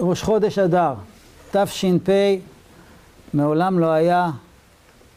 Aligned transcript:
ראש 0.00 0.22
חודש 0.22 0.58
אדר, 0.58 0.94
תש"פ, 1.50 2.10
מעולם 3.34 3.78
לא 3.78 3.86
היה 3.86 4.30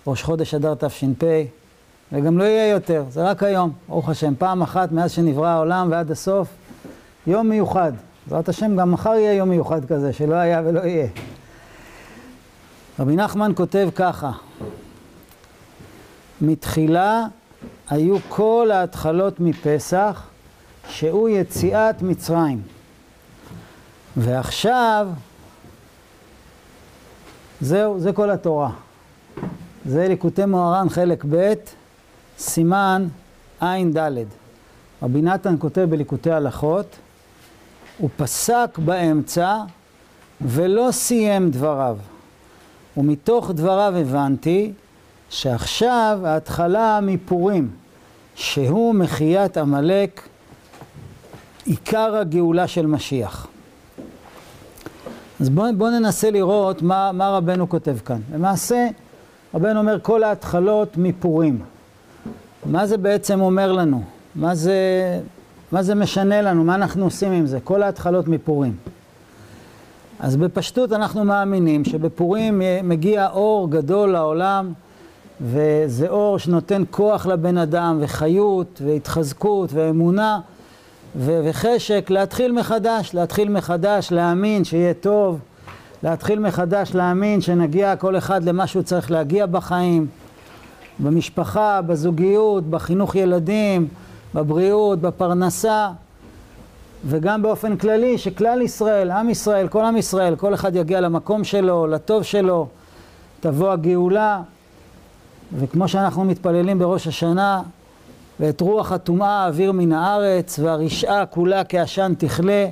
ראש 0.07 0.23
חודש 0.23 0.53
אדר 0.53 0.75
תש"פ, 0.75 1.23
וגם 2.11 2.37
לא 2.37 2.43
יהיה 2.43 2.69
יותר, 2.69 3.03
זה 3.09 3.23
רק 3.23 3.43
היום, 3.43 3.71
ברוך 3.87 4.09
השם, 4.09 4.33
פעם 4.37 4.61
אחת 4.61 4.91
מאז 4.91 5.11
שנברא 5.11 5.47
העולם 5.47 5.87
ועד 5.91 6.11
הסוף, 6.11 6.47
יום 7.27 7.49
מיוחד. 7.49 7.91
בעזרת 8.27 8.49
השם 8.49 8.75
גם 8.75 8.91
מחר 8.91 9.13
יהיה 9.13 9.33
יום 9.33 9.49
מיוחד 9.49 9.85
כזה, 9.85 10.13
שלא 10.13 10.35
היה 10.35 10.61
ולא 10.65 10.79
יהיה. 10.79 11.07
רבי 12.99 13.15
נחמן 13.15 13.51
כותב 13.55 13.89
ככה, 13.95 14.31
מתחילה 16.41 17.25
היו 17.89 18.17
כל 18.29 18.69
ההתחלות 18.73 19.39
מפסח, 19.39 20.27
שהוא 20.89 21.29
יציאת 21.29 22.01
מצרים. 22.01 22.61
ועכשיו, 24.17 25.07
זהו, 27.61 27.99
זה 27.99 28.13
כל 28.13 28.29
התורה. 28.29 28.71
זה 29.85 30.07
ליקוטי 30.07 30.45
מוהר"ן 30.45 30.89
חלק 30.89 31.25
ב', 31.29 31.53
סימן 32.37 33.07
ע"ד. 33.59 33.97
רבי 35.03 35.21
נתן 35.21 35.55
כותב 35.59 35.87
בליקוטי 35.89 36.31
הלכות, 36.31 36.95
הוא 37.97 38.09
פסק 38.17 38.79
באמצע 38.85 39.57
ולא 40.41 40.87
סיים 40.91 41.51
דבריו. 41.51 41.97
ומתוך 42.97 43.51
דבריו 43.51 43.93
הבנתי 43.97 44.73
שעכשיו 45.29 46.19
ההתחלה 46.25 46.99
מפורים, 47.01 47.71
שהוא 48.35 48.95
מחיית 48.95 49.57
עמלק, 49.57 50.27
עיקר 51.65 52.15
הגאולה 52.15 52.67
של 52.67 52.85
משיח. 52.85 53.48
אז 55.39 55.49
בואו 55.49 55.75
בוא 55.77 55.89
ננסה 55.89 56.31
לראות 56.31 56.81
מה, 56.81 57.11
מה 57.13 57.29
רבנו 57.29 57.69
כותב 57.69 57.97
כאן. 58.05 58.19
למעשה, 58.33 58.87
רבנו 59.53 59.79
אומר 59.79 59.99
כל 60.01 60.23
ההתחלות 60.23 60.97
מפורים. 60.97 61.59
מה 62.65 62.87
זה 62.87 62.97
בעצם 62.97 63.41
אומר 63.41 63.71
לנו? 63.71 64.01
מה 64.35 64.55
זה, 64.55 64.75
מה 65.71 65.83
זה 65.83 65.95
משנה 65.95 66.41
לנו? 66.41 66.63
מה 66.63 66.75
אנחנו 66.75 67.03
עושים 67.03 67.31
עם 67.31 67.45
זה? 67.45 67.59
כל 67.59 67.83
ההתחלות 67.83 68.27
מפורים. 68.27 68.75
אז 70.19 70.35
בפשטות 70.35 70.93
אנחנו 70.93 71.25
מאמינים 71.25 71.85
שבפורים 71.85 72.61
מגיע 72.83 73.29
אור 73.29 73.71
גדול 73.71 74.09
לעולם, 74.09 74.73
וזה 75.41 76.07
אור 76.09 76.39
שנותן 76.39 76.83
כוח 76.91 77.25
לבן 77.25 77.57
אדם, 77.57 77.97
וחיות, 78.01 78.81
והתחזקות, 78.85 79.69
ואמונה, 79.73 80.39
וחשק 81.15 82.09
להתחיל 82.09 82.51
מחדש, 82.51 83.13
להתחיל 83.13 83.49
מחדש, 83.49 84.11
להאמין 84.11 84.63
שיהיה 84.63 84.93
טוב, 84.93 85.39
להתחיל 86.03 86.39
מחדש 86.39 86.91
להאמין 86.95 87.41
שנגיע 87.41 87.95
כל 87.95 88.17
אחד 88.17 88.43
למה 88.43 88.67
שהוא 88.67 88.83
צריך 88.83 89.11
להגיע 89.11 89.45
בחיים, 89.45 90.07
במשפחה, 90.99 91.81
בזוגיות, 91.81 92.63
בחינוך 92.69 93.15
ילדים, 93.15 93.87
בבריאות, 94.35 94.99
בפרנסה. 94.99 95.89
וגם 97.05 97.41
באופן 97.41 97.77
כללי, 97.77 98.17
שכלל 98.17 98.61
ישראל, 98.61 99.11
עם 99.11 99.29
ישראל, 99.29 99.67
כל 99.67 99.85
עם 99.85 99.97
ישראל, 99.97 100.35
כל 100.35 100.53
אחד 100.53 100.75
יגיע 100.75 101.01
למקום 101.01 101.43
שלו, 101.43 101.87
לטוב 101.87 102.23
שלו, 102.23 102.67
תבוא 103.39 103.71
הגאולה, 103.71 104.41
וכמו 105.59 105.87
שאנחנו 105.87 106.23
מתפללים 106.23 106.79
בראש 106.79 107.07
השנה, 107.07 107.61
ואת 108.39 108.61
רוח 108.61 108.91
הטומאה 108.91 109.47
אוויר 109.47 109.71
מן 109.71 109.91
הארץ, 109.91 110.59
והרשעה 110.59 111.25
כולה 111.25 111.63
כעשן 111.63 112.13
תכלה, 112.17 112.67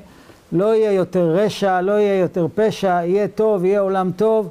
לא 0.52 0.76
יהיה 0.76 0.92
יותר 0.92 1.36
רשע, 1.36 1.82
לא 1.82 1.92
יהיה 1.92 2.20
יותר 2.20 2.48
פשע, 2.56 2.88
יהיה 2.88 3.28
טוב, 3.28 3.66
יהיה 3.66 3.80
עולם 3.80 4.12
טוב. 4.16 4.50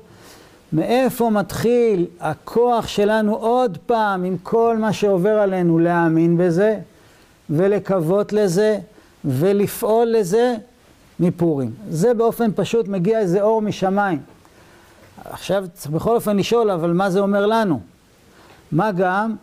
מאיפה 0.72 1.30
מתחיל 1.30 2.06
הכוח 2.20 2.86
שלנו 2.86 3.34
עוד 3.34 3.78
פעם, 3.86 4.24
עם 4.24 4.36
כל 4.42 4.76
מה 4.80 4.92
שעובר 4.92 5.38
עלינו, 5.38 5.78
להאמין 5.78 6.36
בזה, 6.36 6.78
ולקוות 7.50 8.32
לזה, 8.32 8.78
ולפעול 9.24 10.08
לזה 10.08 10.54
מפורים. 11.20 11.70
זה 11.90 12.14
באופן 12.14 12.50
פשוט 12.54 12.88
מגיע 12.88 13.18
איזה 13.18 13.42
אור 13.42 13.62
משמיים. 13.62 14.18
עכשיו 15.24 15.64
צריך 15.74 15.90
בכל 15.90 16.14
אופן 16.14 16.36
לשאול, 16.36 16.70
אבל 16.70 16.92
מה 16.92 17.10
זה 17.10 17.20
אומר 17.20 17.46
לנו? 17.46 17.80
מה 18.72 18.92
גם 18.92 19.34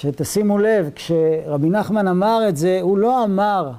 שתשימו 0.00 0.58
לב, 0.58 0.90
כשרבי 0.94 1.70
נחמן 1.70 2.08
אמר 2.08 2.48
את 2.48 2.56
זה, 2.56 2.78
הוא 2.82 2.98
לא 2.98 3.24
אמר 3.24 3.70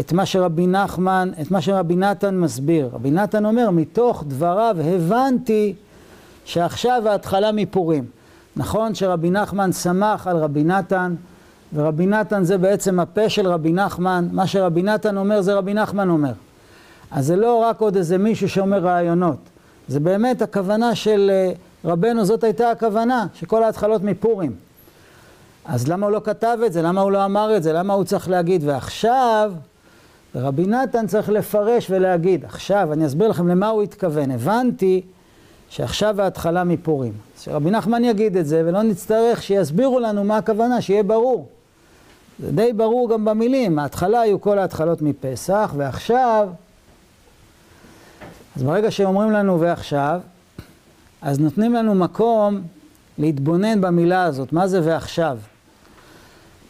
את 0.00 0.12
מה 0.12 0.26
שרבי 0.26 0.66
נחמן, 0.66 1.30
את 1.40 1.50
מה 1.50 1.60
שרבי 1.60 1.96
נתן 1.96 2.36
מסביר. 2.36 2.90
רבי 2.92 3.10
נתן 3.10 3.44
אומר, 3.44 3.70
מתוך 3.70 4.24
דבריו 4.28 4.76
הבנתי 4.84 5.74
שעכשיו 6.44 7.02
ההתחלה 7.06 7.52
מפורים. 7.52 8.04
נכון 8.56 8.94
שרבי 8.94 9.30
נחמן 9.30 9.72
שמח 9.72 10.26
על 10.26 10.36
רבי 10.36 10.64
נתן, 10.64 11.14
ורבי 11.74 12.06
נתן 12.06 12.44
זה 12.44 12.58
בעצם 12.58 13.00
הפה 13.00 13.28
של 13.28 13.46
רבי 13.46 13.72
נחמן, 13.72 14.28
מה 14.32 14.46
שרבי 14.46 14.82
נתן 14.82 15.16
אומר 15.16 15.40
זה 15.40 15.54
רבי 15.54 15.74
נחמן 15.74 16.08
אומר. 16.08 16.32
אז 17.10 17.26
זה 17.26 17.36
לא 17.36 17.56
רק 17.56 17.80
עוד 17.80 17.96
איזה 17.96 18.18
מישהו 18.18 18.48
שאומר 18.48 18.78
רעיונות, 18.78 19.38
זה 19.88 20.00
באמת 20.00 20.42
הכוונה 20.42 20.94
של 20.94 21.30
אה, 21.32 21.52
רבנו, 21.84 22.24
זאת 22.24 22.44
הייתה 22.44 22.70
הכוונה, 22.70 23.26
שכל 23.34 23.62
ההתחלות 23.62 24.02
מפורים. 24.02 24.65
אז 25.68 25.88
למה 25.88 26.06
הוא 26.06 26.12
לא 26.12 26.20
כתב 26.24 26.58
את 26.66 26.72
זה? 26.72 26.82
למה 26.82 27.00
הוא 27.00 27.12
לא 27.12 27.24
אמר 27.24 27.56
את 27.56 27.62
זה? 27.62 27.72
למה 27.72 27.94
הוא 27.94 28.04
צריך 28.04 28.28
להגיד? 28.28 28.62
ועכשיו, 28.64 29.52
רבי 30.34 30.66
נתן 30.66 31.06
צריך 31.06 31.28
לפרש 31.28 31.90
ולהגיד, 31.90 32.44
עכשיו, 32.44 32.92
אני 32.92 33.06
אסביר 33.06 33.28
לכם 33.28 33.48
למה 33.48 33.68
הוא 33.68 33.82
התכוון. 33.82 34.30
הבנתי 34.30 35.02
שעכשיו 35.70 36.22
ההתחלה 36.22 36.64
מפורים. 36.64 37.12
שרבי 37.40 37.70
נחמן 37.70 38.04
יגיד 38.04 38.36
את 38.36 38.46
זה, 38.46 38.62
ולא 38.66 38.82
נצטרך 38.82 39.42
שיסבירו 39.42 40.00
לנו 40.00 40.24
מה 40.24 40.36
הכוונה, 40.36 40.80
שיהיה 40.80 41.02
ברור. 41.02 41.48
זה 42.38 42.52
די 42.52 42.72
ברור 42.72 43.10
גם 43.10 43.24
במילים, 43.24 43.78
ההתחלה 43.78 44.20
היו 44.20 44.40
כל 44.40 44.58
ההתחלות 44.58 45.02
מפסח, 45.02 45.72
ועכשיו, 45.76 46.48
אז 48.56 48.62
ברגע 48.62 48.90
שאומרים 48.90 49.30
לנו 49.30 49.60
ועכשיו, 49.60 50.20
אז 51.22 51.40
נותנים 51.40 51.74
לנו 51.74 51.94
מקום 51.94 52.60
להתבונן 53.18 53.80
במילה 53.80 54.24
הזאת, 54.24 54.52
מה 54.52 54.66
זה 54.68 54.80
ועכשיו? 54.84 55.38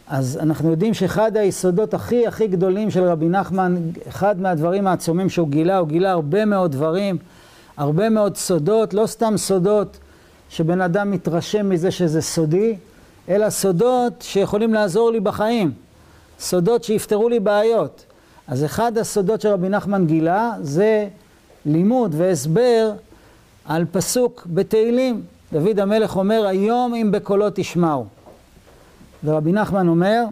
אז 0.09 0.39
אנחנו 0.43 0.71
יודעים 0.71 0.95
שאחד 0.95 1.37
היסודות 1.37 1.95
הכי 1.95 2.27
הכי 2.27 2.47
גדולים 2.47 2.91
של 2.91 3.05
רבי 3.05 3.29
נחמן, 3.29 3.77
אחד 4.09 4.41
מהדברים 4.41 4.87
העצומים 4.87 5.29
שהוא 5.29 5.49
גילה, 5.49 5.79
הוא 5.79 5.89
גילה 5.89 6.11
הרבה 6.11 6.45
מאוד 6.45 6.73
דברים, 6.73 7.19
הרבה 7.77 8.09
מאוד 8.09 8.37
סודות, 8.37 8.95
לא 8.95 9.07
סתם 9.07 9.35
סודות 9.37 9.99
שבן 10.49 10.81
אדם 10.81 11.11
מתרשם 11.11 11.69
מזה 11.69 11.91
שזה 11.91 12.23
סודי, 12.23 12.77
אלא 13.29 13.51
סודות 13.51 14.13
שיכולים 14.21 14.75
לעזור 14.75 15.11
לי 15.11 15.21
בחיים, 15.21 15.73
סודות 16.41 16.85
שיפתרו 16.85 17.29
לי 17.29 17.41
בעיות. 17.41 18.05
אז 18.49 18.65
אחד 18.65 18.99
הסודות 18.99 19.41
שרבי 19.41 19.69
נחמן 19.69 20.07
גילה 20.07 20.53
זה 20.61 21.09
לימוד 21.67 22.15
והסבר 22.19 22.93
על 23.65 23.85
פסוק 23.93 24.47
בתהילים. 24.47 25.23
דוד 25.53 25.81
המלך 25.81 26.17
אומר, 26.17 26.47
היום 26.47 26.95
אם 26.95 27.11
בקולו 27.13 27.47
תשמעו. 27.55 28.16
ורבי 29.25 29.53
נחמן 29.53 29.89
אומר 29.89 30.25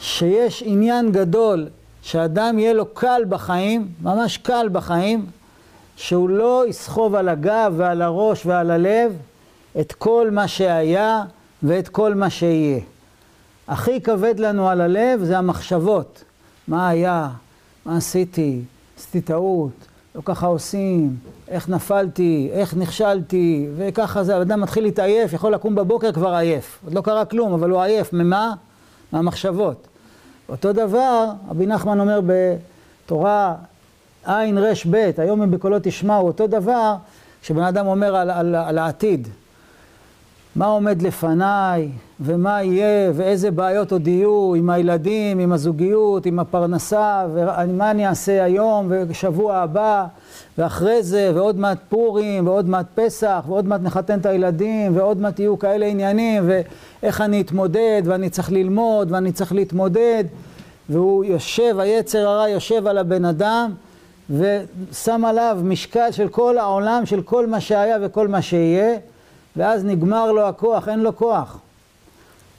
שיש 0.00 0.62
עניין 0.66 1.12
גדול 1.12 1.68
שאדם 2.02 2.58
יהיה 2.58 2.72
לו 2.72 2.86
קל 2.86 3.22
בחיים, 3.28 3.88
ממש 4.02 4.36
קל 4.36 4.68
בחיים, 4.72 5.26
שהוא 5.96 6.28
לא 6.28 6.64
יסחוב 6.68 7.14
על 7.14 7.28
הגב 7.28 7.74
ועל 7.76 8.02
הראש 8.02 8.46
ועל 8.46 8.70
הלב 8.70 9.12
את 9.80 9.92
כל 9.92 10.28
מה 10.32 10.48
שהיה 10.48 11.22
ואת 11.62 11.88
כל 11.88 12.14
מה 12.14 12.30
שיהיה. 12.30 12.80
הכי 13.68 14.00
כבד 14.00 14.38
לנו 14.38 14.68
על 14.68 14.80
הלב 14.80 15.24
זה 15.24 15.38
המחשבות. 15.38 16.24
מה 16.68 16.88
היה? 16.88 17.28
מה 17.86 17.96
עשיתי? 17.96 18.60
עשיתי 18.98 19.20
טעות, 19.20 19.87
לא 20.18 20.22
ככה 20.24 20.46
עושים, 20.46 21.16
איך 21.48 21.68
נפלתי, 21.68 22.48
איך 22.52 22.76
נכשלתי, 22.76 23.68
וככה 23.76 24.24
זה, 24.24 24.36
האדם 24.36 24.60
מתחיל 24.60 24.84
להתעייף, 24.84 25.32
יכול 25.32 25.54
לקום 25.54 25.74
בבוקר 25.74 26.12
כבר 26.12 26.34
עייף. 26.34 26.78
עוד 26.84 26.94
לא 26.94 27.00
קרה 27.00 27.24
כלום, 27.24 27.52
אבל 27.52 27.70
הוא 27.70 27.80
עייף. 27.80 28.12
ממה? 28.12 28.54
מהמחשבות. 29.12 29.86
אותו 30.48 30.72
דבר, 30.72 31.24
רבי 31.50 31.66
נחמן 31.66 32.00
אומר 32.00 32.20
בתורה 32.26 33.54
עין 34.24 34.58
רש 34.58 34.84
בית, 34.84 35.18
היום 35.18 35.42
אם 35.42 35.50
בקולו 35.50 35.76
תשמעו, 35.82 36.26
אותו 36.26 36.46
דבר, 36.46 36.94
כשבן 37.42 37.62
אדם 37.62 37.86
אומר 37.86 38.16
על, 38.16 38.30
על, 38.30 38.54
על 38.54 38.78
העתיד. 38.78 39.28
מה 40.58 40.66
עומד 40.66 41.02
לפניי, 41.02 41.88
ומה 42.20 42.62
יהיה, 42.62 43.10
ואיזה 43.14 43.50
בעיות 43.50 43.92
עוד 43.92 44.08
יהיו 44.08 44.54
עם 44.54 44.70
הילדים, 44.70 45.38
עם 45.38 45.52
הזוגיות, 45.52 46.26
עם 46.26 46.38
הפרנסה, 46.38 47.26
ומה 47.34 47.90
אני 47.90 48.08
אעשה 48.08 48.44
היום, 48.44 48.92
ושבוע 49.08 49.56
הבא, 49.56 50.06
ואחרי 50.58 51.02
זה, 51.02 51.30
ועוד 51.34 51.58
מעט 51.58 51.78
פורים, 51.88 52.46
ועוד 52.46 52.68
מעט 52.68 52.86
פסח, 52.94 53.44
ועוד 53.48 53.66
מעט 53.66 53.80
נחתן 53.82 54.18
את 54.18 54.26
הילדים, 54.26 54.96
ועוד 54.96 55.20
מעט 55.20 55.38
יהיו 55.38 55.58
כאלה 55.58 55.86
עניינים, 55.86 56.50
ואיך 57.02 57.20
אני 57.20 57.40
אתמודד, 57.40 58.02
ואני 58.04 58.30
צריך 58.30 58.52
ללמוד, 58.52 59.12
ואני 59.12 59.32
צריך 59.32 59.52
להתמודד, 59.52 60.24
והוא 60.88 61.24
יושב, 61.24 61.78
היצר 61.78 62.28
הרע 62.28 62.48
יושב 62.48 62.86
על 62.86 62.98
הבן 62.98 63.24
אדם, 63.24 63.70
ושם 64.30 65.24
עליו 65.24 65.58
משקל 65.64 66.10
של 66.10 66.28
כל 66.28 66.58
העולם, 66.58 67.06
של 67.06 67.22
כל 67.22 67.46
מה 67.46 67.60
שהיה 67.60 67.96
וכל 68.02 68.28
מה 68.28 68.42
שיהיה, 68.42 68.96
ואז 69.56 69.84
נגמר 69.84 70.32
לו 70.32 70.48
הכוח, 70.48 70.88
אין 70.88 71.00
לו 71.00 71.16
כוח. 71.16 71.58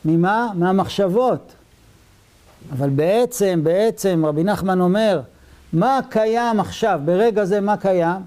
ממה? 0.06 0.50
מהמחשבות. 0.56 1.52
אבל 2.72 2.90
בעצם, 2.90 3.60
בעצם, 3.64 4.26
רבי 4.26 4.44
נחמן 4.44 4.82
אומר, 4.82 5.22
מה 5.74 6.00
קיים 6.10 6.60
עכשיו, 6.60 7.00
ברגע 7.06 7.46
זה 7.46 7.60
מה 7.60 7.78
קיים? 7.78 8.22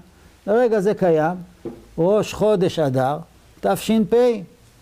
ברגע 0.47 0.79
זה 0.79 0.93
קיים 0.93 1.35
ראש 1.97 2.33
חודש 2.33 2.79
אדר, 2.79 3.17
תש"פ, 3.59 4.15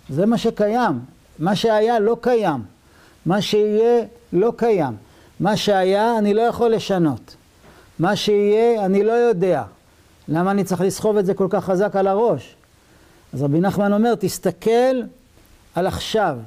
זה 0.10 0.25
מה 0.25 0.38
שקיים. 0.38 1.00
מה 1.39 1.56
שהיה 1.56 2.00
לא 2.00 2.18
קיים. 2.22 2.63
מה 3.25 3.42
שיהיה 3.42 4.06
לא 4.33 4.54
קיים. 4.57 4.94
מה 5.39 5.57
שהיה 5.57 6.18
אני 6.18 6.33
לא 6.33 6.42
יכול 6.42 6.72
לשנות. 6.72 7.36
מה 8.00 8.16
שיהיה 8.16 8.86
אני 8.86 9.04
לא 9.04 9.12
יודע. 9.12 9.63
למה 10.28 10.51
אני 10.51 10.63
צריך 10.63 10.81
לסחוב 10.81 11.18
את 11.18 11.25
זה 11.25 11.33
כל 11.33 11.48
כך 11.50 11.66
חזק 11.66 11.95
על 11.95 12.07
הראש? 12.07 12.56
אז 13.33 13.44
רבי 13.44 13.60
נחמן 13.60 13.94
אומר, 13.94 14.16
תסתכל 14.16 15.01
על 15.75 15.88
עכשיו. 15.88 16.38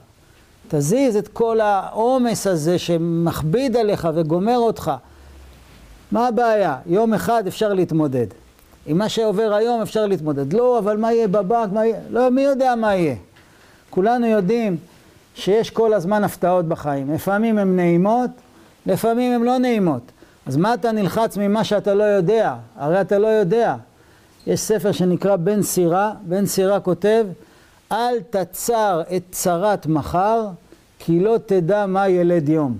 תזיז 0.69 1.17
את 1.17 1.29
כל 1.29 1.61
העומס 1.61 2.47
הזה 2.47 2.79
שמכביד 2.79 3.77
עליך 3.77 4.09
וגומר 4.15 4.59
אותך. 4.59 4.93
מה 6.13 6.29
הבעיה? 6.29 6.77
יום 6.87 7.15
אחד 7.15 7.47
אפשר 7.47 7.73
להתמודד. 7.73 8.27
עם 8.87 8.99
מה 8.99 9.09
שעובר 9.09 9.55
היום 9.55 9.83
אפשר 9.83 10.07
להתמודד. 10.07 10.53
לא, 10.53 10.79
אבל 10.79 10.97
מה 10.97 11.13
יהיה 11.13 11.29
בבנק? 11.29 11.73
מה 11.73 11.87
יהיה? 11.87 12.01
לא, 12.11 12.31
מי 12.31 12.43
יודע 12.43 12.75
מה 12.75 12.95
יהיה. 12.95 13.15
כולנו 13.91 14.27
יודעים 14.27 14.77
שיש 15.35 15.71
כל 15.71 15.95
הזמן 15.95 16.25
הפתעות 16.25 16.65
בחיים. 16.69 17.15
לפעמים 17.15 17.59
הן 17.59 17.77
נעימות, 17.77 18.31
לפעמים 18.87 19.33
הן 19.33 19.43
לא 19.43 19.59
נעימות. 19.59 20.03
אז 20.47 20.57
מה 20.57 20.75
אתה 20.75 20.93
נלחץ 20.93 21.37
ממה 21.37 21.65
שאתה 21.65 21.95
לא 21.95 22.05
יודע? 22.05 22.55
הרי 22.77 23.01
אתה 23.01 23.19
לא 23.19 23.27
יודע. 23.27 23.75
יש 24.47 24.61
ספר 24.61 24.93
שנקרא 24.93 25.37
בן 25.37 25.63
סירה, 25.63 26.13
בן 26.23 26.47
סירה 26.47 26.81
כותב, 26.81 27.27
אל 27.93 28.21
תצר 28.31 29.03
את 29.17 29.23
צרת 29.31 29.87
מחר, 29.87 30.47
כי 30.99 31.21
לא 31.21 31.37
תדע 31.47 31.87
מה 31.87 32.09
ילד 32.09 32.49
יום. 32.49 32.79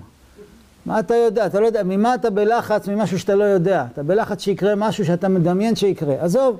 מה 0.85 0.99
אתה 0.99 1.15
יודע? 1.15 1.45
אתה 1.45 1.59
לא 1.59 1.65
יודע, 1.65 1.83
ממה 1.83 2.15
אתה 2.15 2.29
בלחץ 2.29 2.87
ממשהו 2.87 3.19
שאתה 3.19 3.35
לא 3.35 3.43
יודע? 3.43 3.85
אתה 3.93 4.03
בלחץ 4.03 4.41
שיקרה 4.41 4.75
משהו 4.75 5.05
שאתה 5.05 5.27
מדמיין 5.27 5.75
שיקרה. 5.75 6.15
עזוב, 6.19 6.59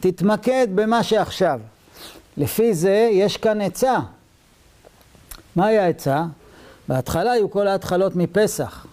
תתמקד 0.00 0.68
במה 0.74 1.02
שעכשיו. 1.02 1.60
לפי 2.36 2.74
זה 2.74 3.08
יש 3.12 3.36
כאן 3.36 3.60
עצה. 3.60 3.98
מהי 5.56 5.78
העצה? 5.78 6.24
בהתחלה 6.88 7.32
היו 7.32 7.50
כל 7.50 7.68
ההתחלות 7.68 8.16
מפסח. 8.16 8.86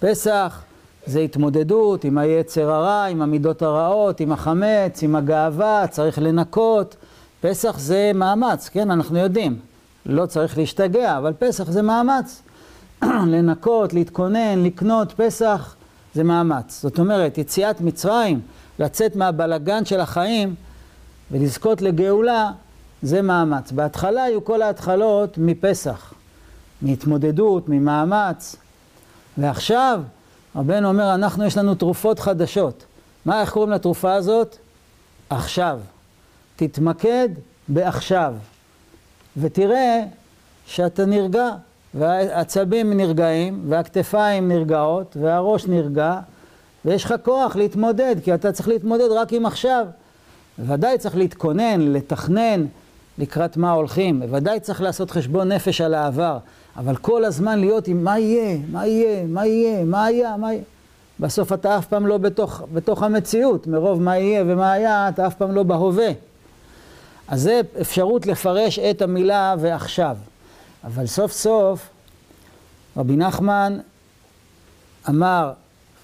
פסח 0.00 0.63
זה 1.06 1.20
התמודדות 1.20 2.04
עם 2.04 2.18
היצר 2.18 2.70
הרע, 2.70 3.04
עם 3.04 3.22
המידות 3.22 3.62
הרעות, 3.62 4.20
עם 4.20 4.32
החמץ, 4.32 5.02
עם 5.02 5.16
הגאווה, 5.16 5.86
צריך 5.90 6.18
לנקות. 6.18 6.96
פסח 7.40 7.78
זה 7.78 8.10
מאמץ, 8.14 8.68
כן, 8.68 8.90
אנחנו 8.90 9.18
יודעים. 9.18 9.58
לא 10.06 10.26
צריך 10.26 10.58
להשתגע, 10.58 11.18
אבל 11.18 11.32
פסח 11.38 11.70
זה 11.70 11.82
מאמץ. 11.82 12.42
לנקות, 13.32 13.92
להתכונן, 13.92 14.64
לקנות, 14.64 15.12
פסח 15.16 15.74
זה 16.14 16.24
מאמץ. 16.24 16.80
זאת 16.82 16.98
אומרת, 16.98 17.38
יציאת 17.38 17.80
מצרים, 17.80 18.40
לצאת 18.78 19.16
מהבלגן 19.16 19.84
של 19.84 20.00
החיים 20.00 20.54
ולזכות 21.30 21.82
לגאולה, 21.82 22.50
זה 23.02 23.22
מאמץ. 23.22 23.72
בהתחלה 23.72 24.22
היו 24.22 24.44
כל 24.44 24.62
ההתחלות 24.62 25.38
מפסח, 25.38 26.12
מהתמודדות, 26.82 27.68
ממאמץ. 27.68 28.56
ועכשיו, 29.38 30.00
רבנו 30.56 30.88
אומר, 30.88 31.14
אנחנו 31.14 31.44
יש 31.44 31.58
לנו 31.58 31.74
תרופות 31.74 32.18
חדשות. 32.18 32.84
מה, 33.24 33.40
איך 33.40 33.50
קוראים 33.50 33.70
לתרופה 33.72 34.14
הזאת? 34.14 34.56
עכשיו. 35.30 35.80
תתמקד 36.56 37.28
בעכשיו. 37.68 38.34
ותראה 39.36 40.00
שאתה 40.66 41.06
נרגע, 41.06 41.48
והעצבים 41.94 42.92
נרגעים, 42.92 43.64
והכתפיים 43.68 44.48
נרגעות, 44.48 45.16
והראש 45.20 45.66
נרגע, 45.66 46.18
ויש 46.84 47.04
לך 47.04 47.14
כוח 47.22 47.56
להתמודד, 47.56 48.16
כי 48.24 48.34
אתה 48.34 48.52
צריך 48.52 48.68
להתמודד 48.68 49.10
רק 49.10 49.32
עם 49.32 49.46
עכשיו. 49.46 49.86
בוודאי 50.58 50.98
צריך 50.98 51.16
להתכונן, 51.16 51.80
לתכנן 51.80 52.66
לקראת 53.18 53.56
מה 53.56 53.70
הולכים, 53.70 54.20
בוודאי 54.20 54.60
צריך 54.60 54.82
לעשות 54.82 55.10
חשבון 55.10 55.52
נפש 55.52 55.80
על 55.80 55.94
העבר, 55.94 56.38
אבל 56.76 56.96
כל 56.96 57.24
הזמן 57.24 57.58
להיות 57.58 57.88
עם 57.88 58.04
מה 58.04 58.18
יהיה, 58.18 58.58
מה 58.70 58.86
יהיה, 58.86 59.26
מה 59.26 59.46
יהיה, 59.46 59.84
מה 59.84 60.04
היה, 60.04 60.36
מה 60.36 60.52
יהיה. 60.52 60.64
בסוף 61.20 61.52
אתה 61.52 61.78
אף 61.78 61.86
פעם 61.86 62.06
לא 62.06 62.18
בתוך, 62.18 62.62
בתוך 62.72 63.02
המציאות, 63.02 63.66
מרוב 63.66 64.02
מה 64.02 64.18
יהיה 64.18 64.44
ומה 64.46 64.72
היה, 64.72 65.08
אתה 65.08 65.26
אף 65.26 65.34
פעם 65.34 65.52
לא 65.52 65.62
בהווה. 65.62 66.08
אז 67.28 67.42
זה 67.42 67.60
אפשרות 67.80 68.26
לפרש 68.26 68.78
את 68.78 69.02
המילה 69.02 69.54
ועכשיו. 69.58 70.16
אבל 70.84 71.06
סוף 71.06 71.32
סוף 71.32 71.88
רבי 72.96 73.16
נחמן 73.16 73.78
אמר 75.08 75.52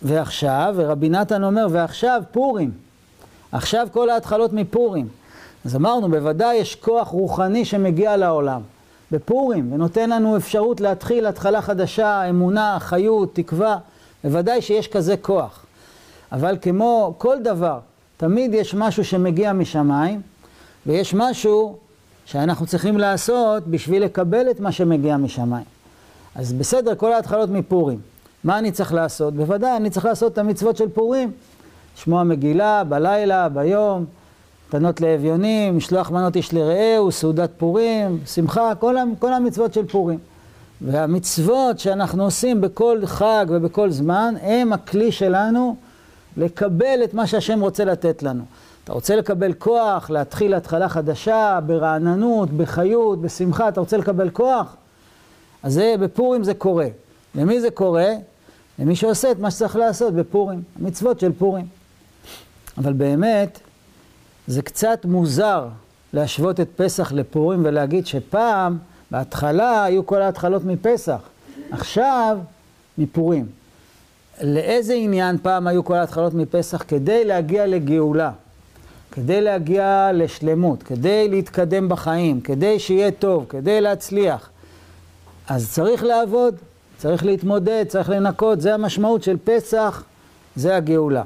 ועכשיו, 0.03 0.75
ורבי 0.77 1.09
נתן 1.09 1.45
אומר 1.45 1.67
ועכשיו 1.71 2.23
פורים. 2.31 2.71
עכשיו 3.53 3.89
כל 3.93 4.11
ההתחלות 4.11 4.53
מפורים. 4.53 5.09
אז 5.65 5.77
אמרנו, 5.77 6.11
בוודאי 6.11 6.57
יש 6.57 6.75
כוח 6.75 7.09
רוחני 7.09 7.65
שמגיע 7.65 8.17
לעולם. 8.17 8.61
בפורים, 9.13 9.73
ונותן 9.73 10.11
לנו 10.11 10.37
אפשרות 10.37 10.81
להתחיל 10.81 11.27
התחלה 11.27 11.63
חדשה, 11.63 12.29
אמונה, 12.31 12.77
חיות, 12.81 13.35
תקווה. 13.35 13.79
בוודאי 14.25 14.63
שיש 14.63 14.89
כזה 14.89 15.17
כוח. 15.17 15.67
אבל 16.33 16.57
כמו 16.63 17.15
כל 17.19 17.37
דבר, 17.43 17.79
תמיד 18.17 18.55
יש 18.55 18.75
משהו 18.75 19.05
שמגיע 19.05 19.53
משמיים, 19.53 20.21
ויש 20.87 21.15
משהו 21.15 21.77
שאנחנו 22.25 22.67
צריכים 22.67 22.99
לעשות 22.99 23.67
בשביל 23.67 24.05
לקבל 24.05 24.51
את 24.51 24.61
מה 24.61 24.73
שמגיע 24.73 25.17
משמיים. 25.17 25.65
אז 26.35 26.53
בסדר, 26.53 26.95
כל 26.95 27.13
ההתחלות 27.13 27.51
מפורים. 27.51 28.01
מה 28.45 28.59
אני 28.59 28.73
צריך 28.73 28.93
לעשות? 28.93 29.35
בוודאי, 29.35 29.77
אני 29.77 29.91
צריך 29.91 30.07
לעשות 30.07 30.33
את 30.33 30.39
המצוות 30.39 30.77
של 30.77 30.89
פורים. 30.89 31.33
לשמוע 31.97 32.23
מגילה 32.23 32.85
בלילה, 32.85 33.49
ביום, 33.49 34.05
מתנות 34.71 35.01
לאביונים, 35.01 35.77
משלוח 35.77 36.11
מנות 36.11 36.37
איש 36.37 36.55
לרעהו, 36.55 37.13
סעודת 37.13 37.51
פורים, 37.57 38.21
שמחה, 38.27 38.75
כל, 38.75 38.97
כל 39.19 39.33
המצוות 39.33 39.75
של 39.75 39.87
פורים. 39.87 40.19
והמצוות 40.81 41.79
שאנחנו 41.79 42.25
עושים 42.25 42.61
בכל 42.61 43.01
חג 43.05 43.47
ובכל 43.49 43.91
זמן, 43.91 44.35
הם 44.43 44.73
הכלי 44.73 45.13
שלנו 45.13 45.77
לקבל 46.37 47.01
את 47.05 47.15
מה 47.15 47.27
שהשם 47.27 47.61
רוצה 47.61 47.85
לתת 47.85 48.23
לנו. 48.23 48.43
אתה 48.85 48.93
רוצה 48.93 49.17
לקבל 49.17 49.53
כוח, 49.53 50.11
להתחיל 50.11 50.55
התחלה 50.55 50.89
חדשה, 50.89 51.59
ברעננות, 51.67 52.51
בחיות, 52.51 53.21
בשמחה, 53.21 53.69
אתה 53.69 53.81
רוצה 53.81 53.97
לקבל 53.97 54.31
כוח? 54.31 54.77
אז 55.63 55.73
זה, 55.73 55.95
בפורים 56.01 56.45
זה 56.45 56.55
קורה. 56.55 56.89
למי 57.35 57.61
זה 57.61 57.71
קורה? 57.71 58.13
למי 58.79 58.97
שעושה 58.97 59.31
את 59.31 59.39
מה 59.39 59.51
שצריך 59.51 59.77
לעשות 59.77 60.15
בפורים, 60.15 60.63
המצוות 60.81 61.21
של 61.21 61.33
פורים. 61.33 61.67
אבל 62.79 62.93
באמת, 62.93 63.61
זה 64.51 64.63
קצת 64.63 65.05
מוזר 65.05 65.69
להשוות 66.13 66.61
את 66.61 66.69
פסח 66.77 67.13
לפורים 67.13 67.61
ולהגיד 67.65 68.07
שפעם, 68.07 68.79
בהתחלה, 69.11 69.85
היו 69.85 70.07
כל 70.07 70.23
ההתחלות 70.23 70.65
מפסח. 70.65 71.21
עכשיו, 71.71 72.39
מפורים. 72.99 73.47
לאיזה 74.43 74.95
עניין 74.95 75.39
פעם 75.43 75.67
היו 75.67 75.85
כל 75.85 75.95
ההתחלות 75.95 76.35
מפסח? 76.35 76.85
כדי 76.89 77.25
להגיע 77.25 77.67
לגאולה. 77.67 78.33
כדי 79.13 79.41
להגיע 79.41 80.11
לשלמות, 80.15 80.83
כדי 80.83 81.29
להתקדם 81.29 81.89
בחיים, 81.89 82.41
כדי 82.41 82.79
שיהיה 82.79 83.11
טוב, 83.11 83.47
כדי 83.49 83.81
להצליח. 83.81 84.51
אז 85.49 85.73
צריך 85.73 86.05
לעבוד, 86.05 86.55
צריך 86.99 87.25
להתמודד, 87.25 87.85
צריך 87.89 88.09
לנקות, 88.11 88.61
זה 88.61 88.75
המשמעות 88.75 89.23
של 89.23 89.37
פסח, 89.45 90.05
זה 90.57 90.77
הגאולה. 90.77 91.23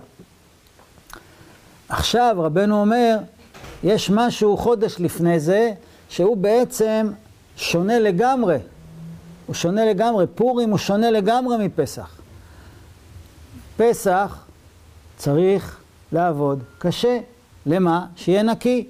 עכשיו 1.88 2.36
רבנו 2.38 2.80
אומר, 2.80 3.16
יש 3.84 4.10
משהו 4.10 4.56
חודש 4.56 4.96
לפני 4.98 5.40
זה, 5.40 5.72
שהוא 6.08 6.36
בעצם 6.36 7.10
שונה 7.56 7.98
לגמרי. 7.98 8.58
הוא 9.46 9.54
שונה 9.54 9.84
לגמרי, 9.84 10.26
פורים 10.26 10.70
הוא 10.70 10.78
שונה 10.78 11.10
לגמרי 11.10 11.66
מפסח. 11.66 12.16
פסח 13.76 14.44
צריך 15.16 15.80
לעבוד 16.12 16.62
קשה. 16.78 17.18
למה? 17.66 18.06
שיהיה 18.16 18.42
נקי. 18.42 18.86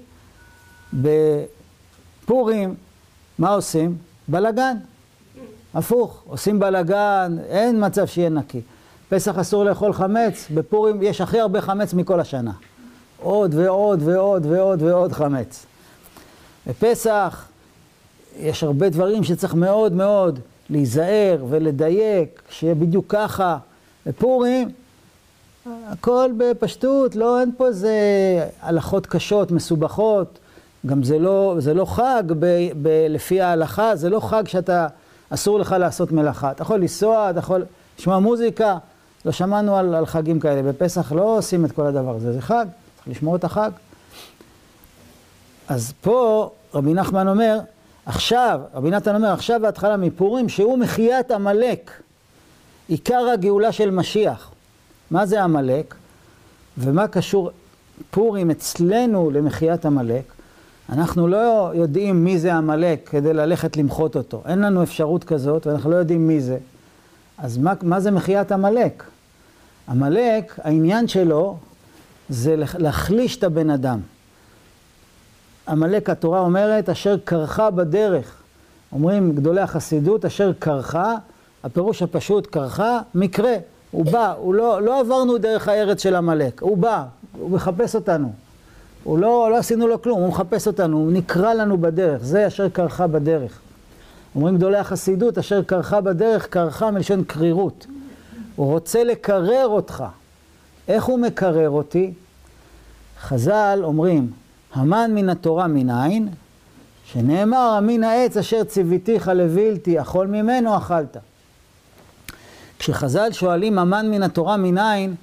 בפורים, 0.93 2.75
מה 3.39 3.49
עושים? 3.49 3.97
בלגן. 4.27 4.77
הפוך, 5.73 6.23
עושים 6.27 6.59
בלגן, 6.59 7.37
אין 7.47 7.85
מצב 7.85 8.05
שיהיה 8.05 8.29
נקי. 8.29 8.61
פסח 9.09 9.37
אסור 9.37 9.63
לאכול 9.63 9.93
חמץ, 9.93 10.47
בפורים 10.53 11.03
יש 11.03 11.21
הכי 11.21 11.39
הרבה 11.39 11.61
חמץ 11.61 11.93
מכל 11.93 12.19
השנה. 12.19 12.51
עוד 13.21 13.53
ועוד 13.53 14.01
ועוד 14.03 14.45
ועוד 14.45 14.81
ועוד 14.81 15.11
חמץ. 15.11 15.65
בפסח 16.67 17.45
יש 18.39 18.63
הרבה 18.63 18.89
דברים 18.89 19.23
שצריך 19.23 19.53
מאוד 19.53 19.93
מאוד 19.93 20.39
להיזהר 20.69 21.45
ולדייק, 21.49 22.41
שיהיה 22.49 22.75
בדיוק 22.75 23.05
ככה. 23.09 23.57
בפורים 24.05 24.69
הכל 25.65 26.31
בפשטות, 26.37 27.15
לא, 27.15 27.39
אין 27.39 27.51
פה 27.57 27.67
איזה 27.67 27.91
הלכות 28.61 29.05
קשות, 29.05 29.51
מסובכות. 29.51 30.39
גם 30.85 31.03
זה 31.03 31.19
לא, 31.19 31.55
זה 31.59 31.73
לא 31.73 31.85
חג 31.85 32.23
ב, 32.39 32.45
ב, 32.81 33.05
לפי 33.09 33.41
ההלכה, 33.41 33.95
זה 33.95 34.09
לא 34.09 34.19
חג 34.19 34.47
שאתה, 34.47 34.87
אסור 35.29 35.59
לך 35.59 35.75
לעשות 35.79 36.11
מלאכה. 36.11 36.51
אתה 36.51 36.61
יכול 36.61 36.79
לנסוע, 36.79 37.29
אתה 37.29 37.39
יכול 37.39 37.65
לשמוע 37.99 38.19
מוזיקה, 38.19 38.77
לא 39.25 39.31
שמענו 39.31 39.77
על, 39.77 39.95
על 39.95 40.05
חגים 40.05 40.39
כאלה. 40.39 40.71
בפסח 40.71 41.11
לא 41.11 41.37
עושים 41.37 41.65
את 41.65 41.71
כל 41.71 41.85
הדבר 41.85 42.15
הזה, 42.15 42.33
זה 42.33 42.41
חג, 42.41 42.65
לשמור 43.07 43.35
את 43.35 43.43
החג. 43.43 43.71
אז 45.67 45.93
פה 46.01 46.49
רבי 46.73 46.93
נחמן 46.93 47.27
אומר, 47.27 47.59
עכשיו, 48.05 48.61
רבי 48.73 48.89
נתן 48.89 49.15
אומר, 49.15 49.31
עכשיו 49.31 49.65
ההתחלה 49.65 49.97
מפורים, 49.97 50.49
שהוא 50.49 50.77
מחיית 50.77 51.31
עמלק, 51.31 51.91
עיקר 52.87 53.29
הגאולה 53.33 53.71
של 53.71 53.91
משיח. 53.91 54.51
מה 55.11 55.25
זה 55.25 55.43
עמלק? 55.43 55.95
ומה 56.77 57.07
קשור 57.07 57.51
פורים 58.11 58.51
אצלנו 58.51 59.31
למחיית 59.31 59.85
עמלק? 59.85 60.23
אנחנו 60.89 61.27
לא 61.27 61.71
יודעים 61.73 62.23
מי 62.23 62.39
זה 62.39 62.53
עמלק 62.53 63.09
כדי 63.09 63.33
ללכת 63.33 63.77
למחות 63.77 64.15
אותו. 64.15 64.41
אין 64.45 64.59
לנו 64.59 64.83
אפשרות 64.83 65.23
כזאת 65.23 65.67
ואנחנו 65.67 65.91
לא 65.91 65.95
יודעים 65.95 66.27
מי 66.27 66.41
זה. 66.41 66.57
אז 67.37 67.57
מה, 67.57 67.73
מה 67.81 67.99
זה 67.99 68.11
מחיית 68.11 68.51
עמלק? 68.51 69.03
עמלק, 69.89 70.59
העניין 70.63 71.07
שלו 71.07 71.57
זה 72.29 72.55
להחליש 72.77 73.37
את 73.37 73.43
הבן 73.43 73.69
אדם. 73.69 73.99
עמלק, 75.67 76.09
התורה 76.09 76.39
אומרת, 76.39 76.89
אשר 76.89 77.17
קרחה 77.23 77.71
בדרך. 77.71 78.35
אומרים 78.91 79.35
גדולי 79.35 79.61
החסידות, 79.61 80.25
אשר 80.25 80.51
קרחה, 80.59 81.15
הפירוש 81.63 82.01
הפשוט 82.01 82.47
קרחה, 82.47 82.99
מקרה. 83.15 83.53
הוא 83.91 84.05
בא, 84.05 84.33
הוא 84.37 84.53
לא, 84.53 84.81
לא 84.81 84.99
עברנו 84.99 85.37
דרך 85.37 85.67
הארץ 85.67 86.03
של 86.03 86.15
עמלק, 86.15 86.61
הוא 86.61 86.77
בא, 86.77 87.03
הוא 87.39 87.51
מחפש 87.51 87.95
אותנו. 87.95 88.33
הוא 89.03 89.19
לא, 89.19 89.47
לא 89.51 89.57
עשינו 89.57 89.87
לו 89.87 90.01
כלום, 90.01 90.19
הוא 90.19 90.29
מחפש 90.29 90.67
אותנו, 90.67 90.97
הוא 90.97 91.11
נקרא 91.11 91.53
לנו 91.53 91.77
בדרך, 91.77 92.23
זה 92.23 92.47
אשר 92.47 92.69
קרחה 92.69 93.07
בדרך. 93.07 93.59
אומרים 94.35 94.57
גדולי 94.57 94.77
החסידות, 94.77 95.37
אשר 95.37 95.63
קרחה 95.63 96.01
בדרך, 96.01 96.47
קרחה 96.47 96.91
מלשון 96.91 97.23
קרירות. 97.23 97.87
הוא 98.55 98.71
רוצה 98.71 99.03
לקרר 99.03 99.67
אותך. 99.67 100.03
איך 100.87 101.03
הוא 101.03 101.19
מקרר 101.19 101.69
אותי? 101.69 102.13
חז"ל 103.21 103.79
אומרים, 103.83 104.31
המן 104.73 105.11
מן 105.13 105.29
התורה 105.29 105.67
מנין? 105.67 106.29
שנאמר, 107.05 107.57
המין 107.57 108.03
העץ 108.03 108.37
אשר 108.37 108.63
ציוויתיך 108.63 109.27
לבלתי, 109.27 110.01
אכול 110.01 110.27
ממנו 110.27 110.77
אכלת. 110.77 111.17
כשחז"ל 112.79 113.31
שואלים 113.31 113.79
המן 113.79 114.11
מן 114.11 114.23
התורה 114.23 114.57
מנין, 114.57 115.15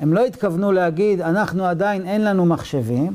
הם 0.00 0.14
לא 0.14 0.24
התכוונו 0.24 0.72
להגיד, 0.72 1.20
אנחנו 1.20 1.64
עדיין 1.64 2.06
אין 2.06 2.24
לנו 2.24 2.46
מחשבים, 2.46 3.12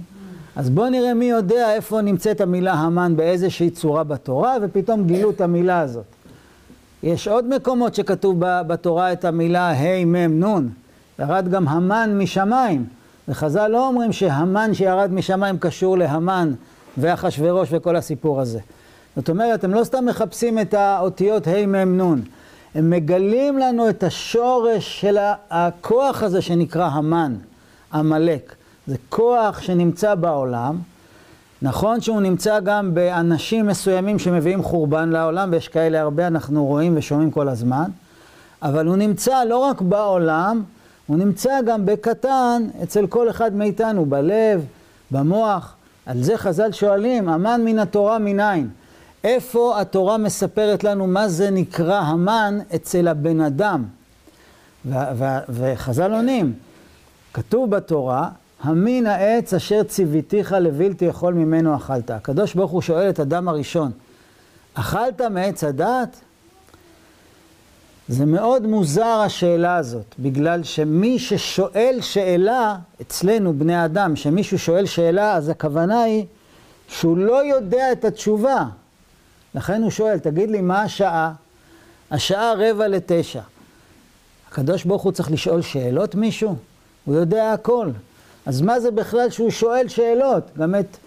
אז 0.55 0.69
בואו 0.69 0.89
נראה 0.89 1.13
מי 1.13 1.25
יודע 1.25 1.73
איפה 1.73 2.01
נמצאת 2.01 2.41
המילה 2.41 2.73
המן 2.73 3.15
באיזושהי 3.15 3.69
צורה 3.69 4.03
בתורה, 4.03 4.57
ופתאום 4.61 5.07
גילו 5.07 5.29
את 5.29 5.41
המילה 5.41 5.79
הזאת. 5.79 6.05
יש 7.03 7.27
עוד 7.27 7.55
מקומות 7.55 7.95
שכתוב 7.95 8.39
בתורה 8.39 9.13
את 9.13 9.25
המילה 9.25 9.71
ה' 9.71 10.05
מ' 10.05 10.43
נ', 10.43 10.69
ירד 11.19 11.47
גם 11.49 11.67
המן 11.67 12.17
משמיים. 12.17 12.85
וחז"ל 13.27 13.67
לא 13.67 13.87
אומרים 13.87 14.13
שהמן 14.13 14.73
שירד 14.73 15.13
משמיים 15.13 15.57
קשור 15.57 15.97
להמן 15.97 16.53
ואחשוורוש 16.97 17.69
וכל 17.71 17.95
הסיפור 17.95 18.41
הזה. 18.41 18.59
זאת 19.15 19.29
אומרת, 19.29 19.63
הם 19.63 19.73
לא 19.73 19.83
סתם 19.83 20.05
מחפשים 20.05 20.59
את 20.59 20.73
האותיות 20.73 21.47
ה' 21.47 21.65
מ' 21.65 22.01
נ', 22.01 22.21
הם 22.75 22.89
מגלים 22.89 23.57
לנו 23.57 23.89
את 23.89 24.03
השורש 24.03 25.01
של 25.01 25.17
הכוח 25.49 26.23
הזה 26.23 26.41
שנקרא 26.41 26.85
המן, 26.85 27.35
עמלק. 27.93 28.55
זה 28.87 28.95
כוח 29.09 29.61
שנמצא 29.61 30.15
בעולם. 30.15 30.77
נכון 31.61 32.01
שהוא 32.01 32.21
נמצא 32.21 32.59
גם 32.59 32.93
באנשים 32.93 33.67
מסוימים 33.67 34.19
שמביאים 34.19 34.63
חורבן 34.63 35.09
לעולם, 35.09 35.49
ויש 35.51 35.67
כאלה 35.67 36.01
הרבה 36.01 36.27
אנחנו 36.27 36.65
רואים 36.65 36.97
ושומעים 36.97 37.31
כל 37.31 37.49
הזמן, 37.49 37.89
אבל 38.61 38.87
הוא 38.87 38.95
נמצא 38.95 39.43
לא 39.43 39.57
רק 39.57 39.81
בעולם, 39.81 40.63
הוא 41.09 41.17
נמצא 41.17 41.61
גם 41.65 41.85
בקטן 41.85 42.67
אצל 42.83 43.07
כל 43.07 43.29
אחד 43.29 43.53
מאיתנו, 43.53 44.05
בלב, 44.05 44.65
במוח. 45.11 45.75
על 46.05 46.23
זה 46.23 46.37
חז"ל 46.37 46.71
שואלים, 46.71 47.29
המן 47.29 47.61
מן 47.65 47.79
התורה 47.79 48.19
מנין? 48.19 48.69
איפה 49.23 49.81
התורה 49.81 50.17
מספרת 50.17 50.83
לנו 50.83 51.07
מה 51.07 51.27
זה 51.27 51.49
נקרא 51.49 51.99
המן 51.99 52.59
אצל 52.75 53.07
הבן 53.07 53.41
אדם? 53.41 53.85
וחז"ל 55.49 56.11
עונים, 56.11 56.53
כתוב 57.33 57.69
בתורה, 57.69 58.29
המין 58.61 59.05
העץ 59.05 59.53
אשר 59.53 59.83
ציוויתיך 59.83 60.51
לבלתי 60.51 61.05
יכול 61.05 61.33
ממנו 61.33 61.75
אכלת. 61.75 62.11
הקדוש 62.11 62.53
ברוך 62.53 62.71
הוא 62.71 62.81
שואל 62.81 63.09
את 63.09 63.19
אדם 63.19 63.47
הראשון, 63.47 63.91
אכלת 64.73 65.21
מעץ 65.21 65.63
הדת? 65.63 66.21
זה 68.09 68.25
מאוד 68.25 68.67
מוזר 68.67 69.21
השאלה 69.25 69.75
הזאת, 69.75 70.15
בגלל 70.19 70.63
שמי 70.63 71.19
ששואל 71.19 71.97
שאלה, 72.01 72.75
אצלנו 73.01 73.53
בני 73.53 73.85
אדם, 73.85 74.15
שמישהו 74.15 74.59
שואל 74.59 74.85
שאלה, 74.85 75.33
אז 75.33 75.49
הכוונה 75.49 76.01
היא 76.01 76.25
שהוא 76.87 77.17
לא 77.17 77.45
יודע 77.45 77.91
את 77.91 78.05
התשובה. 78.05 78.65
לכן 79.55 79.81
הוא 79.81 79.91
שואל, 79.91 80.19
תגיד 80.19 80.51
לי, 80.51 80.61
מה 80.61 80.81
השעה? 80.81 81.33
השעה 82.11 82.53
רבע 82.57 82.87
לתשע. 82.87 83.41
הקדוש 84.47 84.83
ברוך 84.83 85.03
הוא 85.03 85.11
צריך 85.11 85.31
לשאול 85.31 85.61
שאלות 85.61 86.15
מישהו? 86.15 86.55
הוא 87.05 87.15
יודע 87.15 87.53
הכל. 87.53 87.89
אז 88.45 88.61
מה 88.61 88.79
זה 88.79 88.91
בכלל 88.91 89.29
שהוא 89.29 89.49
שואל 89.49 89.87
שאלות? 89.87 90.43
גם 90.57 90.75
את, 90.75 90.97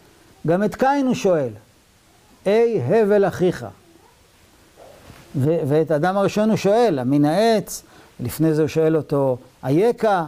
גם 0.46 0.64
את 0.64 0.74
קין 0.74 1.06
הוא 1.06 1.14
שואל. 1.14 1.50
אי 2.46 2.80
הבל 2.82 3.28
אחיך. 3.28 3.66
ו- 5.36 5.58
ואת 5.68 5.90
האדם 5.90 6.16
הראשון 6.16 6.48
הוא 6.48 6.56
שואל, 6.56 6.98
המין 6.98 7.24
העץ, 7.24 7.82
לפני 8.20 8.54
זה 8.54 8.62
הוא 8.62 8.68
שואל 8.68 8.96
אותו, 8.96 9.36
אייכה, 9.64 10.26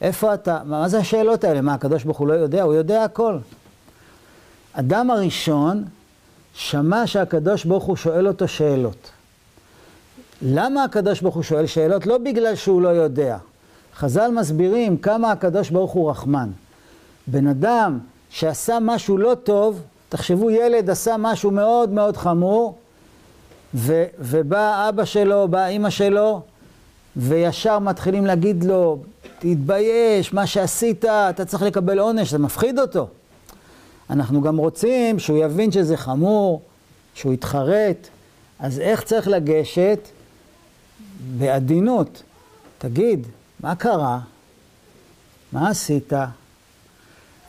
איפה 0.00 0.34
אתה? 0.34 0.58
מה 0.64 0.88
זה 0.88 0.98
השאלות 0.98 1.44
האלה? 1.44 1.60
מה, 1.60 1.74
הקדוש 1.74 2.04
ברוך 2.04 2.18
הוא 2.18 2.28
לא 2.28 2.32
יודע? 2.32 2.62
הוא 2.62 2.74
יודע 2.74 3.04
הכל. 3.04 3.38
אדם 4.72 5.10
הראשון 5.10 5.84
שמע 6.54 7.06
שהקדוש 7.06 7.64
ברוך 7.64 7.84
הוא 7.84 7.96
שואל 7.96 8.28
אותו 8.28 8.48
שאלות. 8.48 9.10
למה 10.42 10.84
הקדוש 10.84 11.20
ברוך 11.20 11.34
הוא 11.34 11.42
שואל 11.42 11.66
שאלות? 11.66 12.06
לא 12.06 12.18
בגלל 12.18 12.54
שהוא 12.54 12.82
לא 12.82 12.88
יודע. 12.88 13.38
חז"ל 13.96 14.30
מסבירים 14.30 14.96
כמה 14.96 15.30
הקדוש 15.30 15.70
ברוך 15.70 15.92
הוא 15.92 16.10
רחמן. 16.10 16.50
בן 17.26 17.46
אדם 17.46 17.98
שעשה 18.30 18.78
משהו 18.80 19.18
לא 19.18 19.34
טוב, 19.44 19.82
תחשבו 20.08 20.50
ילד 20.50 20.90
עשה 20.90 21.16
משהו 21.18 21.50
מאוד 21.50 21.90
מאוד 21.90 22.16
חמור, 22.16 22.78
ו, 23.74 24.04
ובא 24.18 24.88
אבא 24.88 25.04
שלו, 25.04 25.48
באה 25.48 25.68
אימא 25.68 25.90
שלו, 25.90 26.42
וישר 27.16 27.78
מתחילים 27.78 28.26
להגיד 28.26 28.64
לו, 28.64 28.98
תתבייש, 29.38 30.32
מה 30.32 30.46
שעשית, 30.46 31.04
אתה 31.04 31.44
צריך 31.44 31.62
לקבל 31.62 31.98
עונש, 31.98 32.30
זה 32.30 32.38
מפחיד 32.38 32.78
אותו. 32.78 33.08
אנחנו 34.10 34.40
גם 34.40 34.56
רוצים 34.56 35.18
שהוא 35.18 35.38
יבין 35.44 35.72
שזה 35.72 35.96
חמור, 35.96 36.62
שהוא 37.14 37.34
יתחרט. 37.34 38.08
אז 38.58 38.80
איך 38.80 39.02
צריך 39.02 39.28
לגשת? 39.28 40.08
בעדינות. 41.38 42.22
תגיד, 42.78 43.26
מה 43.60 43.74
קרה? 43.74 44.18
מה 45.52 45.68
עשית? 45.68 46.12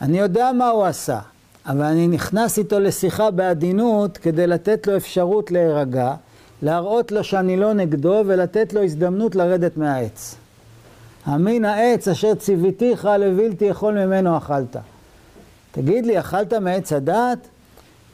אני 0.00 0.18
יודע 0.18 0.52
מה 0.52 0.68
הוא 0.68 0.84
עשה, 0.84 1.20
אבל 1.66 1.84
אני 1.84 2.08
נכנס 2.08 2.58
איתו 2.58 2.80
לשיחה 2.80 3.30
בעדינות 3.30 4.18
כדי 4.18 4.46
לתת 4.46 4.86
לו 4.86 4.96
אפשרות 4.96 5.50
להירגע, 5.50 6.14
להראות 6.62 7.12
לו 7.12 7.24
שאני 7.24 7.56
לא 7.56 7.72
נגדו 7.72 8.22
ולתת 8.26 8.72
לו 8.72 8.82
הזדמנות 8.82 9.34
לרדת 9.34 9.76
מהעץ. 9.76 10.34
המין 11.24 11.64
העץ 11.64 12.08
אשר 12.08 12.34
ציוויתיך 12.34 13.04
לבלתי 13.04 13.64
יכול 13.64 14.06
ממנו 14.06 14.38
אכלת. 14.38 14.76
תגיד 15.72 16.06
לי, 16.06 16.20
אכלת 16.20 16.52
מעץ 16.52 16.92
הדעת? 16.92 17.38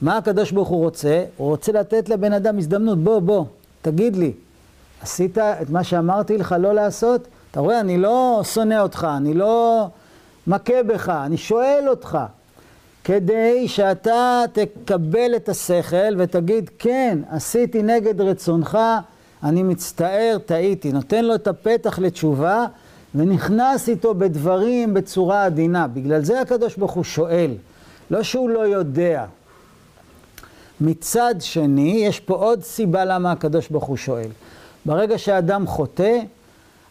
מה 0.03 0.17
הקדוש 0.17 0.53
ברוך 0.53 0.69
הוא 0.69 0.85
רוצה? 0.85 1.25
הוא 1.37 1.49
רוצה 1.49 1.73
לתת 1.73 2.09
לבן 2.09 2.33
אדם 2.33 2.59
הזדמנות, 2.59 2.99
בוא, 2.99 3.21
בוא, 3.21 3.45
תגיד 3.83 4.17
לי, 4.17 4.33
עשית 5.03 5.39
את 5.39 5.71
מה 5.71 5.85
שאמרתי 5.85 6.39
לך 6.39 6.55
לא 6.59 6.75
לעשות? 6.75 7.29
אתה 7.51 7.61
רואה, 7.61 7.81
אני 7.81 7.99
לא 7.99 8.41
שונא 8.45 8.81
אותך, 8.81 9.07
אני 9.17 9.35
לא 9.35 9.87
מכה 10.47 10.83
בך, 10.87 11.09
אני 11.09 11.37
שואל 11.37 11.85
אותך, 11.89 12.19
כדי 13.05 13.69
שאתה 13.69 14.43
תקבל 14.53 15.37
את 15.37 15.49
השכל 15.49 16.15
ותגיד, 16.19 16.71
כן, 16.79 17.19
עשיתי 17.31 17.83
נגד 17.83 18.21
רצונך, 18.21 18.79
אני 19.43 19.63
מצטער, 19.63 20.39
טעיתי. 20.47 20.93
נותן 20.93 21.25
לו 21.25 21.35
את 21.35 21.47
הפתח 21.47 21.99
לתשובה 21.99 22.67
ונכנס 23.15 23.89
איתו 23.89 24.15
בדברים 24.15 24.95
בצורה 24.95 25.45
עדינה. 25.45 25.87
בגלל 25.87 26.25
זה 26.25 26.41
הקדוש 26.41 26.77
ברוך 26.77 26.93
הוא 26.93 27.05
שואל, 27.05 27.51
לא 28.11 28.23
שהוא 28.23 28.51
לא 28.51 28.61
יודע. 28.61 29.25
מצד 30.81 31.35
שני, 31.41 32.03
יש 32.07 32.21
פה 32.21 32.35
עוד 32.35 32.63
סיבה 32.63 33.05
למה 33.05 33.33
הקדוש 33.33 33.69
ברוך 33.69 33.85
הוא 33.85 33.97
שואל. 33.97 34.29
ברגע 34.87 35.19
שאדם 35.19 35.67
חוטא, 35.67 36.19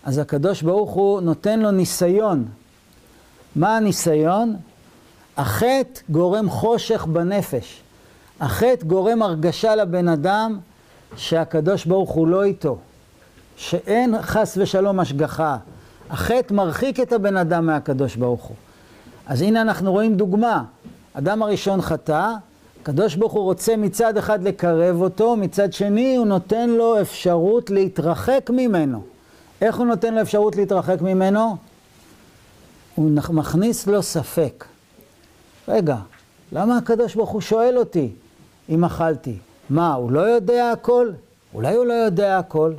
אז 0.03 0.17
הקדוש 0.17 0.61
ברוך 0.61 0.91
הוא 0.91 1.21
נותן 1.21 1.59
לו 1.59 1.71
ניסיון. 1.71 2.45
מה 3.55 3.77
הניסיון? 3.77 4.55
החטא 5.39 6.01
גורם 6.09 6.49
חושך 6.49 7.05
בנפש. 7.05 7.81
החטא 8.39 8.85
גורם 8.85 9.21
הרגשה 9.21 9.75
לבן 9.75 10.07
אדם 10.07 10.59
שהקדוש 11.15 11.85
ברוך 11.85 12.11
הוא 12.11 12.27
לא 12.27 12.43
איתו, 12.43 12.77
שאין 13.57 14.21
חס 14.21 14.57
ושלום 14.61 14.99
השגחה. 14.99 15.57
החטא 16.09 16.53
מרחיק 16.53 16.99
את 16.99 17.13
הבן 17.13 17.37
אדם 17.37 17.65
מהקדוש 17.65 18.15
ברוך 18.15 18.43
הוא. 18.43 18.55
אז 19.27 19.41
הנה 19.41 19.61
אנחנו 19.61 19.91
רואים 19.91 20.15
דוגמה. 20.15 20.63
אדם 21.13 21.43
הראשון 21.43 21.81
חטא, 21.81 22.33
הקדוש 22.81 23.15
ברוך 23.15 23.33
הוא 23.33 23.43
רוצה 23.43 23.77
מצד 23.77 24.17
אחד 24.17 24.43
לקרב 24.43 25.01
אותו, 25.01 25.35
מצד 25.35 25.73
שני 25.73 26.15
הוא 26.15 26.25
נותן 26.25 26.69
לו 26.69 27.01
אפשרות 27.01 27.69
להתרחק 27.69 28.49
ממנו. 28.53 29.01
איך 29.61 29.75
הוא 29.77 29.85
נותן 29.85 30.13
לו 30.13 30.21
אפשרות 30.21 30.55
להתרחק 30.55 31.01
ממנו? 31.01 31.57
הוא 32.95 33.11
מכניס 33.29 33.87
לו 33.87 34.03
ספק. 34.03 34.65
רגע, 35.69 35.97
למה 36.51 36.77
הקדוש 36.77 37.15
ברוך 37.15 37.29
הוא 37.29 37.41
שואל 37.41 37.77
אותי 37.77 38.11
אם 38.69 38.85
אכלתי? 38.85 39.37
מה, 39.69 39.93
הוא 39.93 40.11
לא 40.11 40.19
יודע 40.19 40.71
הכל? 40.71 41.09
אולי 41.53 41.75
הוא 41.75 41.85
לא 41.85 41.93
יודע 41.93 42.39
הכל. 42.39 42.73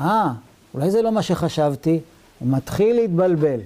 אה, 0.00 0.32
אולי 0.74 0.90
זה 0.90 1.02
לא 1.02 1.12
מה 1.12 1.22
שחשבתי. 1.22 2.00
הוא 2.38 2.48
מתחיל 2.48 2.96
להתבלבל. 2.96 3.60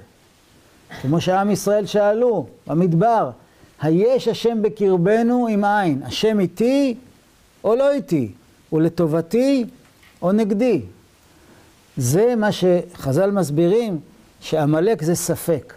כמו 1.03 1.21
שעם 1.21 1.51
ישראל 1.51 1.87
שאלו 1.87 2.47
במדבר, 2.67 3.31
היש 3.81 4.29
השם 4.29 4.63
בקרבנו 4.63 5.47
עם 5.47 5.65
עין, 5.65 6.03
השם 6.03 6.41
איתי 6.41 6.95
או 7.65 7.75
לא 7.75 7.93
איתי? 7.93 8.33
הוא 8.71 8.83
לטובתי 8.83 9.65
או 10.23 10.33
נגדי? 10.33 10.83
זה 11.97 12.35
מה 12.37 12.49
שחז"ל 12.53 13.31
מסבירים, 13.31 13.99
שעמלק 14.41 15.03
זה 15.03 15.15
ספק. 15.15 15.75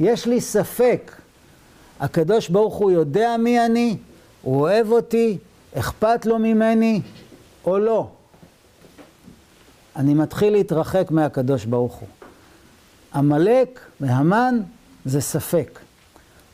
יש 0.00 0.26
לי 0.26 0.40
ספק, 0.40 1.12
הקדוש 2.00 2.48
ברוך 2.48 2.74
הוא 2.74 2.90
יודע 2.90 3.36
מי 3.38 3.64
אני, 3.66 3.96
הוא 4.42 4.60
אוהב 4.60 4.92
אותי, 4.92 5.38
אכפת 5.74 6.26
לו 6.26 6.38
ממני 6.38 7.00
או 7.64 7.78
לא. 7.78 8.08
אני 9.96 10.14
מתחיל 10.14 10.52
להתרחק 10.52 11.10
מהקדוש 11.10 11.64
ברוך 11.64 11.94
הוא. 11.94 12.08
עמלק 13.14 13.80
והמן 14.00 14.60
זה 15.04 15.20
ספק. 15.20 15.78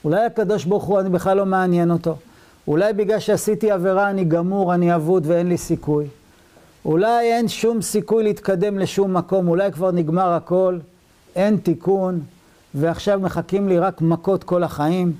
אולי 0.05 0.25
הקדוש 0.25 0.65
ברוך 0.65 0.85
הוא, 0.85 1.01
אני 1.01 1.09
בכלל 1.09 1.37
לא 1.37 1.47
מעניין 1.47 1.91
אותו. 1.91 2.17
אולי 2.69 2.93
בגלל 2.93 3.19
שעשיתי 3.19 3.71
עבירה 3.71 4.11
אני 4.11 4.25
גמור, 4.25 4.75
אני 4.75 4.95
אבוד 4.95 5.27
ואין 5.27 5.49
לי 5.49 5.59
סיכוי. 5.59 6.07
אולי 6.85 7.33
אין 7.33 7.49
שום 7.49 7.83
סיכוי 7.83 8.25
להתקדם 8.25 8.79
לשום 8.79 9.17
מקום, 9.17 9.49
אולי 9.49 9.73
כבר 9.73 9.91
נגמר 9.91 10.33
הכל, 10.33 10.79
אין 11.37 11.57
תיקון, 11.57 12.21
ועכשיו 12.75 13.21
מחכים 13.21 13.69
לי 13.69 13.79
רק 13.79 14.01
מכות 14.01 14.45
כל 14.45 14.63
החיים, 14.63 15.13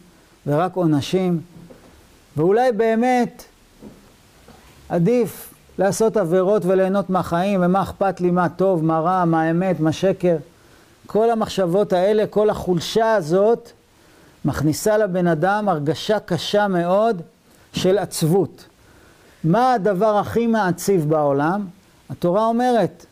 ורק 0.47 0.77
עונשים. 0.77 1.41
ואולי 2.37 2.73
באמת 2.73 3.45
עדיף 4.89 5.55
לעשות 5.79 6.17
עבירות 6.17 6.65
וליהנות 6.65 7.11
מהחיים, 7.11 7.61
ומה 7.63 7.83
אכפת 7.83 8.21
לי 8.21 8.31
מה 8.31 8.49
טוב, 8.49 8.85
מה 8.85 9.01
רע, 9.01 9.25
מה 9.25 9.51
אמת, 9.51 9.81
מה 9.81 9.93
שקר. 9.93 10.37
כל 11.07 11.31
המחשבות 11.31 11.93
האלה, 11.93 12.27
כל 12.27 12.51
החולשה 12.51 13.15
הזאת, 13.15 13.71
מכניסה 14.45 14.99
לבן 14.99 15.27
אדם 15.27 15.69
הרגשה 15.69 16.21
קשה 16.21 16.69
מאוד 16.69 17.23
של 17.73 17.99
עצבות. 17.99 18.65
מה 19.45 19.73
הדבר 19.73 20.17
הכי 20.17 20.47
מעציב 20.47 21.09
בעולם? 21.09 21.67
התורה 22.11 22.47
אומרת, 22.47 23.07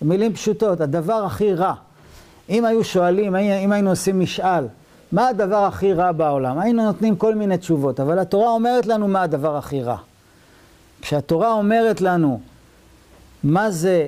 במילים 0.00 0.34
פשוטות, 0.34 0.80
הדבר 0.80 1.24
הכי 1.24 1.54
רע. 1.54 1.74
אם 2.48 2.64
היו 2.64 2.84
שואלים, 2.84 3.36
אם 3.36 3.72
היינו 3.72 3.90
עושים 3.90 4.20
משאל, 4.20 4.64
מה 5.12 5.28
הדבר 5.28 5.64
הכי 5.64 5.92
רע 5.92 6.12
בעולם? 6.12 6.58
היינו 6.58 6.84
נותנים 6.84 7.16
כל 7.16 7.34
מיני 7.34 7.58
תשובות, 7.58 8.00
אבל 8.00 8.18
התורה 8.18 8.50
אומרת 8.50 8.86
לנו 8.86 9.08
מה 9.08 9.22
הדבר 9.22 9.56
הכי 9.56 9.82
רע. 9.82 9.96
כשהתורה 11.00 11.52
אומרת 11.52 12.00
לנו 12.00 12.40
מה 13.44 13.70
זה 13.70 14.06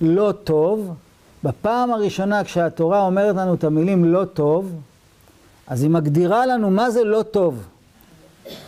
לא 0.00 0.32
טוב, 0.44 0.94
בפעם 1.44 1.92
הראשונה 1.92 2.44
כשהתורה 2.44 3.00
אומרת 3.00 3.36
לנו 3.36 3.54
את 3.54 3.64
המילים 3.64 4.04
לא 4.04 4.24
טוב, 4.24 4.72
אז 5.66 5.82
היא 5.82 5.90
מגדירה 5.90 6.46
לנו 6.46 6.70
מה 6.70 6.90
זה 6.90 7.04
לא 7.04 7.22
טוב. 7.22 7.68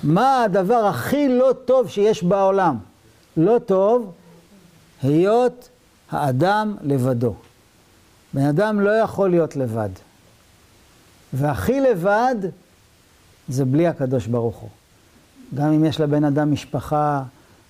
מה 0.02 0.42
הדבר 0.42 0.86
הכי 0.86 1.28
לא 1.28 1.52
טוב 1.64 1.88
שיש 1.88 2.22
בעולם? 2.22 2.76
לא 3.36 3.58
טוב, 3.58 4.12
היות 5.02 5.68
האדם 6.10 6.76
לבדו. 6.82 7.34
בן 8.34 8.46
אדם 8.46 8.80
לא 8.80 8.90
יכול 8.90 9.30
להיות 9.30 9.56
לבד. 9.56 9.88
והכי 11.34 11.80
לבד 11.80 12.34
זה 13.48 13.64
בלי 13.64 13.86
הקדוש 13.86 14.26
ברוך 14.26 14.56
הוא. 14.56 14.68
גם 15.54 15.72
אם 15.72 15.84
יש 15.84 16.00
לבן 16.00 16.24
אדם 16.24 16.52
משפחה, 16.52 17.22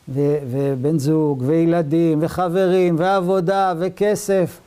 ו- 0.08 0.38
ובן 0.50 0.98
זוג, 0.98 1.42
וילדים, 1.46 2.18
וחברים, 2.22 2.96
ועבודה, 2.98 3.74
וכסף, 3.78 4.58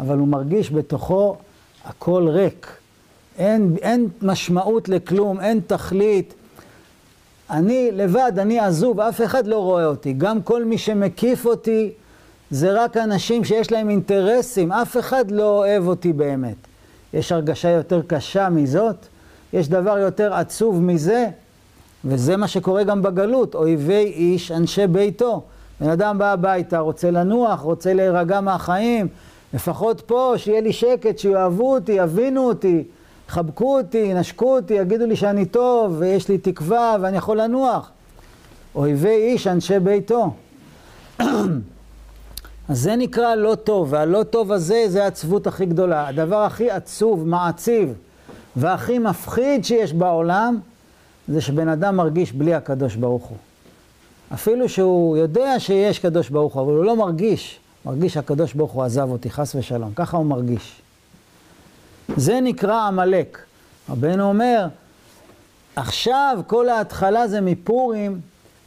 אבל 0.00 0.18
הוא 0.18 0.28
מרגיש 0.28 0.70
בתוכו 0.70 1.36
הכל 1.84 2.28
ריק. 2.28 2.76
אין, 3.38 3.76
אין 3.82 4.08
משמעות 4.22 4.88
לכלום, 4.88 5.40
אין 5.40 5.60
תכלית. 5.66 6.34
אני 7.50 7.90
לבד, 7.92 8.32
אני 8.38 8.58
עזוב, 8.58 9.00
אף 9.00 9.22
אחד 9.22 9.46
לא 9.46 9.58
רואה 9.58 9.86
אותי. 9.86 10.12
גם 10.12 10.42
כל 10.42 10.64
מי 10.64 10.78
שמקיף 10.78 11.46
אותי 11.46 11.90
זה 12.50 12.84
רק 12.84 12.96
אנשים 12.96 13.44
שיש 13.44 13.72
להם 13.72 13.90
אינטרסים, 13.90 14.72
אף 14.72 14.96
אחד 14.96 15.30
לא 15.30 15.58
אוהב 15.58 15.86
אותי 15.86 16.12
באמת. 16.12 16.56
יש 17.14 17.32
הרגשה 17.32 17.68
יותר 17.68 18.02
קשה 18.06 18.48
מזאת? 18.48 18.96
יש 19.52 19.68
דבר 19.68 19.98
יותר 19.98 20.34
עצוב 20.34 20.82
מזה? 20.82 21.26
וזה 22.04 22.36
מה 22.36 22.48
שקורה 22.48 22.84
גם 22.84 23.02
בגלות, 23.02 23.54
אויבי 23.54 24.04
איש, 24.04 24.50
אנשי 24.50 24.86
ביתו. 24.86 25.42
בן 25.80 25.90
אדם 25.90 26.18
בא 26.18 26.32
הביתה, 26.32 26.78
רוצה 26.78 27.10
לנוח, 27.10 27.60
רוצה 27.60 27.94
להירגע 27.94 28.40
מהחיים, 28.40 29.08
לפחות 29.54 30.00
פה, 30.00 30.34
שיהיה 30.36 30.60
לי 30.60 30.72
שקט, 30.72 31.18
שיאהבו 31.18 31.74
אותי, 31.74 31.92
יבינו 31.92 32.48
אותי, 32.48 32.84
יחבקו 33.28 33.78
אותי, 33.78 33.98
ינשקו 33.98 34.56
אותי, 34.56 34.74
יגידו 34.74 35.06
לי 35.06 35.16
שאני 35.16 35.44
טוב, 35.44 35.96
ויש 35.98 36.28
לי 36.28 36.38
תקווה, 36.38 36.96
ואני 37.00 37.16
יכול 37.16 37.40
לנוח. 37.40 37.90
אויבי 38.74 39.08
איש, 39.08 39.46
אנשי 39.46 39.78
ביתו. 39.78 40.30
אז 42.68 42.80
זה 42.80 42.96
נקרא 42.96 43.34
לא 43.34 43.54
טוב, 43.54 43.88
והלא 43.92 44.22
טוב 44.22 44.52
הזה 44.52 44.84
זה 44.88 45.04
העצבות 45.04 45.46
הכי 45.46 45.66
גדולה. 45.66 46.08
הדבר 46.08 46.42
הכי 46.42 46.70
עצוב, 46.70 47.26
מעציב, 47.26 47.92
והכי 48.56 48.98
מפחיד 48.98 49.64
שיש 49.64 49.92
בעולם, 49.92 50.58
זה 51.28 51.40
שבן 51.40 51.68
אדם 51.68 51.96
מרגיש 51.96 52.32
בלי 52.32 52.54
הקדוש 52.54 52.96
ברוך 52.96 53.24
הוא. 53.24 53.36
אפילו 54.34 54.68
שהוא 54.68 55.16
יודע 55.16 55.60
שיש 55.60 55.98
קדוש 55.98 56.28
ברוך 56.28 56.54
הוא, 56.54 56.62
אבל 56.62 56.72
הוא 56.72 56.84
לא 56.84 56.96
מרגיש. 56.96 57.60
מרגיש 57.84 58.14
שהקדוש 58.14 58.54
ברוך 58.54 58.72
הוא 58.72 58.82
עזב 58.82 59.10
אותי, 59.10 59.30
חס 59.30 59.54
ושלום. 59.54 59.92
ככה 59.96 60.16
הוא 60.16 60.26
מרגיש. 60.26 60.80
זה 62.16 62.40
נקרא 62.40 62.86
עמלק. 62.86 63.38
רבנו 63.90 64.28
אומר, 64.28 64.66
עכשיו 65.76 66.38
כל 66.46 66.68
ההתחלה 66.68 67.28
זה 67.28 67.40
מפורים, 67.40 68.20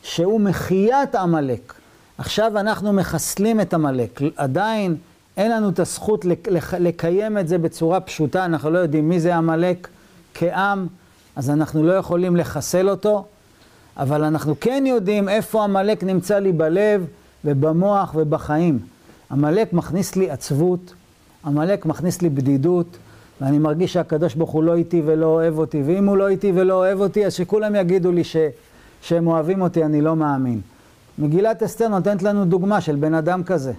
שהוא 0.04 0.42
מחיית 0.42 1.16
עמלק. 1.16 1.74
עכשיו 2.18 2.60
אנחנו 2.60 2.94
מחסלים 2.94 3.62
את 3.62 3.74
עמלק. 3.74 4.22
עדיין 4.36 4.96
אין 5.38 5.52
לנו 5.52 5.70
את 5.70 5.80
הזכות 5.80 6.26
לקיים 6.80 7.38
את 7.38 7.48
זה 7.48 7.58
בצורה 7.58 8.00
פשוטה, 8.00 8.46
אנחנו 8.46 8.70
לא 8.70 8.80
יודעים 8.80 9.10
מי 9.10 9.20
זה 9.20 9.36
עמלק 9.36 9.88
כעם, 10.34 10.88
אז 11.36 11.50
אנחנו 11.50 11.84
לא 11.84 11.94
יכולים 11.94 12.36
לחסל 12.36 12.90
אותו, 12.90 13.26
אבל 13.98 14.24
אנחנו 14.24 14.56
כן 14.60 14.84
יודעים 14.88 15.30
איפה 15.30 15.64
עמלק 15.64 16.04
נמצא 16.04 16.40
לי 16.40 16.52
בלב 16.52 17.06
ובמוח 17.46 18.16
ובחיים. 18.16 18.80
עמלק 19.32 19.74
מכניס 19.74 20.16
לי 20.16 20.32
עצבות, 20.32 20.94
עמלק 21.46 21.86
מכניס 21.86 22.22
לי 22.22 22.30
בדידות, 22.30 22.98
ואני 23.42 23.60
מרגיש 23.60 23.94
שהקדוש 23.94 24.36
ברוך 24.36 24.52
הוא 24.52 24.64
לא 24.64 24.76
איתי 24.76 25.02
ולא 25.06 25.26
אוהב 25.26 25.58
אותי, 25.58 25.84
ואם 25.86 26.08
הוא 26.10 26.18
לא 26.18 26.28
איתי 26.28 26.52
ולא 26.56 26.74
אוהב 26.74 27.00
אותי, 27.00 27.26
אז 27.26 27.34
שכולם 27.34 27.76
יגידו 27.76 28.12
לי 28.12 28.24
ש, 28.24 28.36
שהם 29.02 29.28
אוהבים 29.28 29.62
אותי, 29.62 29.86
אני 29.86 30.02
לא 30.02 30.16
מאמין. 30.16 30.62
מגילת 31.18 31.64
אסתר 31.64 31.88
נותנת 31.88 32.24
לנו 32.24 32.46
דוגמה 32.46 32.82
של 32.82 32.96
בן 32.96 33.14
אדם 33.14 33.44
כזה. 33.44 33.74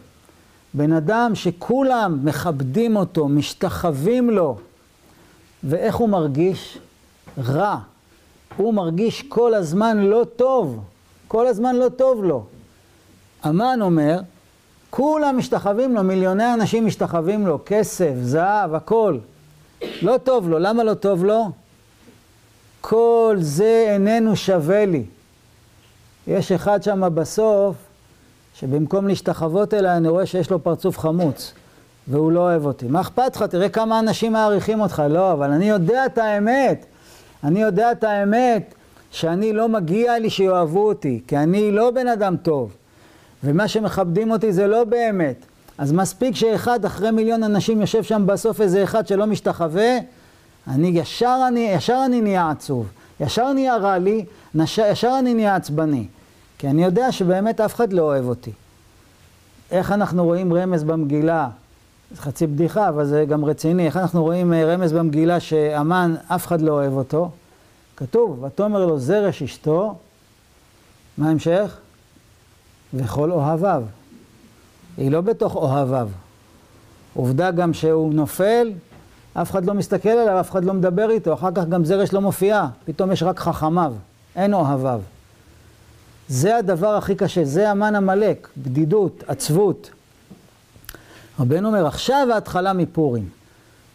בן 0.74 0.92
אדם 0.92 1.35
שכולם 1.35 2.18
מכבדים 2.24 2.96
אותו, 2.96 3.29
משתחווים 3.29 4.31
לו, 4.31 4.59
ואיך 5.64 5.96
הוא 5.96 6.09
מרגיש? 6.09 6.79
רע. 7.38 7.79
הוא 8.57 8.74
מרגיש 8.74 9.22
כל 9.22 9.55
הזמן 9.55 9.98
לא 9.98 10.27
טוב, 10.37 10.81
כל 11.29 11.46
הזמן 11.46 11.77
לא 11.77 11.88
טוב 11.88 12.24
לו. 12.24 12.44
המן 13.42 13.79
אומר, 13.83 14.20
כולם 14.90 15.38
משתחווים 15.38 15.94
לו, 15.94 16.03
מיליוני 16.03 16.55
אנשים 16.55 16.87
משתחווים 16.87 17.46
לו, 17.46 17.59
כסף, 17.66 18.12
זהב, 18.22 18.74
הכל. 18.74 19.18
לא 20.03 20.18
טוב 20.24 20.48
לו, 20.48 20.59
למה 20.59 20.85
לא 20.85 20.94
טוב 20.94 21.24
לו? 21.24 21.51
כל 22.81 23.37
זה 23.40 23.87
איננו 23.88 24.37
שווה 24.37 24.87
לי. 24.87 25.05
יש 26.28 26.52
אחד 26.52 26.82
שם 26.82 27.08
בסוף, 27.14 27.76
שבמקום 28.54 29.08
להשתחוות 29.08 29.74
אליי, 29.74 29.96
אני 29.96 30.08
רואה 30.08 30.26
שיש 30.26 30.50
לו 30.50 30.62
פרצוף 30.62 30.98
חמוץ. 30.98 31.52
והוא 32.08 32.32
לא 32.32 32.40
אוהב 32.40 32.66
אותי. 32.66 32.86
מה 32.86 33.00
אכפת 33.00 33.36
לך? 33.36 33.42
תראה 33.42 33.68
כמה 33.68 33.98
אנשים 33.98 34.32
מעריכים 34.32 34.80
אותך. 34.80 35.02
לא, 35.10 35.32
אבל 35.32 35.50
אני 35.50 35.68
יודע 35.68 36.06
את 36.06 36.18
האמת. 36.18 36.86
אני 37.44 37.62
יודע 37.62 37.92
את 37.92 38.04
האמת 38.04 38.74
שאני 39.10 39.52
לא 39.52 39.68
מגיע 39.68 40.18
לי 40.18 40.30
שיאהבו 40.30 40.88
אותי, 40.88 41.20
כי 41.26 41.36
אני 41.36 41.72
לא 41.72 41.90
בן 41.90 42.08
אדם 42.08 42.36
טוב. 42.36 42.72
ומה 43.44 43.68
שמכבדים 43.68 44.30
אותי 44.30 44.52
זה 44.52 44.66
לא 44.66 44.84
באמת. 44.84 45.36
אז 45.78 45.92
מספיק 45.92 46.34
שאחד 46.34 46.84
אחרי 46.84 47.10
מיליון 47.10 47.42
אנשים 47.42 47.80
יושב 47.80 48.02
שם 48.02 48.22
בסוף 48.26 48.60
איזה 48.60 48.84
אחד 48.84 49.06
שלא 49.06 49.26
משתחווה, 49.26 49.98
אני 50.68 50.88
ישר 50.88 51.38
אני, 51.48 51.60
ישר 51.60 52.02
אני 52.06 52.20
נהיה 52.20 52.50
עצוב. 52.50 52.86
ישר 53.20 53.52
נהיה 53.52 53.76
רע 53.76 53.98
לי, 53.98 54.24
ישר 54.78 55.16
אני 55.18 55.34
נהיה 55.34 55.56
עצבני. 55.56 56.06
כי 56.58 56.68
אני 56.68 56.84
יודע 56.84 57.12
שבאמת 57.12 57.60
אף 57.60 57.74
אחד 57.74 57.92
לא 57.92 58.02
אוהב 58.02 58.26
אותי. 58.26 58.52
איך 59.70 59.92
אנחנו 59.92 60.24
רואים 60.24 60.52
רמז 60.52 60.84
במגילה? 60.84 61.48
זה 62.10 62.22
חצי 62.22 62.46
בדיחה, 62.46 62.88
אבל 62.88 63.04
זה 63.04 63.24
גם 63.28 63.44
רציני. 63.44 63.86
איך 63.86 63.96
אנחנו 63.96 64.22
רואים 64.22 64.52
אה, 64.52 64.74
רמז 64.74 64.92
במגילה 64.92 65.40
שאמן, 65.40 66.14
אף 66.28 66.46
אחד 66.46 66.60
לא 66.60 66.72
אוהב 66.72 66.92
אותו? 66.92 67.30
כתוב, 67.96 68.44
ותאמר 68.44 68.86
לו 68.86 68.98
זרש 68.98 69.42
אשתו, 69.42 69.94
מה 71.18 71.28
ההמשך? 71.28 71.76
וכל 72.94 73.30
אוהביו. 73.30 73.82
היא 74.96 75.10
לא 75.10 75.20
בתוך 75.20 75.56
אוהביו. 75.56 76.08
עובדה 77.14 77.50
גם 77.50 77.74
שהוא 77.74 78.14
נופל, 78.14 78.72
אף 79.34 79.50
אחד 79.50 79.64
לא 79.64 79.74
מסתכל 79.74 80.08
עליו, 80.08 80.40
אף 80.40 80.50
אחד 80.50 80.64
לא 80.64 80.74
מדבר 80.74 81.10
איתו, 81.10 81.34
אחר 81.34 81.48
כך 81.54 81.64
גם 81.64 81.84
זרש 81.84 82.12
לא 82.12 82.20
מופיע, 82.20 82.66
פתאום 82.84 83.12
יש 83.12 83.22
רק 83.22 83.38
חכמיו, 83.38 83.92
אין 84.36 84.54
אוהביו. 84.54 85.00
זה 86.28 86.56
הדבר 86.56 86.94
הכי 86.94 87.14
קשה, 87.14 87.44
זה 87.44 87.70
המן 87.70 87.94
עמלק, 87.94 88.48
בדידות, 88.56 89.24
עצבות. 89.26 89.90
רבנו 91.40 91.68
אומר, 91.68 91.86
עכשיו 91.86 92.28
ההתחלה 92.32 92.72
מפורים. 92.72 93.28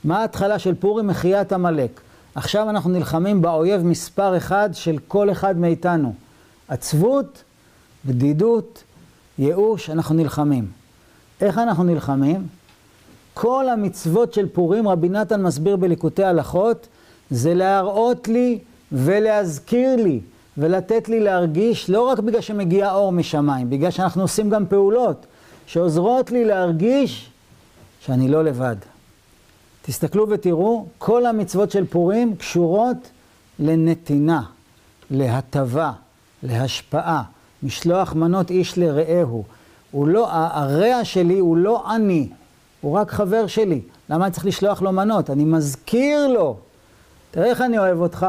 מה 0.03 0.19
ההתחלה 0.19 0.59
של 0.59 0.75
פורים? 0.75 1.07
מחיית 1.07 1.53
עמלק. 1.53 2.01
עכשיו 2.35 2.69
אנחנו 2.69 2.89
נלחמים 2.89 3.41
באויב 3.41 3.81
מספר 3.83 4.37
אחד 4.37 4.69
של 4.73 4.97
כל 5.07 5.31
אחד 5.31 5.57
מאיתנו. 5.57 6.13
עצבות, 6.67 7.43
בדידות, 8.05 8.83
ייאוש, 9.39 9.89
אנחנו 9.89 10.15
נלחמים. 10.15 10.71
איך 11.41 11.57
אנחנו 11.57 11.83
נלחמים? 11.83 12.47
כל 13.33 13.69
המצוות 13.69 14.33
של 14.33 14.49
פורים, 14.49 14.87
רבי 14.87 15.09
נתן 15.09 15.41
מסביר 15.41 15.75
בליקוטי 15.75 16.23
הלכות, 16.23 16.87
זה 17.29 17.53
להראות 17.53 18.27
לי 18.27 18.59
ולהזכיר 18.91 19.95
לי 19.95 20.19
ולתת 20.57 21.09
לי 21.09 21.19
להרגיש, 21.19 21.89
לא 21.89 22.01
רק 22.01 22.19
בגלל 22.19 22.41
שמגיע 22.41 22.93
אור 22.93 23.11
משמיים, 23.11 23.69
בגלל 23.69 23.91
שאנחנו 23.91 24.21
עושים 24.21 24.49
גם 24.49 24.65
פעולות 24.65 25.25
שעוזרות 25.65 26.31
לי 26.31 26.45
להרגיש 26.45 27.29
שאני 27.99 28.27
לא 28.27 28.43
לבד. 28.43 28.75
תסתכלו 29.81 30.29
ותראו, 30.29 30.85
כל 30.97 31.25
המצוות 31.25 31.71
של 31.71 31.85
פורים 31.85 32.35
קשורות 32.35 32.97
לנתינה, 33.59 34.41
להטבה, 35.11 35.91
להשפעה, 36.43 37.23
משלוח 37.63 38.13
מנות 38.13 38.51
איש 38.51 38.77
לרעהו. 38.77 39.43
הוא 39.91 40.07
לא, 40.07 40.27
הרע 40.31 41.03
שלי 41.05 41.39
הוא 41.39 41.57
לא 41.57 41.95
אני, 41.95 42.29
הוא 42.81 42.97
רק 42.97 43.11
חבר 43.11 43.47
שלי. 43.47 43.81
למה 44.09 44.25
אני 44.25 44.33
צריך 44.33 44.45
לשלוח 44.45 44.81
לו 44.81 44.91
מנות? 44.91 45.29
אני 45.29 45.45
מזכיר 45.45 46.27
לו. 46.27 46.57
תראה 47.31 47.45
איך 47.45 47.61
אני 47.61 47.79
אוהב 47.79 48.01
אותך, 48.01 48.27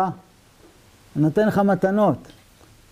אני 1.16 1.24
נותן 1.24 1.48
לך 1.48 1.58
מתנות. 1.58 2.16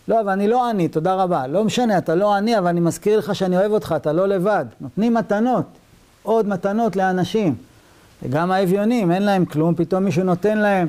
לא, 0.09 0.21
אבל 0.21 0.29
אני 0.29 0.49
לא 0.49 0.71
אני, 0.71 0.89
תודה 0.89 1.15
רבה. 1.15 1.47
לא 1.47 1.65
משנה, 1.65 1.99
אתה 1.99 2.15
לא 2.15 2.39
אני, 2.39 2.59
אבל 2.59 2.67
אני 2.67 2.81
מזכיר 2.81 3.19
לך 3.19 3.35
שאני 3.35 3.57
אוהב 3.57 3.73
אותך, 3.73 3.95
אתה 3.97 4.13
לא 4.13 4.27
לבד. 4.29 4.65
נותנים 4.81 5.15
מתנות, 5.15 5.65
עוד 6.23 6.49
מתנות 6.49 6.97
לאנשים. 6.97 7.55
וגם 8.23 8.51
האביונים, 8.51 9.13
אין 9.13 9.23
להם 9.23 9.45
כלום, 9.45 9.75
פתאום 9.75 10.05
מישהו 10.05 10.25
נותן 10.25 10.59
להם. 10.59 10.89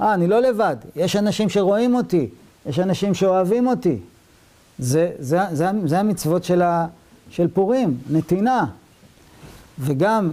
אה, 0.00 0.14
אני 0.14 0.26
לא 0.26 0.40
לבד, 0.40 0.76
יש 0.96 1.16
אנשים 1.16 1.48
שרואים 1.48 1.94
אותי, 1.94 2.28
יש 2.66 2.78
אנשים 2.78 3.14
שאוהבים 3.14 3.66
אותי. 3.66 3.98
זה, 4.78 5.10
זה, 5.18 5.40
זה, 5.52 5.66
זה 5.84 5.98
המצוות 5.98 6.44
של, 6.44 6.62
ה, 6.62 6.86
של 7.30 7.48
פורים, 7.48 7.98
נתינה. 8.10 8.66
וגם, 9.78 10.32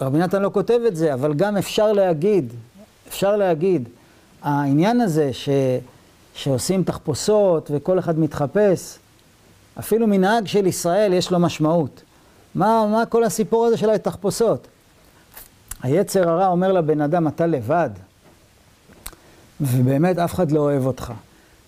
רבי 0.00 0.18
נתן 0.18 0.42
לא 0.42 0.50
כותב 0.52 0.80
את 0.86 0.96
זה, 0.96 1.14
אבל 1.14 1.34
גם 1.34 1.56
אפשר 1.56 1.92
להגיד, 1.92 2.52
אפשר 3.08 3.36
להגיד, 3.36 3.88
העניין 4.42 5.00
הזה 5.00 5.32
ש, 5.32 5.48
שעושים 6.34 6.84
תחפושות 6.84 7.70
וכל 7.74 7.98
אחד 7.98 8.18
מתחפש, 8.18 8.98
אפילו 9.78 10.06
מנהג 10.06 10.46
של 10.46 10.66
ישראל 10.66 11.12
יש 11.12 11.30
לו 11.30 11.38
משמעות. 11.38 12.02
מה, 12.54 12.86
מה 12.92 13.06
כל 13.06 13.24
הסיפור 13.24 13.66
הזה 13.66 13.76
של 13.76 13.90
התחפושות? 13.90 14.66
היצר 15.82 16.28
הרע 16.28 16.46
אומר 16.46 16.72
לבן 16.72 17.00
אדם, 17.00 17.28
אתה 17.28 17.46
לבד, 17.46 17.90
ובאמת 19.60 20.18
אף 20.18 20.34
אחד 20.34 20.50
לא 20.50 20.60
אוהב 20.60 20.86
אותך. 20.86 21.12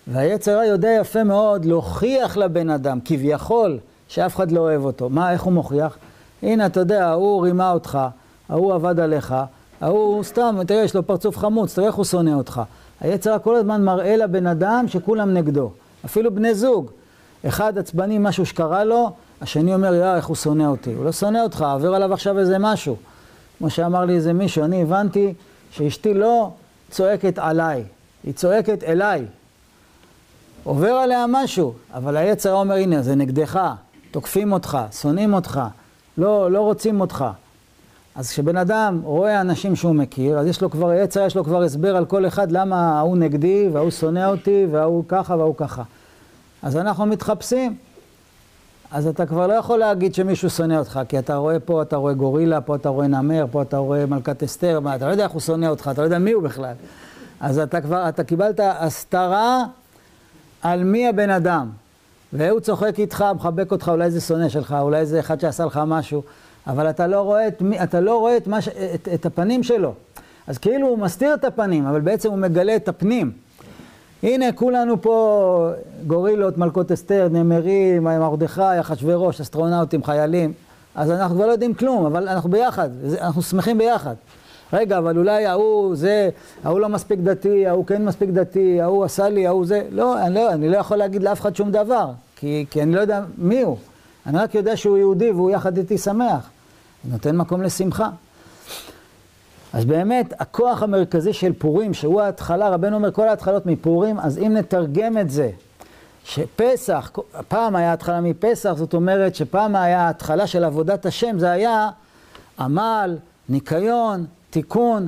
והיצר 0.07 0.51
הרע 0.51 0.65
יודע 0.65 0.89
יפה 1.01 1.23
מאוד 1.23 1.65
להוכיח 1.65 2.37
לבן 2.37 2.69
אדם, 2.69 2.99
כביכול, 3.05 3.79
שאף 4.07 4.35
אחד 4.35 4.51
לא 4.51 4.59
אוהב 4.59 4.85
אותו. 4.85 5.09
מה, 5.09 5.31
איך 5.31 5.43
הוא 5.43 5.53
מוכיח? 5.53 5.97
הנה, 6.43 6.65
אתה 6.65 6.79
יודע, 6.79 7.07
ההוא 7.07 7.43
רימה 7.43 7.71
אותך, 7.71 7.99
ההוא 8.49 8.73
עבד 8.73 8.99
עליך, 8.99 9.35
ההוא 9.81 10.23
סתם, 10.23 10.55
תראה, 10.67 10.83
יש 10.83 10.95
לו 10.95 11.07
פרצוף 11.07 11.37
חמוץ, 11.37 11.75
תראה 11.75 11.87
איך 11.87 11.95
הוא 11.95 12.05
שונא 12.05 12.31
אותך. 12.31 12.61
היצר 13.01 13.37
כל 13.43 13.55
הזמן 13.55 13.83
מראה 13.83 14.17
לבן 14.17 14.47
אדם 14.47 14.85
שכולם 14.87 15.33
נגדו. 15.33 15.71
אפילו 16.05 16.35
בני 16.35 16.55
זוג. 16.55 16.89
אחד 17.47 17.77
עצבני 17.77 18.17
משהו 18.19 18.45
שקרה 18.45 18.83
לו, 18.83 19.11
השני 19.41 19.73
אומר, 19.73 19.93
יא, 19.93 20.15
איך 20.15 20.25
הוא 20.25 20.35
שונא 20.35 20.63
אותי. 20.63 20.93
הוא 20.93 21.05
לא 21.05 21.11
שונא 21.11 21.37
אותך, 21.37 21.65
עובר 21.73 21.95
עליו 21.95 22.13
עכשיו 22.13 22.39
איזה 22.39 22.57
משהו. 22.59 22.95
כמו 23.57 23.69
שאמר 23.69 24.05
לי 24.05 24.13
איזה 24.15 24.33
מישהו, 24.33 24.63
אני 24.63 24.81
הבנתי 24.81 25.33
שאשתי 25.71 26.13
לא 26.13 26.51
צועקת 26.91 27.39
עליי, 27.39 27.83
היא 28.23 28.33
צועקת 28.33 28.83
אליי. 28.83 29.25
עובר 30.63 30.91
עליה 30.91 31.25
משהו, 31.29 31.73
אבל 31.93 32.17
היצר 32.17 32.53
אומר, 32.53 32.75
הנה, 32.75 33.01
זה 33.01 33.15
נגדך, 33.15 33.59
תוקפים 34.11 34.51
אותך, 34.51 34.77
שונאים 34.91 35.33
אותך, 35.33 35.61
לא, 36.17 36.51
לא 36.51 36.61
רוצים 36.61 37.01
אותך. 37.01 37.25
אז 38.15 38.29
כשבן 38.29 38.57
אדם 38.57 38.99
רואה 39.03 39.41
אנשים 39.41 39.75
שהוא 39.75 39.95
מכיר, 39.95 40.39
אז 40.39 40.47
יש 40.47 40.61
לו 40.61 40.69
כבר, 40.69 40.93
יצר 40.93 41.25
יש 41.25 41.35
לו 41.35 41.43
כבר 41.43 41.63
הסבר 41.63 41.95
על 41.95 42.05
כל 42.05 42.27
אחד 42.27 42.51
למה 42.51 42.99
ההוא 42.99 43.17
נגדי, 43.17 43.69
וההוא 43.73 43.91
שונא 43.91 44.25
אותי, 44.25 44.65
וההוא 44.71 45.03
ככה 45.07 45.35
וההוא 45.35 45.55
ככה. 45.55 45.83
אז 46.63 46.77
אנחנו 46.77 47.05
מתחפשים. 47.05 47.75
אז 48.91 49.07
אתה 49.07 49.25
כבר 49.25 49.47
לא 49.47 49.53
יכול 49.53 49.79
להגיד 49.79 50.15
שמישהו 50.15 50.49
שונא 50.49 50.73
אותך, 50.73 50.99
כי 51.07 51.19
אתה 51.19 51.35
רואה 51.35 51.59
פה, 51.59 51.81
אתה 51.81 51.95
רואה 51.95 52.13
גורילה, 52.13 52.61
פה 52.61 52.75
אתה 52.75 52.89
רואה 52.89 53.07
נמר, 53.07 53.45
פה 53.51 53.61
אתה 53.61 53.77
רואה 53.77 54.05
מלכת 54.05 54.43
אסתר, 54.43 54.79
מה, 54.79 54.95
אתה 54.95 55.05
לא 55.05 55.11
יודע 55.11 55.23
איך 55.23 55.31
הוא 55.31 55.41
שונא 55.41 55.65
אותך, 55.65 55.89
אתה 55.91 56.01
לא 56.01 56.05
יודע 56.05 56.17
מי 56.17 56.31
הוא 56.31 56.43
בכלל. 56.43 56.73
אז 57.39 57.59
אתה 57.59 57.81
כבר, 57.81 58.09
אתה 58.09 58.23
קיבלת 58.23 58.59
הסתרה 58.63 59.63
על 60.61 60.83
מי 60.83 61.07
הבן 61.07 61.29
אדם. 61.29 61.69
והוא 62.33 62.59
צוחק 62.59 62.99
איתך, 62.99 63.25
מחבק 63.35 63.71
אותך, 63.71 63.89
אולי 63.89 64.11
זה 64.11 64.21
שונא 64.21 64.49
שלך, 64.49 64.75
אולי 64.81 65.05
זה 65.05 65.19
אחד 65.19 65.39
שעשה 65.39 65.65
לך 65.65 65.79
משהו, 65.87 66.21
אבל 66.67 66.89
אתה 66.89 67.07
לא 67.07 67.21
רואה 67.21 67.47
את, 67.47 67.61
מי, 67.61 67.83
אתה 67.83 67.99
לא 67.99 68.19
רואה 68.19 68.37
את, 68.37 68.47
מש, 68.47 68.67
את, 68.67 69.07
את 69.13 69.25
הפנים 69.25 69.63
שלו. 69.63 69.93
אז 70.47 70.57
כאילו 70.57 70.87
הוא 70.87 70.97
מסתיר 70.97 71.33
את 71.33 71.43
הפנים, 71.43 71.85
אבל 71.85 72.01
בעצם 72.01 72.29
הוא 72.29 72.37
מגלה 72.37 72.75
את 72.75 72.87
הפנים. 72.87 73.31
הנה, 74.23 74.51
כולנו 74.51 75.01
פה 75.01 75.69
גורילות, 76.07 76.57
מלכות 76.57 76.91
אסתר, 76.91 77.27
נמרים, 77.31 78.03
מרדכי, 78.03 78.61
אחשוורוש, 78.79 79.41
אסטרונאוטים, 79.41 80.03
חיילים. 80.03 80.53
אז 80.95 81.11
אנחנו 81.11 81.35
כבר 81.35 81.47
לא 81.47 81.51
יודעים 81.51 81.73
כלום, 81.73 82.05
אבל 82.05 82.27
אנחנו 82.29 82.49
ביחד, 82.49 82.89
אנחנו 83.21 83.41
שמחים 83.41 83.77
ביחד. 83.77 84.15
רגע, 84.73 84.97
אבל 84.97 85.17
אולי 85.17 85.45
ההוא 85.45 85.95
זה, 85.95 86.29
ההוא 86.63 86.79
לא 86.79 86.89
מספיק 86.89 87.19
דתי, 87.19 87.67
ההוא 87.67 87.85
כן 87.85 88.05
מספיק 88.05 88.29
דתי, 88.29 88.81
ההוא 88.81 89.05
עשה 89.05 89.29
לי, 89.29 89.47
ההוא 89.47 89.65
זה. 89.65 89.81
לא, 89.91 90.25
אני 90.25 90.35
לא, 90.35 90.53
אני 90.53 90.69
לא 90.69 90.77
יכול 90.77 90.97
להגיד 90.97 91.23
לאף 91.23 91.41
אחד 91.41 91.55
שום 91.55 91.71
דבר, 91.71 92.11
כי, 92.35 92.65
כי 92.69 92.81
אני 92.81 92.95
לא 92.95 93.01
יודע 93.01 93.21
מי 93.37 93.61
הוא. 93.61 93.77
אני 94.25 94.37
רק 94.37 94.55
יודע 94.55 94.77
שהוא 94.77 94.97
יהודי 94.97 95.31
והוא 95.31 95.51
יחד 95.51 95.77
איתי 95.77 95.97
שמח. 95.97 96.49
נותן 97.09 97.37
מקום 97.37 97.61
לשמחה. 97.61 98.09
אז 99.73 99.85
באמת, 99.85 100.33
הכוח 100.39 100.83
המרכזי 100.83 101.33
של 101.33 101.53
פורים, 101.53 101.93
שהוא 101.93 102.21
ההתחלה, 102.21 102.69
רבנו 102.69 102.95
אומר 102.95 103.11
כל 103.11 103.27
ההתחלות 103.27 103.65
מפורים, 103.65 104.19
אז 104.19 104.37
אם 104.37 104.53
נתרגם 104.53 105.17
את 105.17 105.29
זה, 105.29 105.49
שפסח, 106.25 107.11
פעם 107.47 107.75
היה 107.75 107.93
התחלה 107.93 108.21
מפסח, 108.21 108.73
זאת 108.75 108.93
אומרת 108.93 109.35
שפעם 109.35 109.75
היה 109.75 110.09
התחלה 110.09 110.47
של 110.47 110.63
עבודת 110.63 111.05
השם, 111.05 111.39
זה 111.39 111.51
היה 111.51 111.89
עמל, 112.59 113.17
ניקיון, 113.49 114.25
תיקון. 114.49 115.07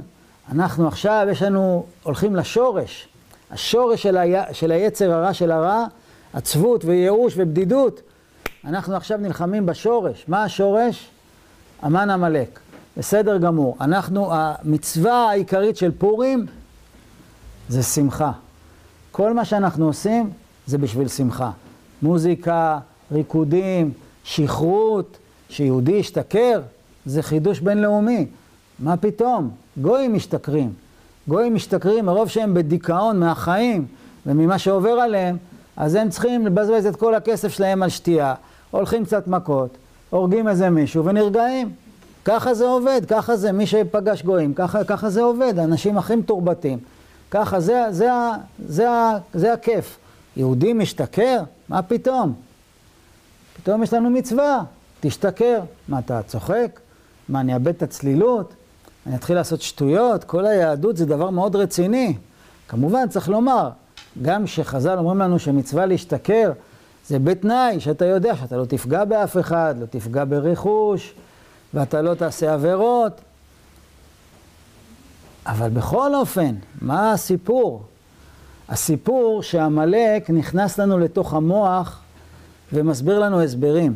אנחנו 0.52 0.88
עכשיו, 0.88 1.28
יש 1.32 1.42
לנו, 1.42 1.86
הולכים 2.04 2.36
לשורש. 2.36 3.08
השורש 3.52 4.04
של, 4.04 4.18
ה... 4.18 4.54
של 4.54 4.72
היצר 4.72 5.12
הרע 5.12 5.34
של 5.34 5.52
הרע, 5.52 5.86
עצבות 6.34 6.86
וייאוש 6.86 7.34
ובדידות. 7.38 8.02
אנחנו 8.66 8.96
עכשיו 8.96 9.18
נלחמים 9.18 9.66
בשורש. 9.66 10.26
מה 10.28 10.44
השורש? 10.44 11.10
אמן 11.86 12.10
עמלק. 12.10 12.60
בסדר 12.98 13.38
גמור. 13.38 13.78
אנחנו, 13.82 14.30
המצווה 14.32 15.30
העיקרית 15.30 15.78
של 15.78 15.92
פורים 15.92 16.46
זה 17.70 17.84
שמחה. 17.84 18.32
כל 19.12 19.34
מה 19.34 19.46
שאנחנו 19.46 19.86
עושים 19.86 20.30
זה 20.66 20.78
בשביל 20.78 21.08
שמחה. 21.08 21.52
מוזיקה, 22.02 22.80
ריקודים, 23.12 23.92
שכרות, 24.24 25.18
שיהודי 25.50 25.92
ישתכר, 25.92 26.62
זה 27.06 27.22
חידוש 27.22 27.60
בינלאומי. 27.60 28.28
מה 28.80 28.98
פתאום? 28.98 29.50
גויים 29.82 30.14
משתכרים. 30.14 30.74
גויים 31.28 31.56
משתכרים 31.56 32.06
מרוב 32.06 32.28
שהם 32.28 32.54
בדיכאון 32.54 33.20
מהחיים 33.20 33.86
וממה 34.26 34.60
שעובר 34.60 34.90
עליהם, 34.90 35.38
אז 35.78 35.96
הם 35.96 36.10
צריכים 36.10 36.46
לבזבז 36.46 36.86
את 36.86 36.96
כל 36.96 37.16
הכסף 37.16 37.48
שלהם 37.54 37.84
על 37.84 37.90
שתייה, 37.90 38.34
הולכים 38.72 39.06
קצת 39.06 39.28
מכות, 39.28 39.78
הורגים 40.10 40.48
איזה 40.48 40.70
מישהו 40.70 41.06
ונרגעים. 41.06 41.72
ככה 42.26 42.54
זה 42.54 42.66
עובד, 42.66 43.02
ככה 43.08 43.36
זה, 43.36 43.52
מי 43.52 43.68
שפגש 43.68 44.24
גויים, 44.24 44.54
ככה, 44.54 44.84
ככה 44.84 45.10
זה 45.10 45.22
עובד, 45.22 45.60
האנשים 45.60 45.98
הכי 45.98 46.16
מתורבתים. 46.16 46.80
ככה, 47.32 47.60
זה, 47.60 47.86
זה, 47.90 48.10
זה, 48.60 48.68
זה, 48.68 48.88
זה 49.34 49.54
הכיף. 49.54 49.98
יהודי 50.38 50.74
משתכר? 50.74 51.44
מה 51.70 51.82
פתאום? 51.82 52.34
פתאום 53.58 53.84
יש 53.84 53.94
לנו 53.94 54.10
מצווה, 54.10 54.64
תשתכר. 55.00 55.60
מה, 55.88 56.00
אתה 56.00 56.22
צוחק? 56.28 56.80
מה, 57.30 57.40
אני 57.40 57.54
אאבד 57.54 57.68
את 57.68 57.84
הצלילות? 57.84 58.54
אני 59.08 59.16
אתחיל 59.16 59.36
לעשות 59.36 59.62
שטויות? 59.62 60.24
כל 60.24 60.46
היהדות 60.46 60.98
זה 60.98 61.06
דבר 61.06 61.30
מאוד 61.30 61.56
רציני. 61.56 62.16
כמובן, 62.68 63.10
צריך 63.10 63.30
לומר, 63.30 63.70
גם 64.22 64.48
שחז"ל 64.48 64.98
אומרים 64.98 65.20
לנו 65.20 65.40
שמצווה 65.40 65.86
להשתכר, 65.86 66.52
זה 67.08 67.20
בתנאי 67.20 67.80
שאתה 67.80 68.06
יודע 68.06 68.36
שאתה 68.36 68.58
לא 68.58 68.66
תפגע 68.66 69.06
באף 69.06 69.38
אחד, 69.38 69.76
לא 69.80 69.86
תפגע 69.86 70.26
ברכוש, 70.26 71.14
ואתה 71.74 72.02
לא 72.02 72.14
תעשה 72.14 72.54
עבירות. 72.54 73.22
אבל 75.46 75.70
בכל 75.70 76.16
אופן, 76.16 76.56
מה 76.82 77.12
הסיפור? 77.12 77.84
הסיפור 78.70 79.44
שעמלק 79.44 80.30
נכנס 80.30 80.80
לנו 80.80 81.00
לתוך 81.00 81.34
המוח 81.34 82.00
ומסביר 82.74 83.20
לנו 83.20 83.42
הסברים. 83.42 83.96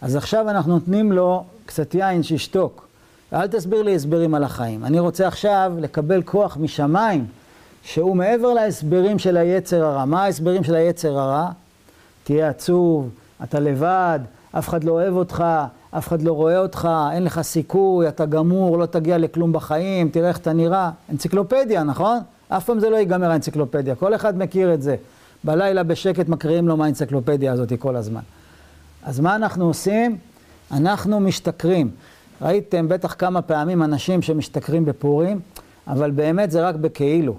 אז 0.00 0.16
עכשיו 0.16 0.50
אנחנו 0.50 0.72
נותנים 0.72 1.12
לו 1.12 1.44
קצת 1.66 1.94
יין 1.94 2.22
שישתוק. 2.22 2.86
אל 3.32 3.46
תסביר 3.46 3.82
לי 3.82 3.94
הסברים 3.94 4.34
על 4.34 4.44
החיים. 4.44 4.84
אני 4.84 4.98
רוצה 4.98 5.28
עכשיו 5.28 5.72
לקבל 5.78 6.22
כוח 6.22 6.56
משמיים, 6.56 7.26
שהוא 7.82 8.16
מעבר 8.16 8.54
להסברים 8.54 9.18
של 9.18 9.36
היצר 9.36 9.84
הרע. 9.84 10.04
מה 10.04 10.24
ההסברים 10.24 10.64
של 10.64 10.74
היצר 10.74 11.18
הרע? 11.18 11.50
תהיה 12.24 12.48
עצוב, 12.48 13.08
אתה 13.42 13.60
לבד, 13.60 14.20
אף 14.52 14.68
אחד 14.68 14.84
לא 14.84 14.92
אוהב 14.92 15.14
אותך, 15.14 15.44
אף 15.90 16.08
אחד 16.08 16.22
לא 16.22 16.32
רואה 16.32 16.58
אותך, 16.58 16.88
אין 17.12 17.24
לך 17.24 17.42
סיכוי, 17.42 18.08
אתה 18.08 18.26
גמור, 18.26 18.78
לא 18.78 18.86
תגיע 18.86 19.18
לכלום 19.18 19.52
בחיים, 19.52 20.08
תראה 20.08 20.28
איך 20.28 20.38
אתה 20.38 20.52
נראה. 20.52 20.90
אנציקלופדיה, 21.12 21.82
נכון? 21.82 22.18
אף 22.48 22.64
פעם 22.64 22.80
זה 22.80 22.90
לא 22.90 22.96
ייגמר 22.96 23.30
האנציקלופדיה, 23.30 23.94
כל 23.94 24.14
אחד 24.14 24.38
מכיר 24.38 24.74
את 24.74 24.82
זה. 24.82 24.96
בלילה 25.44 25.82
בשקט 25.82 26.28
מקריאים 26.28 26.68
לו 26.68 26.76
מהאנציקלופדיה 26.76 27.52
הזאת 27.52 27.72
כל 27.78 27.96
הזמן. 27.96 28.20
אז 29.04 29.20
מה 29.20 29.36
אנחנו 29.36 29.66
עושים? 29.66 30.16
אנחנו 30.72 31.20
משתכרים. 31.20 31.90
ראיתם 32.42 32.88
בטח 32.88 33.14
כמה 33.18 33.42
פעמים 33.42 33.82
אנשים 33.82 34.22
שמשתכרים 34.22 34.84
בפורים, 34.84 35.40
אבל 35.88 36.10
באמת 36.10 36.50
זה 36.50 36.68
רק 36.68 36.74
בכאילו. 36.74 37.34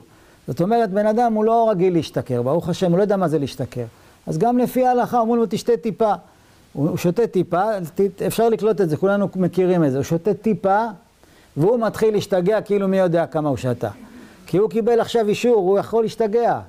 זאת 0.48 0.62
אומרת, 0.62 0.91
בן 0.91 1.06
אדם 1.06 1.34
הוא 1.34 1.46
לא 1.46 1.70
רגיל 1.72 1.94
להשתכר, 1.94 2.41
ברוך 2.41 2.70
השם, 2.70 2.91
הוא 2.91 2.98
לא 2.98 3.04
יודע 3.04 3.17
מה 3.17 3.28
זה 3.28 3.39
להשתכר. 3.39 3.86
אז 4.27 4.38
גם 4.38 4.57
לפי 4.57 4.86
ההלכה 4.86 5.19
אומרים 5.19 5.39
לו, 5.41 5.45
תשתה 5.49 5.77
טיפה. 5.77 6.13
הוא 6.73 6.97
שותה 6.97 7.27
טיפה, 7.27 7.63
אפשר 8.27 8.49
לקלוט 8.49 8.81
את 8.81 8.89
זה, 8.89 8.97
כולנו 8.97 9.27
מכירים 9.36 9.84
את 9.84 9.91
זה. 9.91 9.97
הוא 9.97 10.03
שותה 10.03 10.34
טיפה, 10.34 10.86
והוא 11.57 11.79
מתחיל 11.79 12.13
להשתגע 12.13 12.62
כאילו 12.62 12.88
מי 12.88 12.97
יודע 12.97 13.25
כמה 13.25 13.49
הוא 13.49 13.57
שתה. 13.57 13.89
כי 14.47 14.57
הוא 14.57 14.69
קיבל 14.69 14.99
עכשיו 14.99 15.27
אישור, 15.27 15.55
הוא 15.55 15.79
יכול 15.79 16.03
להשתגע. 16.03 16.60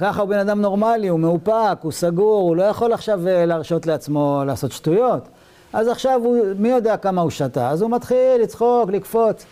ככה 0.00 0.22
הוא 0.22 0.28
בן 0.28 0.38
אדם 0.38 0.60
נורמלי, 0.60 1.08
הוא 1.08 1.20
מאופק, 1.20 1.78
הוא 1.82 1.92
סגור, 1.92 2.40
הוא 2.40 2.56
לא 2.56 2.62
יכול 2.62 2.92
עכשיו 2.92 3.28
אה, 3.28 3.46
להרשות 3.46 3.86
לעצמו 3.86 4.42
לעשות 4.46 4.72
שטויות. 4.72 5.28
אז 5.72 5.88
עכשיו 5.88 6.20
הוא, 6.24 6.36
מי 6.58 6.68
יודע 6.68 6.96
כמה 6.96 7.20
הוא 7.20 7.30
שתה, 7.30 7.70
אז 7.70 7.82
הוא 7.82 7.90
מתחיל 7.90 8.42
לצחוק, 8.42 8.90
לקפוץ. 8.90 9.44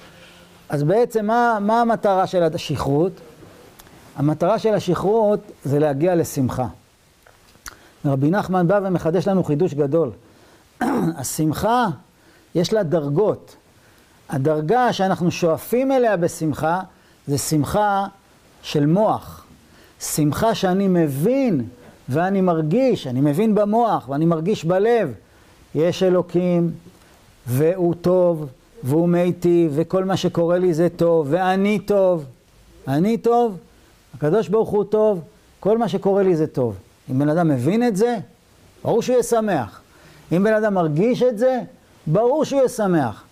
אז 0.68 0.82
בעצם 0.82 1.26
מה, 1.26 1.58
מה 1.60 1.80
המטרה 1.80 2.26
של 2.26 2.42
השכרות? 2.42 3.12
המטרה 4.16 4.58
של 4.58 4.74
השכרות 4.74 5.40
זה 5.64 5.78
להגיע 5.78 6.14
לשמחה. 6.14 6.66
רבי 8.04 8.30
נחמן 8.30 8.68
בא 8.68 8.80
ומחדש 8.84 9.28
לנו 9.28 9.44
חידוש 9.44 9.74
גדול. 9.74 10.10
השמחה, 11.20 11.86
יש 12.54 12.72
לה 12.72 12.82
דרגות. 12.82 13.56
הדרגה 14.28 14.92
שאנחנו 14.92 15.30
שואפים 15.30 15.92
אליה 15.92 16.16
בשמחה, 16.16 16.80
זה 17.26 17.38
שמחה 17.38 18.06
של 18.62 18.86
מוח. 18.86 19.44
שמחה 20.00 20.54
שאני 20.54 20.88
מבין 20.88 21.64
ואני 22.08 22.40
מרגיש, 22.40 23.06
אני 23.06 23.20
מבין 23.20 23.54
במוח 23.54 24.08
ואני 24.08 24.24
מרגיש 24.24 24.64
בלב. 24.64 25.14
יש 25.74 26.02
אלוקים, 26.02 26.70
והוא 27.46 27.94
טוב, 28.00 28.46
והוא 28.82 29.08
מיטיב, 29.08 29.72
וכל 29.74 30.04
מה 30.04 30.16
שקורה 30.16 30.58
לי 30.58 30.74
זה 30.74 30.88
טוב, 30.96 31.26
ואני 31.30 31.78
טוב. 31.78 32.24
אני 32.88 33.18
טוב, 33.18 33.56
הקדוש 34.14 34.48
ברוך 34.48 34.68
הוא 34.68 34.84
טוב, 34.84 35.20
כל 35.60 35.78
מה 35.78 35.88
שקורה 35.88 36.22
לי 36.22 36.36
זה 36.36 36.46
טוב. 36.46 36.74
אם 37.10 37.18
בן 37.18 37.28
אדם 37.28 37.48
מבין 37.48 37.88
את 37.88 37.96
זה, 37.96 38.16
ברור 38.84 39.02
שהוא 39.02 39.14
יהיה 39.14 39.22
שמח. 39.22 39.80
אם 40.32 40.44
בן 40.44 40.54
אדם 40.54 40.74
מרגיש 40.74 41.22
את 41.22 41.38
זה, 41.38 41.60
ברור 42.06 42.44
שהוא 42.44 42.58
יהיה 42.58 42.68
שמח. 42.68 43.24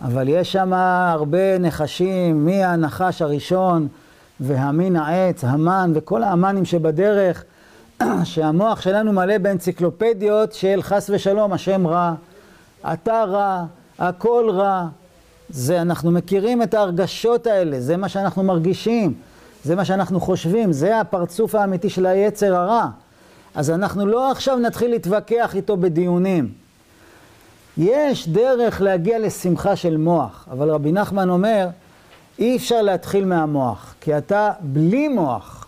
אבל 0.00 0.28
יש 0.28 0.52
שם 0.52 0.72
הרבה 0.72 1.58
נחשים, 1.58 2.46
מהנחש 2.46 3.22
הראשון 3.22 3.88
והמין 4.40 4.96
העץ, 4.96 5.44
המן 5.44 5.92
וכל 5.94 6.22
האמנים 6.22 6.64
שבדרך, 6.64 7.44
שהמוח 8.24 8.80
שלנו 8.80 9.12
מלא 9.12 9.38
באנציקלופדיות 9.38 10.52
של 10.52 10.78
חס 10.82 11.10
ושלום, 11.10 11.52
השם 11.52 11.86
רע, 11.86 12.14
אתה 12.92 13.24
רע, 13.24 13.64
הכל 13.98 14.50
רע. 14.52 14.86
זה, 15.50 15.82
אנחנו 15.82 16.10
מכירים 16.10 16.62
את 16.62 16.74
ההרגשות 16.74 17.46
האלה, 17.46 17.80
זה 17.80 17.96
מה 17.96 18.08
שאנחנו 18.08 18.42
מרגישים, 18.42 19.14
זה 19.64 19.76
מה 19.76 19.84
שאנחנו 19.84 20.20
חושבים, 20.20 20.72
זה 20.72 21.00
הפרצוף 21.00 21.54
האמיתי 21.54 21.90
של 21.90 22.06
היצר 22.06 22.54
הרע. 22.56 22.88
אז 23.54 23.70
אנחנו 23.70 24.06
לא 24.06 24.30
עכשיו 24.30 24.58
נתחיל 24.58 24.90
להתווכח 24.90 25.56
איתו 25.56 25.76
בדיונים. 25.76 26.52
יש 27.76 28.28
דרך 28.28 28.80
להגיע 28.80 29.18
לשמחה 29.18 29.76
של 29.76 29.96
מוח, 29.96 30.46
אבל 30.50 30.70
רבי 30.70 30.92
נחמן 30.92 31.30
אומר, 31.30 31.68
אי 32.38 32.56
אפשר 32.56 32.82
להתחיל 32.82 33.24
מהמוח, 33.24 33.94
כי 34.00 34.18
אתה 34.18 34.50
בלי 34.60 35.08
מוח. 35.08 35.66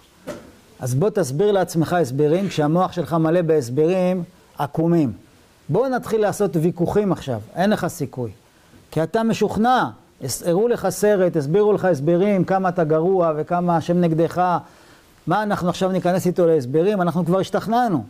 אז 0.81 0.95
בוא 0.95 1.11
תסביר 1.11 1.53
לעצמך 1.53 1.93
הסברים, 1.93 2.49
כשהמוח 2.49 2.93
שלך 2.93 3.13
מלא 3.13 3.43
בהסברים 3.43 4.23
עקומים. 4.59 5.13
בוא 5.69 5.89
נתחיל 5.89 6.21
לעשות 6.21 6.57
ויכוחים 6.57 7.13
עכשיו, 7.13 7.41
אין 7.55 7.71
לך 7.71 7.87
סיכוי. 7.87 8.31
כי 8.91 9.03
אתה 9.03 9.23
משוכנע, 9.23 9.85
הראו 10.47 10.69
לך 10.69 10.89
סרט, 10.89 11.37
הסבירו 11.37 11.73
לך 11.73 11.85
הסברים, 11.85 12.45
כמה 12.45 12.69
אתה 12.69 12.85
גרוע 12.85 13.33
וכמה 13.37 13.77
השם 13.77 14.01
נגדך. 14.01 14.59
מה 15.27 15.43
אנחנו 15.43 15.69
עכשיו 15.69 15.93
ניכנס 15.93 16.27
איתו 16.27 16.47
להסברים? 16.47 17.03
אנחנו 17.03 17.25
כבר 17.25 17.39
השתכנענו. 17.39 18.05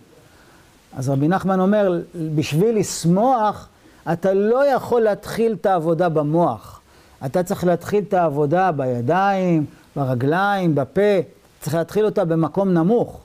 אז 0.97 1.09
רבי 1.09 1.29
נחמן 1.29 1.61
אומר, 1.61 2.01
בשביל 2.35 2.79
לשמוח, 2.79 3.69
אתה 4.13 4.35
לא 4.35 4.67
יכול 4.67 5.01
להתחיל 5.01 5.57
את 5.61 5.67
העבודה 5.67 6.09
במוח. 6.09 6.81
אתה 7.27 7.43
צריך 7.43 7.65
להתחיל 7.65 8.05
את 8.09 8.15
העבודה 8.15 8.73
בידיים, 8.73 9.67
ברגליים, 9.97 10.75
בפה. 10.75 11.21
צריך 11.61 11.75
להתחיל 11.75 12.05
אותה 12.05 12.25
במקום 12.25 12.73
נמוך. 12.73 13.21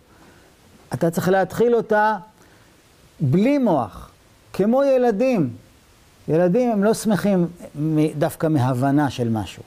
אתה 0.94 1.12
צריך 1.12 1.30
להתחיל 1.30 1.76
אותה 1.76 2.16
בלי 3.20 3.58
מוח, 3.58 4.10
כמו 4.54 4.84
ילדים. 4.84 5.50
ילדים 6.28 6.72
הם 6.72 6.84
לא 6.84 6.94
שמחים 6.94 7.48
דווקא 8.18 8.48
מהבנה 8.48 9.10
של 9.10 9.30
משהו. 9.30 9.64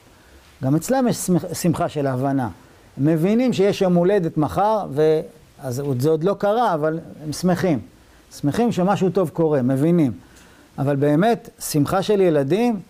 גם 0.63 0.77
אצלם 0.77 1.09
יש 1.09 1.31
שמחה 1.53 1.89
של 1.89 2.07
הבנה. 2.07 2.49
הם 2.97 3.05
מבינים 3.05 3.53
שיש 3.53 3.83
יום 3.83 3.95
הולדת 3.95 4.37
מחר, 4.37 4.87
ואז 4.93 5.75
זה 5.99 6.11
עוד 6.11 6.25
לא 6.25 6.35
קרה, 6.35 6.75
אבל 6.75 7.01
הם 7.25 7.33
שמחים. 7.33 7.81
שמחים 8.41 8.73
שמשהו 8.73 9.11
טוב 9.11 9.29
קורה, 9.29 9.63
מבינים. 9.63 10.13
אבל 10.79 10.97
באמת, 10.97 11.51
שמחה 11.61 12.03
של 12.03 12.21
ילדים 12.21 12.81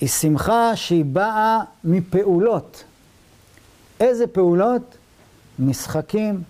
היא 0.00 0.08
שמחה 0.08 0.76
שהיא 0.76 1.04
באה 1.04 1.60
מפעולות. 1.84 2.84
איזה 4.00 4.26
פעולות? 4.26 4.96
משחקים, 5.58 6.42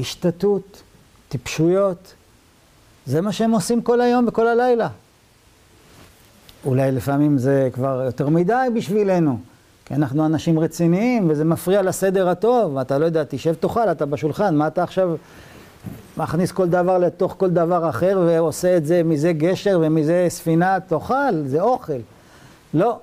השתתות, 0.00 0.82
טיפשויות. 1.28 2.14
זה 3.06 3.20
מה 3.20 3.32
שהם 3.32 3.50
עושים 3.50 3.82
כל 3.82 4.00
היום 4.00 4.28
וכל 4.28 4.48
הלילה. 4.48 4.88
אולי 6.64 6.92
לפעמים 6.92 7.38
זה 7.38 7.68
כבר 7.72 8.02
יותר 8.04 8.28
מדי 8.28 8.68
בשבילנו, 8.74 9.38
כי 9.84 9.94
אנחנו 9.94 10.26
אנשים 10.26 10.58
רציניים 10.58 11.30
וזה 11.30 11.44
מפריע 11.44 11.82
לסדר 11.82 12.28
הטוב, 12.28 12.76
ואתה 12.76 12.98
לא 12.98 13.04
יודע, 13.04 13.24
תשב 13.28 13.54
תאכל, 13.54 13.90
אתה 13.90 14.06
בשולחן, 14.06 14.56
מה 14.56 14.66
אתה 14.66 14.82
עכשיו 14.82 15.16
מכניס 16.16 16.52
כל 16.52 16.68
דבר 16.68 16.98
לתוך 16.98 17.34
כל 17.38 17.50
דבר 17.50 17.88
אחר 17.88 18.22
ועושה 18.26 18.76
את 18.76 18.86
זה 18.86 19.02
מזה 19.04 19.32
גשר 19.32 19.80
ומזה 19.82 20.26
ספינה, 20.28 20.80
תאכל, 20.80 21.34
זה 21.46 21.60
אוכל. 21.60 21.92
לא, 22.74 22.98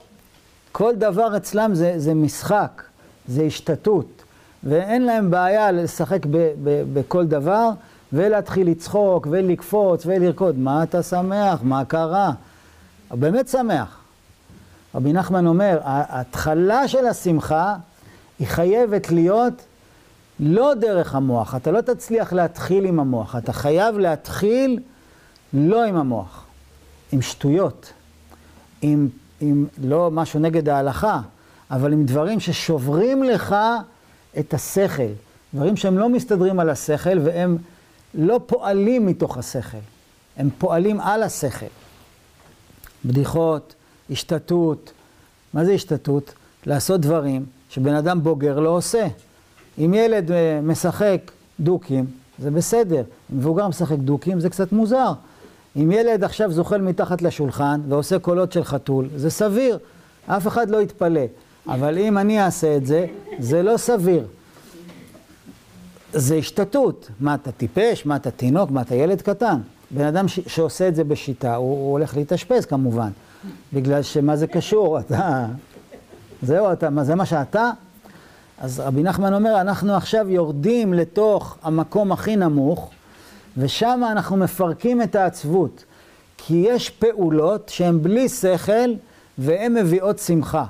כל 0.71 0.95
דבר 0.95 1.37
אצלם 1.37 1.75
זה, 1.75 1.93
זה 1.97 2.13
משחק, 2.13 2.83
זה 3.27 3.43
השתתות, 3.43 4.23
ואין 4.63 5.05
להם 5.05 5.31
בעיה 5.31 5.71
לשחק 5.71 6.25
ב, 6.25 6.37
ב, 6.63 6.83
בכל 6.93 7.25
דבר 7.25 7.69
ולהתחיל 8.13 8.69
לצחוק 8.69 9.27
ולקפוץ 9.31 10.05
ולרקוד. 10.05 10.57
מה 10.57 10.83
אתה 10.83 11.03
שמח? 11.03 11.59
מה 11.63 11.85
קרה? 11.85 12.31
באמת 13.11 13.47
שמח. 13.47 13.99
רבי 14.95 15.13
נחמן 15.13 15.47
אומר, 15.47 15.79
ההתחלה 15.83 16.87
של 16.87 17.05
השמחה 17.05 17.75
היא 18.39 18.47
חייבת 18.47 19.11
להיות 19.11 19.53
לא 20.39 20.73
דרך 20.73 21.15
המוח. 21.15 21.55
אתה 21.55 21.71
לא 21.71 21.81
תצליח 21.81 22.33
להתחיל 22.33 22.85
עם 22.85 22.99
המוח, 22.99 23.35
אתה 23.35 23.53
חייב 23.53 23.97
להתחיל 23.97 24.79
לא 25.53 25.83
עם 25.83 25.95
המוח, 25.95 26.45
עם 27.11 27.21
שטויות, 27.21 27.93
עם, 28.81 29.07
עם 29.41 29.65
לא 29.83 30.11
משהו 30.11 30.39
נגד 30.39 30.69
ההלכה, 30.69 31.21
אבל 31.71 31.93
עם 31.93 32.05
דברים 32.05 32.39
ששוברים 32.39 33.23
לך 33.23 33.55
את 34.39 34.53
השכל, 34.53 35.11
דברים 35.53 35.77
שהם 35.77 35.97
לא 35.97 36.09
מסתדרים 36.09 36.59
על 36.59 36.69
השכל 36.69 37.19
והם 37.19 37.57
לא 38.13 38.39
פועלים 38.45 39.05
מתוך 39.05 39.37
השכל, 39.37 39.77
הם 40.37 40.49
פועלים 40.57 41.01
על 41.01 41.23
השכל. 41.23 41.84
בדיחות, 43.05 43.73
השתתות, 44.09 44.91
מה 45.53 45.65
זה 45.65 45.71
השתתות? 45.71 46.33
לעשות 46.65 47.01
דברים 47.01 47.45
שבן 47.69 47.93
אדם 47.93 48.23
בוגר 48.23 48.59
לא 48.59 48.69
עושה. 48.69 49.07
אם 49.79 49.93
ילד 49.93 50.31
אה, 50.31 50.59
משחק 50.63 51.31
דוקים, 51.59 52.05
זה 52.39 52.51
בסדר. 52.51 53.03
אם 53.33 53.37
מבוגר 53.37 53.67
משחק 53.67 53.97
דוקים, 53.97 54.39
זה 54.39 54.49
קצת 54.49 54.71
מוזר. 54.71 55.13
אם 55.75 55.91
ילד 55.91 56.23
עכשיו 56.23 56.51
זוחל 56.51 56.81
מתחת 56.81 57.21
לשולחן 57.21 57.81
ועושה 57.89 58.19
קולות 58.19 58.51
של 58.51 58.63
חתול, 58.63 59.09
זה 59.15 59.29
סביר. 59.29 59.77
אף 60.27 60.47
אחד 60.47 60.69
לא 60.69 60.81
יתפלא. 60.81 61.25
אבל 61.67 61.97
אם 61.97 62.17
אני 62.17 62.41
אעשה 62.41 62.77
את 62.77 62.85
זה, 62.85 63.05
זה 63.39 63.63
לא 63.63 63.77
סביר. 63.77 64.25
זה 66.13 66.35
השתתות. 66.35 67.09
מה, 67.19 67.35
אתה 67.35 67.51
טיפש? 67.51 68.05
מה, 68.05 68.15
אתה 68.15 68.31
תינוק? 68.31 68.71
מה, 68.71 68.81
אתה 68.81 68.95
ילד 68.95 69.21
קטן? 69.21 69.59
בן 69.91 70.05
אדם 70.05 70.27
ש- 70.27 70.39
שעושה 70.47 70.87
את 70.87 70.95
זה 70.95 71.03
בשיטה, 71.03 71.55
הוא, 71.55 71.71
הוא 71.71 71.91
הולך 71.91 72.17
להתאשפז 72.17 72.65
כמובן. 72.65 73.09
בגלל 73.73 74.01
שמה 74.01 74.35
זה 74.35 74.47
קשור? 74.47 74.97
אתה... 74.99 75.45
זהו, 76.41 76.71
אתה, 76.73 76.89
מה, 76.89 77.03
זה 77.03 77.15
מה 77.15 77.25
שאתה? 77.25 77.71
אז 78.57 78.79
רבי 78.79 79.03
נחמן 79.03 79.33
אומר, 79.33 79.61
אנחנו 79.61 79.95
עכשיו 79.95 80.29
יורדים 80.29 80.93
לתוך 80.93 81.57
המקום 81.63 82.11
הכי 82.11 82.35
נמוך, 82.35 82.91
ושם 83.57 84.01
אנחנו 84.11 84.37
מפרקים 84.37 85.01
את 85.01 85.15
העצבות. 85.15 85.83
כי 86.37 86.63
יש 86.67 86.89
פעולות 86.89 87.69
שהן 87.69 88.01
בלי 88.01 88.29
שכל, 88.29 88.89
והן 89.37 89.73
מביאות 89.73 90.19
שמחה. 90.19 90.65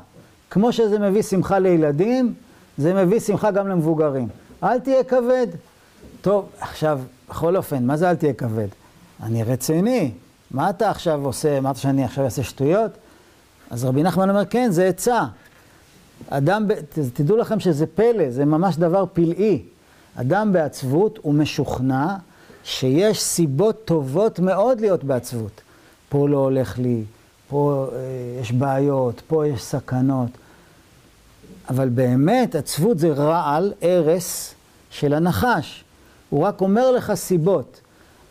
כמו 0.49 0.73
שזה 0.73 0.99
מביא 0.99 1.21
שמחה 1.21 1.59
לילדים, 1.59 2.33
זה 2.77 2.93
מביא 2.93 3.19
שמחה 3.19 3.51
גם 3.51 3.67
למבוגרים. 3.67 4.27
אל 4.63 4.79
תהיה 4.79 5.03
כבד. 5.03 5.47
טוב, 6.21 6.49
עכשיו, 6.59 6.99
בכל 7.29 7.57
אופן, 7.57 7.85
מה 7.85 7.97
זה 7.97 8.09
אל 8.09 8.15
תהיה 8.15 8.33
כבד? 8.33 8.67
אני 9.25 9.43
רציני. 9.43 10.11
מה 10.51 10.69
אתה 10.69 10.89
עכשיו 10.89 11.25
עושה? 11.25 11.57
אמרת 11.57 11.77
שאני 11.77 12.03
עכשיו 12.03 12.25
אעשה 12.25 12.43
שטויות? 12.43 12.91
אז 13.69 13.85
רבי 13.85 14.03
נחמן 14.03 14.29
אומר, 14.29 14.45
כן, 14.45 14.71
זה 14.71 14.87
עצה. 14.87 15.25
אדם, 16.29 16.67
תדעו 17.13 17.37
לכם 17.37 17.59
שזה 17.59 17.85
פלא, 17.87 18.29
זה 18.29 18.45
ממש 18.45 18.77
דבר 18.77 19.05
פלאי. 19.13 19.61
אדם 20.15 20.53
בעצבות 20.53 21.19
הוא 21.21 21.33
משוכנע 21.33 22.15
שיש 22.63 23.21
סיבות 23.21 23.85
טובות 23.85 24.39
מאוד 24.39 24.81
להיות 24.81 25.03
בעצבות. 25.03 25.61
פה 26.09 26.29
לא 26.29 26.37
הולך 26.37 26.79
לי, 26.79 27.03
פה 27.49 27.87
אה, 27.93 27.97
יש 28.41 28.51
בעיות, 28.51 29.21
פה 29.27 29.47
יש 29.47 29.63
סכנות. 29.63 30.29
אבל 31.69 31.89
באמת 31.89 32.55
עצבות 32.55 32.99
זה 32.99 33.13
רעל, 33.13 33.73
הרס 33.81 34.53
של 34.89 35.13
הנחש. 35.13 35.83
הוא 36.29 36.43
רק 36.43 36.61
אומר 36.61 36.91
לך 36.91 37.13
סיבות. 37.13 37.81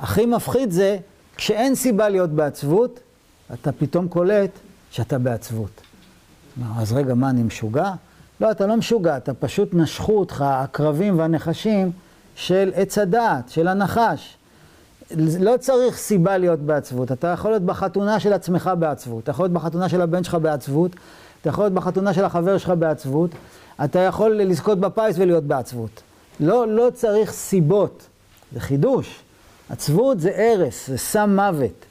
הכי 0.00 0.26
מפחיד 0.26 0.70
זה 0.70 0.98
כשאין 1.36 1.74
סיבה 1.74 2.08
להיות 2.08 2.30
בעצבות, 2.30 3.00
אתה 3.52 3.72
פתאום 3.72 4.08
קולט 4.08 4.50
שאתה 4.90 5.18
בעצבות. 5.18 5.80
אז 6.78 6.92
רגע, 6.92 7.14
מה, 7.14 7.30
אני 7.30 7.42
משוגע? 7.42 7.92
לא, 8.40 8.50
אתה 8.50 8.66
לא 8.66 8.76
משוגע, 8.76 9.16
אתה 9.16 9.34
פשוט 9.34 9.68
נשכו 9.72 10.18
אותך 10.18 10.44
הקרבים 10.46 11.18
והנחשים 11.18 11.90
של 12.36 12.72
עץ 12.74 12.98
הדעת, 12.98 13.48
של 13.48 13.68
הנחש. 13.68 14.36
לא 15.40 15.56
צריך 15.60 15.96
סיבה 15.96 16.38
להיות 16.38 16.60
בעצבות, 16.60 17.12
אתה 17.12 17.28
יכול 17.28 17.50
להיות 17.50 17.62
בחתונה 17.62 18.20
של 18.20 18.32
עצמך 18.32 18.70
בעצבות, 18.78 19.22
אתה 19.22 19.30
יכול 19.30 19.44
להיות 19.44 19.52
בחתונה 19.52 19.88
של 19.88 20.00
הבן 20.00 20.24
שלך 20.24 20.34
בעצבות, 20.34 20.90
אתה 21.40 21.48
יכול 21.48 21.64
להיות 21.64 21.74
בחתונה 21.74 22.14
של 22.14 22.24
החבר 22.24 22.58
שלך 22.58 22.72
בעצבות, 22.78 23.30
אתה 23.84 23.98
יכול 23.98 24.32
לזכות 24.36 24.80
בפיס 24.80 25.16
ולהיות 25.18 25.44
בעצבות. 25.44 26.02
לא, 26.40 26.68
לא 26.68 26.90
צריך 26.94 27.32
סיבות, 27.32 28.06
זה 28.52 28.60
חידוש. 28.60 29.23
עצבות 29.70 30.20
זה 30.20 30.30
הרס, 30.36 30.86
זה 30.88 30.98
סם 30.98 31.36
מוות. 31.36 31.84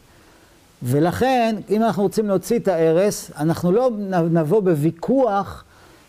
ולכן, 0.83 1.55
אם 1.69 1.83
אנחנו 1.83 2.03
רוצים 2.03 2.27
להוציא 2.27 2.59
את 2.59 2.67
ההרס, 2.67 3.31
אנחנו 3.37 3.71
לא 3.71 3.89
נבוא 4.31 4.59
בוויכוח 4.59 5.63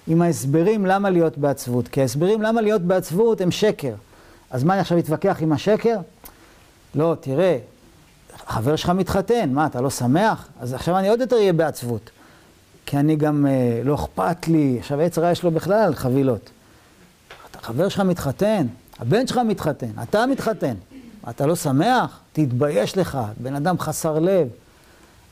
עם 0.07 0.22
ההסברים 0.22 0.87
למה 0.87 1.11
להיות 1.11 1.38
בעצבות. 1.38 1.88
כי 1.88 2.00
ההסברים 2.00 2.42
למה 2.42 2.61
להיות 2.61 2.83
בעצבות 2.83 3.40
הם 3.40 3.50
שקר. 3.50 3.94
אז 4.50 4.64
מה, 4.64 4.72
אני 4.72 4.81
עכשיו 4.81 4.98
אתווכח 4.98 5.38
עם 5.40 5.53
השקר? 5.53 5.96
לא, 6.94 7.16
תראה, 7.20 7.59
החבר 8.46 8.77
שלך 8.77 8.90
מתחתן, 8.90 9.50
מה, 9.53 9.66
אתה 9.66 9.81
לא 9.81 9.90
שמח? 9.90 10.48
אז 10.61 10.74
עכשיו 10.74 10.98
אני 10.98 11.09
עוד 11.09 11.20
יותר 11.20 11.37
אהיה 11.37 11.53
בעצבות. 11.53 12.11
כי 12.87 12.96
אני 12.96 13.16
גם, 13.16 13.46
אה, 13.46 13.81
לא 13.85 13.94
אכפת 13.94 14.48
לי, 14.48 14.77
עכשיו 14.81 15.00
עץ 15.00 15.18
רע 15.18 15.31
יש 15.31 15.42
לו 15.42 15.50
בכלל 15.50 15.94
חבילות. 15.94 16.50
החבר 17.55 17.88
שלך 17.88 18.00
מתחתן, 18.00 18.66
הבן 18.98 19.27
שלך 19.27 19.40
מתחתן, 19.46 19.90
אתה 20.03 20.27
מתחתן. 20.27 20.74
אתה 21.30 21.46
לא 21.46 21.56
שמח? 21.56 22.20
תתבייש 22.32 22.98
לך, 22.98 23.18
בן 23.40 23.54
אדם 23.54 23.78
חסר 23.78 24.18
לב. 24.18 24.48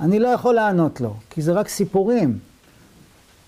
אני 0.01 0.19
לא 0.19 0.29
יכול 0.29 0.55
לענות 0.55 1.01
לו, 1.01 1.15
כי 1.31 1.43
זה 1.43 1.53
רק 1.53 1.69
סיפורים. 1.69 2.39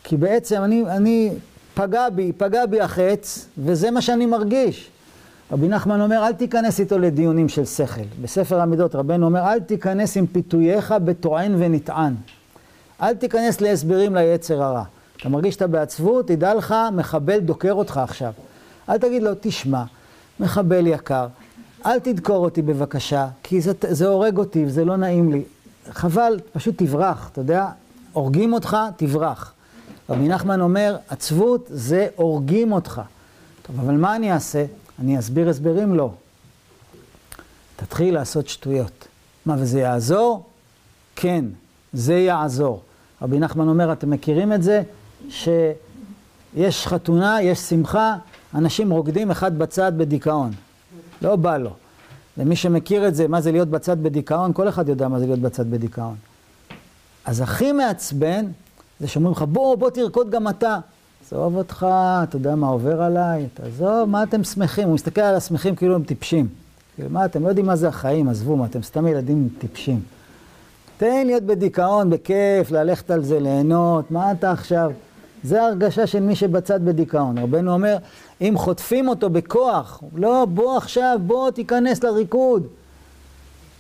כי 0.05 0.17
בעצם 0.17 0.63
אני, 0.65 0.85
אני 0.89 1.33
פגע 1.75 2.09
בי, 2.11 2.33
פגע 2.37 2.67
בי 2.67 2.81
החץ, 2.81 3.47
וזה 3.59 3.91
מה 3.91 4.03
שאני 4.03 4.27
מרגיש. 4.27 4.91
רבי 5.53 5.69
נחמן 5.69 6.01
אומר, 6.01 6.27
אל 6.27 6.33
תיכנס 6.33 6.81
איתו 6.81 6.99
לדיונים 6.99 7.49
של 7.49 7.65
שכל. 7.65 8.01
בספר 8.23 8.61
המידות 8.61 8.95
רבנו 8.95 9.27
אומר, 9.27 9.41
אל 9.41 9.61
תיכנס 9.61 10.17
עם 10.17 10.27
פיתוייך 10.27 10.95
בטוען 11.05 11.55
ונטען. 11.59 12.15
אל 13.03 13.15
תיכנס 13.15 13.61
להסברים 13.61 14.17
ליצר 14.17 14.63
הרע. 14.63 14.85
אתה 15.17 15.29
מרגיש 15.29 15.55
שאתה 15.55 15.67
בעצבות, 15.67 16.29
תדע 16.29 16.55
לך, 16.55 16.75
מחבל 16.93 17.39
דוקר 17.39 17.73
אותך 17.73 17.97
עכשיו. 17.97 18.33
אל 18.89 18.99
תגיד 18.99 19.23
לו, 19.23 19.31
תשמע, 19.41 19.85
מחבל 20.41 20.87
יקר, 20.87 21.27
אל 21.87 21.99
תדקור 21.99 22.45
אותי 22.45 22.63
בבקשה, 22.63 23.29
כי 23.43 23.61
זה, 23.61 23.73
זה 23.91 24.07
הורג 24.09 24.39
אותי 24.39 24.65
וזה 24.65 24.85
לא 24.85 24.97
נעים 24.97 25.33
לי. 25.33 25.43
חבל, 25.91 26.41
פשוט 26.53 26.75
תברח, 26.79 27.29
אתה 27.33 27.41
יודע, 27.41 27.69
הורגים 28.13 28.53
אותך, 28.53 28.77
תברח. 28.97 29.53
רבי 30.11 30.29
נחמן 30.29 30.61
אומר, 30.61 30.97
עצבות 31.09 31.67
זה 31.71 32.09
הורגים 32.17 32.73
אותך. 32.73 33.01
טוב, 33.63 33.81
אבל 33.81 33.95
מה 33.95 34.17
אני 34.17 34.33
אעשה? 34.33 34.65
אני 34.99 35.19
אסביר 35.19 35.49
הסברים? 35.49 35.95
לא. 35.95 36.11
תתחיל 37.77 38.15
לעשות 38.15 38.49
שטויות. 38.49 39.09
מה, 39.47 39.57
וזה 39.59 39.81
יעזור? 39.81 40.43
כן, 41.17 41.45
זה 41.93 42.15
יעזור. 42.15 42.83
רבי 43.23 43.39
נחמן 43.39 43.69
אומר, 43.69 43.93
אתם 43.93 44.11
מכירים 44.11 44.53
את 44.53 44.63
זה? 44.63 44.83
שיש 45.29 46.87
חתונה, 46.87 47.43
יש 47.43 47.59
שמחה, 47.59 48.17
אנשים 48.55 48.91
רוקדים 48.91 49.31
אחד 49.31 49.59
בצד 49.59 49.93
בדיכאון. 49.97 50.51
לא 51.25 51.37
בא 51.37 51.57
לו. 51.57 51.71
למי 52.37 52.57
שמכיר 52.57 53.09
את 53.09 53.15
זה, 53.15 53.29
מה 53.29 53.41
זה 53.41 53.53
להיות 53.53 53.69
בצד 53.69 54.03
בדיכאון, 54.03 54.53
כל 54.53 54.69
אחד 54.69 54.89
יודע 54.89 55.09
מה 55.09 55.19
זה 55.19 55.27
להיות 55.27 55.41
בצד 55.41 55.71
בדיכאון. 55.71 56.15
אז 57.25 57.41
הכי 57.41 57.73
מעצבן 57.73 58.47
זה 59.01 59.09
שאומרים 59.09 59.33
לך, 59.33 59.43
בוא, 59.43 59.77
בוא 59.77 59.91
תרקוד 59.91 60.31
גם 60.31 60.49
אתה. 60.49 60.79
עזוב 61.27 61.57
אותך, 61.57 61.87
אתה 62.23 62.37
יודע 62.37 62.55
מה 62.55 62.67
עובר 62.67 63.03
עליי, 63.03 63.47
תעזוב, 63.55 64.11
מה 64.11 64.23
אתם 64.23 64.45
שמחים? 64.45 64.89
הוא 64.89 64.95
מסתכל 64.95 65.21
על 65.21 65.35
השמחים 65.35 65.77
כאילו 65.77 65.95
הם 65.95 66.03
טיפשים. 66.03 66.49
כאילו, 66.95 67.11
מה, 67.11 67.25
אתם 67.25 67.43
לא 67.43 67.49
יודעים 67.49 67.67
מה 67.67 67.77
זה 67.77 67.89
החיים, 67.89 68.29
עזבו, 68.29 68.57
מה, 68.57 68.67
אתם 68.67 68.83
סתם 68.83 69.07
ילדים 69.07 69.49
טיפשים. 69.59 70.01
תן 70.97 71.27
להיות 71.27 71.43
בדיכאון, 71.43 72.11
בכיף, 72.11 72.71
ללכת 72.71 73.11
על 73.11 73.23
זה, 73.23 73.41
ליהנות, 73.41 74.11
מה 74.11 74.33
אתה 74.33 74.51
עכשיו? 74.53 74.93
זה 75.45 75.63
ההרגשה 75.63 76.07
של 76.07 76.21
מי 76.21 76.37
שבצד 76.37 76.85
בדיכאון. 76.85 77.39
רבנו 77.39 77.73
אומר, 77.73 77.97
אם 78.41 78.55
חוטפים 78.57 79.09
אותו 79.09 79.31
בכוח, 79.31 80.03
לא, 80.15 80.45
בוא 80.45 80.77
עכשיו, 80.77 81.19
בוא 81.27 81.51
תיכנס 81.51 82.05
לריקוד. 82.05 82.67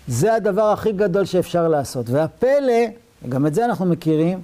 זה 0.09 0.35
הדבר 0.35 0.63
הכי 0.73 0.93
גדול 0.93 1.25
שאפשר 1.25 1.69
לעשות. 1.69 2.11
והפלא, 2.11 2.85
גם 3.29 3.47
את 3.47 3.55
זה 3.55 3.65
אנחנו 3.65 3.87
מכירים, 3.87 4.41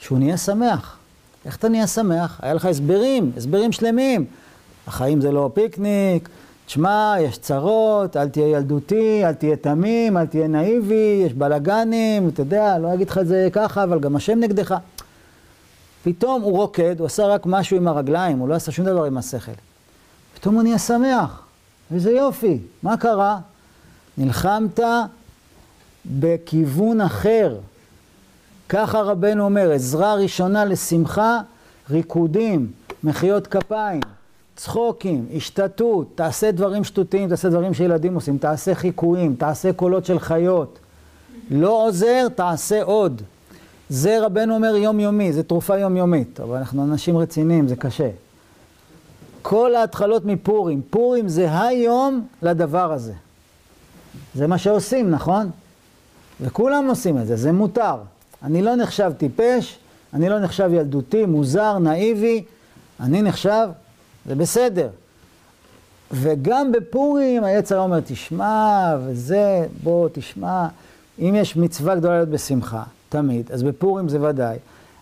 שהוא 0.00 0.18
נהיה 0.18 0.36
שמח. 0.36 0.96
איך 1.44 1.56
אתה 1.56 1.68
נהיה 1.68 1.86
שמח? 1.86 2.40
היה 2.42 2.54
לך 2.54 2.64
הסברים, 2.64 3.32
הסברים 3.36 3.72
שלמים. 3.72 4.24
החיים 4.86 5.20
זה 5.20 5.32
לא 5.32 5.50
פיקניק, 5.54 6.28
תשמע, 6.66 7.14
יש 7.20 7.38
צרות, 7.38 8.16
אל 8.16 8.28
תהיה 8.28 8.48
ילדותי, 8.48 9.24
אל 9.24 9.32
תהיה 9.32 9.56
תמים, 9.56 10.16
אל 10.16 10.26
תהיה 10.26 10.48
נאיבי, 10.48 11.22
יש 11.26 11.32
בלאגנים, 11.32 12.28
אתה 12.28 12.40
יודע, 12.40 12.78
לא 12.78 12.94
אגיד 12.94 13.08
לך 13.10 13.18
את 13.18 13.26
זה 13.26 13.48
ככה, 13.52 13.84
אבל 13.84 14.00
גם 14.00 14.16
השם 14.16 14.40
נגדך. 14.40 14.74
פתאום 16.06 16.42
הוא 16.42 16.52
רוקד, 16.52 16.98
הוא 16.98 17.06
עשה 17.06 17.26
רק 17.26 17.46
משהו 17.46 17.76
עם 17.76 17.88
הרגליים, 17.88 18.38
הוא 18.38 18.48
לא 18.48 18.54
עשה 18.54 18.72
שום 18.72 18.84
דבר 18.84 19.04
עם 19.04 19.18
השכל. 19.18 19.52
פתאום 20.34 20.54
הוא 20.54 20.62
נהיה 20.62 20.78
שמח, 20.78 21.42
איזה 21.94 22.10
יופי, 22.10 22.58
מה 22.82 22.96
קרה? 22.96 23.38
נלחמת 24.18 24.80
בכיוון 26.06 27.00
אחר. 27.00 27.58
ככה 28.68 29.00
רבנו 29.00 29.44
אומר, 29.44 29.72
עזרה 29.72 30.14
ראשונה 30.14 30.64
לשמחה, 30.64 31.40
ריקודים, 31.90 32.72
מחיאות 33.04 33.46
כפיים, 33.46 34.00
צחוקים, 34.56 35.26
השתתות, 35.36 36.06
תעשה 36.14 36.50
דברים 36.50 36.84
שטותיים, 36.84 37.28
תעשה 37.28 37.48
דברים 37.48 37.74
שילדים 37.74 38.14
עושים, 38.14 38.38
תעשה 38.38 38.74
חיקויים, 38.74 39.34
תעשה 39.38 39.72
קולות 39.72 40.04
של 40.04 40.18
חיות. 40.18 40.78
לא 41.50 41.86
עוזר, 41.86 42.28
תעשה 42.34 42.82
עוד. 42.82 43.22
זה 43.88 44.24
רבנו 44.24 44.54
אומר 44.54 44.76
יומיומי, 44.76 45.32
זה 45.32 45.42
תרופה 45.42 45.78
יומיומית, 45.78 46.40
אבל 46.40 46.56
אנחנו 46.56 46.84
אנשים 46.84 47.16
רציניים, 47.16 47.68
זה 47.68 47.76
קשה. 47.76 48.10
כל 49.42 49.74
ההתחלות 49.74 50.24
מפורים, 50.24 50.82
פורים 50.90 51.28
זה 51.28 51.60
היום 51.60 52.26
לדבר 52.42 52.92
הזה. 52.92 53.12
זה 54.34 54.46
מה 54.46 54.58
שעושים, 54.58 55.10
נכון? 55.10 55.50
וכולם 56.40 56.88
עושים 56.88 57.18
את 57.18 57.26
זה, 57.26 57.36
זה 57.36 57.52
מותר. 57.52 57.96
אני 58.42 58.62
לא 58.62 58.76
נחשב 58.76 59.12
טיפש, 59.18 59.78
אני 60.14 60.28
לא 60.28 60.40
נחשב 60.40 60.70
ילדותי, 60.74 61.26
מוזר, 61.26 61.78
נאיבי, 61.78 62.44
אני 63.00 63.22
נחשב, 63.22 63.68
זה 64.26 64.34
בסדר. 64.34 64.88
וגם 66.12 66.72
בפורים 66.72 67.44
היצר 67.44 67.78
אומר, 67.78 68.00
תשמע, 68.00 68.96
וזה, 69.04 69.66
בוא, 69.82 70.08
תשמע, 70.12 70.68
אם 71.18 71.34
יש 71.36 71.56
מצווה 71.56 71.96
גדולה 71.96 72.14
להיות 72.16 72.28
בשמחה, 72.28 72.82
תמיד, 73.08 73.52
אז 73.52 73.62
בפורים 73.62 74.08
זה 74.08 74.22
ודאי. 74.22 74.56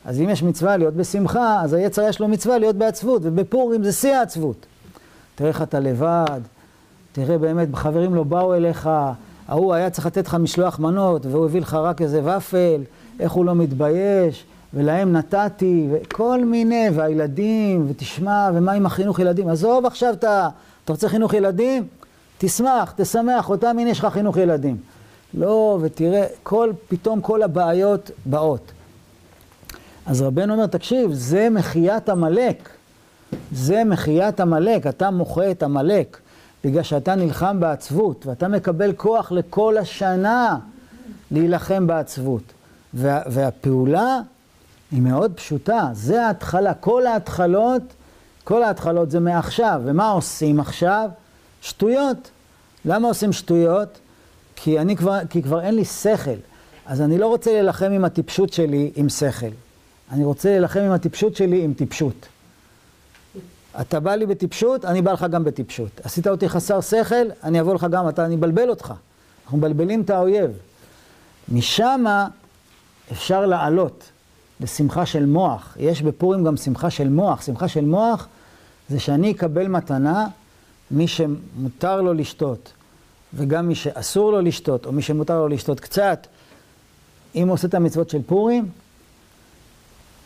אז 0.05 0.21
אם 0.21 0.29
יש 0.29 0.43
מצווה 0.43 0.77
להיות 0.77 0.95
בשמחה, 0.95 1.61
אז 1.63 1.73
היצר 1.73 2.03
יש 2.03 2.21
לו 2.21 2.29
מצווה 2.29 2.59
להיות 2.59 2.77
בעצבות, 2.77 3.23
ובפורים 3.25 3.85
זה 3.85 3.93
שיא 3.93 4.17
העצבות. 4.17 4.67
תראה 5.35 5.49
איך 5.49 5.63
אתה 5.63 5.81
לבד, 5.81 6.41
תראה 7.13 7.39
באמת, 7.39 7.69
חברים 7.75 8.15
לא 8.15 8.23
באו 8.23 8.55
אליך, 8.55 8.91
ההוא 9.49 9.75
היה 9.75 9.91
צריך 9.91 10.07
לתת 10.07 10.27
לך 10.27 10.35
משלוח 10.35 10.79
מנות, 10.79 11.27
והוא 11.27 11.45
הביא 11.45 11.61
לך 11.61 11.75
רק 11.75 12.03
איזה 12.03 12.37
ופל, 12.37 12.83
איך 13.21 13.33
הוא 13.33 13.45
לא 13.45 13.55
מתבייש, 13.55 14.45
ולהם 14.75 15.13
נתתי, 15.13 15.89
וכל 15.93 16.45
מיני, 16.45 16.89
והילדים, 16.95 17.87
ותשמע, 17.89 18.51
ומה 18.55 18.73
עם 18.73 18.87
החינוך 18.87 19.19
ילדים? 19.19 19.49
עזוב 19.49 19.87
עכשיו 19.87 20.13
אתה, 20.13 20.49
אתה 20.85 20.93
רוצה 20.93 21.09
חינוך 21.09 21.35
ילדים? 21.35 21.87
תשמח, 22.39 22.95
תשמח, 22.97 23.51
אותם 23.51 23.77
הנה 23.79 23.91
יש 23.91 23.99
לך 23.99 24.07
חינוך 24.07 24.37
ילדים. 24.37 24.77
לא, 25.35 25.79
ותראה, 25.83 26.27
כל, 26.43 26.73
פתאום 26.89 27.21
כל 27.21 27.43
הבעיות 27.43 28.11
באות. 28.27 28.73
אז 30.07 30.23
רבנו 30.23 30.55
אומר, 30.55 30.67
תקשיב, 30.67 31.13
זה 31.13 31.49
מחיית 31.51 32.09
עמלק. 32.09 32.69
זה 33.53 33.85
מחיית 33.85 34.41
עמלק, 34.41 34.87
אתה 34.87 35.11
מוחה 35.11 35.51
את 35.51 35.63
עמלק, 35.63 36.19
בגלל 36.65 36.83
שאתה 36.83 37.15
נלחם 37.15 37.61
בעצבות, 37.61 38.27
ואתה 38.27 38.49
מקבל 38.49 38.93
כוח 38.93 39.33
לכל 39.33 39.79
השנה 39.79 40.59
להילחם 41.31 41.87
בעצבות. 41.87 42.43
וה, 42.95 43.21
והפעולה 43.27 44.21
היא 44.93 45.03
מאוד 45.03 45.33
פשוטה, 45.35 45.89
זה 45.93 46.27
ההתחלה, 46.27 46.75
כל 46.75 47.07
ההתחלות, 47.07 47.83
כל 48.45 48.63
ההתחלות 48.63 49.11
זה 49.11 49.21
מעכשיו, 49.21 49.83
ומה 49.85 50.11
עושים 50.11 50.61
עכשיו? 50.61 51.11
שטויות. 51.63 52.31
למה 52.85 53.09
עושים 53.09 53.33
שטויות? 53.33 53.99
כי, 54.57 54.79
אני 54.79 54.97
כבר, 54.97 55.19
כי 55.31 55.43
כבר 55.43 55.61
אין 55.61 55.75
לי 55.75 55.85
שכל, 55.85 56.31
אז 56.87 57.01
אני 57.01 57.19
לא 57.19 57.27
רוצה 57.27 57.53
להילחם 57.53 57.93
עם 57.93 58.05
הטיפשות 58.05 58.53
שלי 58.53 58.91
עם 58.97 59.09
שכל. 59.09 59.47
אני 60.11 60.25
רוצה 60.25 60.49
להילחם 60.49 60.81
עם 60.81 60.93
הטיפשות 60.93 61.37
שלי 61.37 61.65
עם 61.65 61.75
טיפשות. 61.75 62.29
אתה 63.81 64.01
בא 64.01 64.15
לי 64.15 64.27
בטיפשות, 64.27 64.85
אני 64.85 65.03
בא 65.03 65.13
לך 65.13 65.27
גם 65.31 65.45
בטיפשות. 65.45 66.01
עשית 66.05 66.27
אותי 66.27 66.49
חסר 66.49 66.81
שכל, 66.81 67.27
אני 67.43 67.61
אבוא 67.61 67.75
לך 67.75 67.87
גם, 67.91 68.09
אתה, 68.09 68.25
אני 68.25 68.35
אבלבל 68.35 68.71
אותך. 68.71 68.95
אנחנו 69.45 69.59
מבלבלים 69.59 70.01
את 70.01 70.11
האויב. 70.11 70.51
משמה 71.49 72.29
אפשר 73.13 73.47
לעלות 73.47 74.05
לשמחה 74.61 75.07
של 75.07 75.27
מוח. 75.27 75.77
יש 75.81 76.03
בפורים 76.03 76.45
גם 76.45 76.57
שמחה 76.57 76.91
של 76.91 77.09
מוח. 77.09 77.43
שמחה 77.43 77.69
של 77.69 77.85
מוח 77.85 78.29
זה 78.89 79.01
שאני 79.01 79.31
אקבל 79.31 79.69
מתנה, 79.69 80.27
מי 80.91 81.09
שמותר 81.09 82.01
לו 82.01 82.15
לשתות, 82.15 82.73
וגם 83.37 83.69
מי 83.69 83.75
שאסור 83.75 84.33
לו 84.33 84.41
לשתות, 84.41 84.87
או 84.87 84.93
מי 84.93 85.03
שמותר 85.03 85.39
לו 85.39 85.49
לשתות 85.49 85.81
קצת, 85.81 86.27
אם 87.35 87.49
הוא 87.49 87.55
עושה 87.55 87.69
את 87.69 87.75
המצוות 87.75 88.11
של 88.11 88.23
פורים, 88.27 88.69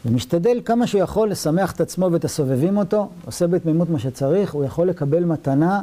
ומשתדל 0.04 0.60
כמה 0.64 0.86
שהוא 0.86 1.02
יכול 1.02 1.30
לשמח 1.30 1.72
את 1.72 1.80
עצמו 1.80 2.08
ואת 2.12 2.24
הסובבים 2.24 2.76
אותו, 2.76 3.08
עושה 3.24 3.46
בתמימות 3.46 3.90
מה 3.90 3.98
שצריך, 3.98 4.52
הוא 4.52 4.64
יכול 4.64 4.88
לקבל 4.88 5.24
מתנה 5.24 5.82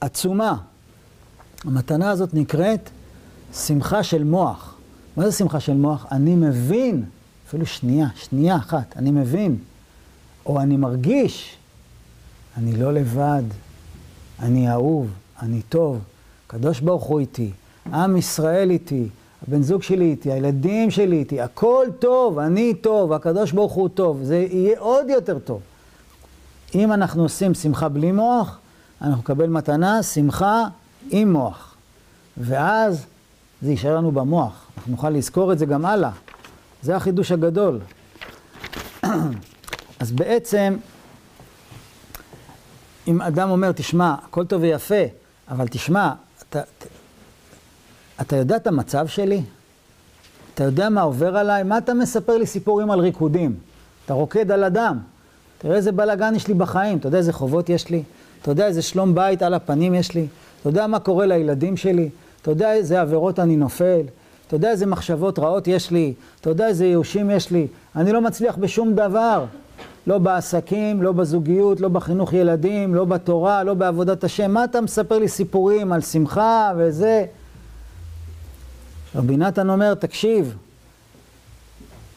עצומה. 0.00 0.56
המתנה 1.64 2.10
הזאת 2.10 2.34
נקראת 2.34 2.90
שמחה 3.54 4.02
של 4.02 4.24
מוח. 4.24 4.74
מה 5.16 5.30
זה 5.30 5.32
שמחה 5.32 5.60
של 5.60 5.74
מוח? 5.74 6.06
אני 6.12 6.34
מבין, 6.34 7.04
אפילו 7.48 7.66
שנייה, 7.66 8.06
שנייה 8.16 8.56
אחת, 8.56 8.96
אני 8.96 9.10
מבין, 9.10 9.56
או 10.46 10.60
אני 10.60 10.76
מרגיש, 10.76 11.56
אני 12.56 12.76
לא 12.76 12.92
לבד, 12.92 13.42
אני 14.40 14.70
אהוב, 14.70 15.10
אני 15.42 15.62
טוב, 15.62 15.98
הקדוש 16.46 16.80
ברוך 16.80 17.04
הוא 17.04 17.20
איתי, 17.20 17.50
עם 17.92 18.16
ישראל 18.16 18.70
איתי, 18.70 19.08
הבן 19.48 19.62
זוג 19.62 19.82
שלי 19.82 20.04
איתי, 20.04 20.32
הילדים 20.32 20.90
שלי 20.90 21.16
איתי, 21.16 21.40
הכל 21.40 21.86
טוב, 21.98 22.38
אני 22.38 22.74
טוב, 22.74 23.12
הקדוש 23.12 23.52
ברוך 23.52 23.72
הוא 23.72 23.88
טוב, 23.88 24.22
זה 24.22 24.36
יהיה 24.36 24.78
עוד 24.78 25.08
יותר 25.08 25.38
טוב. 25.38 25.60
אם 26.74 26.92
אנחנו 26.92 27.22
עושים 27.22 27.54
שמחה 27.54 27.88
בלי 27.88 28.12
מוח, 28.12 28.58
אנחנו 29.02 29.18
נקבל 29.18 29.48
מתנה, 29.48 30.02
שמחה 30.02 30.64
עם 31.10 31.32
מוח. 31.32 31.74
ואז 32.36 33.06
זה 33.62 33.70
יישאר 33.70 33.96
לנו 33.96 34.12
במוח, 34.12 34.66
אנחנו 34.76 34.92
נוכל 34.92 35.10
לזכור 35.10 35.52
את 35.52 35.58
זה 35.58 35.66
גם 35.66 35.86
הלאה. 35.86 36.10
זה 36.82 36.96
החידוש 36.96 37.32
הגדול. 37.32 37.80
אז 40.00 40.12
בעצם, 40.12 40.76
אם 43.08 43.22
אדם 43.22 43.50
אומר, 43.50 43.72
תשמע, 43.72 44.14
הכל 44.24 44.44
טוב 44.44 44.62
ויפה, 44.62 45.04
אבל 45.48 45.68
תשמע, 45.68 46.12
אתה, 46.48 46.60
אתה 48.20 48.36
יודע 48.36 48.56
את 48.56 48.66
המצב 48.66 49.06
שלי? 49.06 49.42
אתה 50.54 50.64
יודע 50.64 50.88
מה 50.88 51.02
עובר 51.02 51.36
עליי? 51.36 51.62
מה 51.62 51.78
אתה 51.78 51.94
מספר 51.94 52.38
לי 52.38 52.46
סיפורים 52.46 52.90
על 52.90 53.00
ריקודים? 53.00 53.56
אתה 54.04 54.14
רוקד 54.14 54.50
על 54.50 54.64
אדם. 54.64 54.98
תראה 55.58 55.76
איזה 55.76 55.92
בלאגן 55.92 56.34
יש 56.34 56.48
לי 56.48 56.54
בחיים, 56.54 56.98
אתה 56.98 57.06
יודע 57.06 57.18
איזה 57.18 57.32
חובות 57.32 57.68
יש 57.68 57.88
לי? 57.90 58.02
אתה 58.42 58.50
יודע 58.50 58.66
איזה 58.66 58.82
שלום 58.82 59.14
בית 59.14 59.42
על 59.42 59.54
הפנים 59.54 59.94
יש 59.94 60.14
לי? 60.14 60.26
אתה 60.60 60.68
יודע 60.68 60.86
מה 60.86 61.00
קורה 61.00 61.26
לילדים 61.26 61.76
שלי? 61.76 62.08
אתה 62.42 62.50
יודע 62.50 62.72
איזה 62.72 63.00
עבירות 63.00 63.38
אני 63.38 63.56
נופל? 63.56 64.02
אתה 64.46 64.56
יודע 64.56 64.70
איזה 64.70 64.86
מחשבות 64.86 65.38
רעות 65.38 65.68
יש 65.68 65.90
לי? 65.90 66.14
אתה 66.40 66.50
יודע 66.50 66.66
איזה 66.66 66.86
ייאושים 66.86 67.30
יש 67.30 67.50
לי? 67.50 67.66
אני 67.96 68.12
לא 68.12 68.20
מצליח 68.20 68.56
בשום 68.56 68.94
דבר. 68.94 69.44
לא 70.06 70.18
בעסקים, 70.18 71.02
לא 71.02 71.12
בזוגיות, 71.12 71.80
לא 71.80 71.88
בחינוך 71.88 72.32
ילדים, 72.32 72.94
לא 72.94 73.04
בתורה, 73.04 73.62
לא 73.62 73.74
בעבודת 73.74 74.24
השם. 74.24 74.50
מה 74.50 74.64
אתה 74.64 74.80
מספר 74.80 75.18
לי 75.18 75.28
סיפורים 75.28 75.92
על 75.92 76.00
שמחה 76.00 76.72
וזה? 76.76 77.24
רבי 79.14 79.36
נתן 79.36 79.70
אומר, 79.70 79.94
תקשיב, 79.94 80.56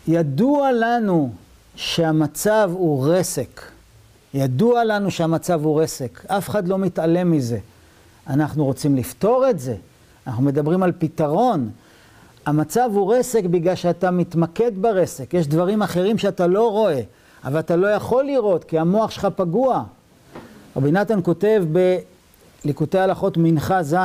ידוע 0.07 0.71
לנו 0.71 1.31
שהמצב 1.75 2.71
הוא 2.73 3.07
רסק. 3.07 3.61
ידוע 4.33 4.83
לנו 4.83 5.11
שהמצב 5.11 5.65
הוא 5.65 5.81
רסק. 5.81 6.25
אף 6.27 6.49
אחד 6.49 6.67
לא 6.67 6.77
מתעלם 6.77 7.31
מזה. 7.31 7.59
אנחנו 8.27 8.65
רוצים 8.65 8.95
לפתור 8.95 9.49
את 9.49 9.59
זה. 9.59 9.75
אנחנו 10.27 10.43
מדברים 10.43 10.83
על 10.83 10.91
פתרון. 10.99 11.69
המצב 12.45 12.89
הוא 12.93 13.15
רסק 13.15 13.43
בגלל 13.43 13.75
שאתה 13.75 14.11
מתמקד 14.11 14.71
ברסק. 14.81 15.33
יש 15.33 15.47
דברים 15.47 15.81
אחרים 15.81 16.17
שאתה 16.17 16.47
לא 16.47 16.71
רואה, 16.71 17.01
אבל 17.43 17.59
אתה 17.59 17.75
לא 17.75 17.87
יכול 17.87 18.23
לראות 18.23 18.63
כי 18.63 18.79
המוח 18.79 19.11
שלך 19.11 19.27
פגוע. 19.35 19.83
רבי 20.75 20.91
נתן 20.91 21.19
כותב 21.23 21.63
בליקוטי 22.63 22.99
הלכות 22.99 23.37
מנחה 23.37 23.83
ז', 23.83 23.95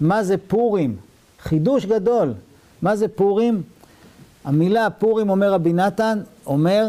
מה 0.00 0.24
זה 0.24 0.36
פורים? 0.38 0.96
חידוש 1.42 1.86
גדול. 1.86 2.34
מה 2.82 2.96
זה 2.96 3.08
פורים? 3.08 3.62
המילה 4.44 4.90
פורים, 4.90 5.30
אומר 5.30 5.52
רבי 5.52 5.72
נתן, 5.72 6.20
אומר, 6.46 6.88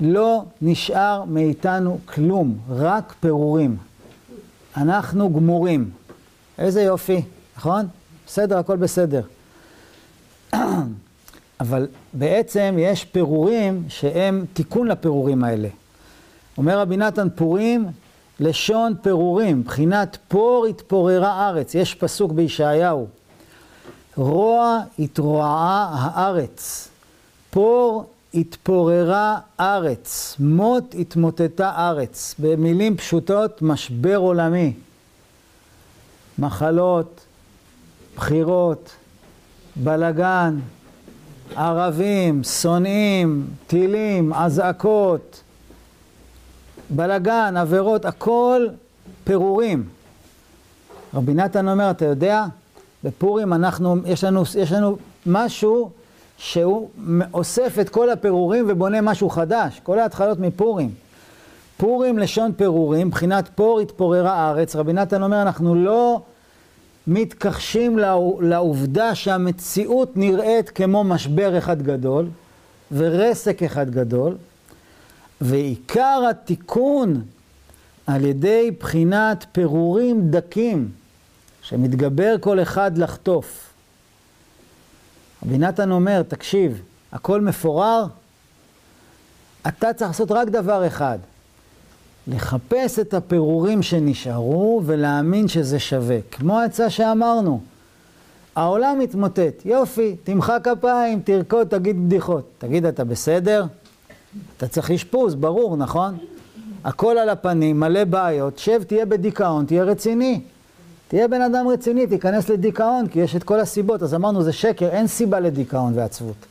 לא 0.00 0.44
נשאר 0.62 1.24
מאיתנו 1.24 1.98
כלום, 2.04 2.58
רק 2.70 3.14
פירורים. 3.20 3.76
אנחנו 4.76 5.32
גמורים. 5.32 5.90
איזה 6.58 6.82
יופי, 6.82 7.22
נכון? 7.56 7.86
בסדר, 8.26 8.58
הכל 8.58 8.76
בסדר. 8.76 9.22
אבל 11.60 11.86
בעצם 12.12 12.76
יש 12.78 13.04
פירורים 13.04 13.84
שהם 13.88 14.44
תיקון 14.52 14.88
לפירורים 14.88 15.44
האלה. 15.44 15.68
אומר 16.58 16.78
רבי 16.78 16.96
נתן 16.96 17.28
פורים, 17.34 17.86
לשון 18.40 18.94
פירורים, 19.02 19.62
בחינת 19.62 20.18
פור 20.28 20.66
התפוררה 20.66 21.48
ארץ. 21.48 21.74
יש 21.74 21.94
פסוק 21.94 22.32
בישעיהו. 22.32 23.06
רוע 24.16 24.80
התרועעה 24.98 25.88
הארץ, 25.92 26.88
פור 27.50 28.04
התפוררה 28.34 29.38
ארץ, 29.60 30.36
מות 30.38 30.94
התמוטטה 30.98 31.72
ארץ. 31.76 32.34
במילים 32.38 32.96
פשוטות, 32.96 33.62
משבר 33.62 34.16
עולמי. 34.16 34.72
מחלות, 36.38 37.20
בחירות, 38.16 38.90
בלגן, 39.76 40.58
ערבים, 41.54 42.44
שונאים, 42.44 43.46
טילים, 43.66 44.32
אזעקות, 44.32 45.42
בלגן, 46.90 47.56
עבירות, 47.56 48.04
הכל 48.04 48.66
פירורים. 49.24 49.84
רבי 51.14 51.34
נתן 51.34 51.68
אומר, 51.68 51.90
אתה 51.90 52.04
יודע, 52.04 52.44
בפורים 53.04 53.52
אנחנו, 53.52 53.96
יש 54.06 54.24
לנו, 54.24 54.42
יש 54.58 54.72
לנו 54.72 54.96
משהו 55.26 55.90
שהוא 56.38 56.88
אוסף 57.34 57.78
את 57.80 57.88
כל 57.88 58.10
הפירורים 58.10 58.64
ובונה 58.68 59.00
משהו 59.00 59.30
חדש, 59.30 59.80
כל 59.82 59.98
ההתחלות 59.98 60.38
מפורים. 60.38 60.90
פורים 61.76 62.18
לשון 62.18 62.52
פירורים, 62.52 63.06
מבחינת 63.06 63.48
פור 63.54 63.80
התפוררה 63.80 64.32
הארץ. 64.32 64.76
רבי 64.76 64.92
נתן 64.92 65.22
אומר, 65.22 65.42
אנחנו 65.42 65.74
לא 65.74 66.20
מתכחשים 67.06 67.98
לעובדה 68.40 69.14
שהמציאות 69.14 70.16
נראית 70.16 70.70
כמו 70.70 71.04
משבר 71.04 71.58
אחד 71.58 71.82
גדול 71.82 72.28
ורסק 72.92 73.62
אחד 73.62 73.90
גדול, 73.90 74.36
ועיקר 75.40 76.22
התיקון 76.30 77.22
על 78.06 78.24
ידי 78.24 78.70
בחינת 78.80 79.46
פירורים 79.52 80.30
דקים, 80.30 80.90
שמתגבר 81.62 82.34
כל 82.40 82.62
אחד 82.62 82.98
לחטוף. 82.98 83.72
רבי 85.46 85.58
נתן 85.58 85.90
אומר, 85.90 86.22
תקשיב, 86.22 86.82
הכל 87.12 87.40
מפורר, 87.40 88.06
אתה 89.68 89.92
צריך 89.92 90.10
לעשות 90.10 90.30
רק 90.30 90.48
דבר 90.48 90.86
אחד, 90.86 91.18
לחפש 92.26 92.98
את 92.98 93.14
הפירורים 93.14 93.82
שנשארו 93.82 94.82
ולהאמין 94.86 95.48
שזה 95.48 95.78
שווה. 95.78 96.18
כמו 96.30 96.60
העצה 96.60 96.90
שאמרנו, 96.90 97.60
העולם 98.56 98.98
מתמוטט, 98.98 99.62
יופי, 99.64 100.16
תמחא 100.24 100.58
כפיים, 100.58 101.20
תרקוד, 101.20 101.66
תגיד 101.66 102.06
בדיחות. 102.06 102.44
תגיד, 102.58 102.86
אתה 102.86 103.04
בסדר? 103.04 103.64
אתה 104.56 104.68
צריך 104.68 104.90
אשפוז, 104.90 105.34
ברור, 105.34 105.76
נכון? 105.76 106.16
הכל 106.84 107.18
על 107.18 107.28
הפנים, 107.28 107.80
מלא 107.80 108.04
בעיות, 108.04 108.58
שב, 108.58 108.82
תהיה 108.82 109.06
בדיכאון, 109.06 109.66
תהיה 109.66 109.84
רציני. 109.84 110.40
תהיה 111.08 111.28
בן 111.28 111.42
אדם 111.42 111.68
רציני, 111.68 112.06
תיכנס 112.06 112.48
לדיכאון, 112.48 113.06
כי 113.06 113.20
יש 113.20 113.36
את 113.36 113.44
כל 113.44 113.60
הסיבות. 113.60 114.02
אז 114.02 114.14
אמרנו, 114.14 114.42
זה 114.42 114.52
שקר, 114.52 114.88
אין 114.88 115.06
סיבה 115.06 115.40
לדיכאון 115.40 115.92
ועצבות. 115.98 116.46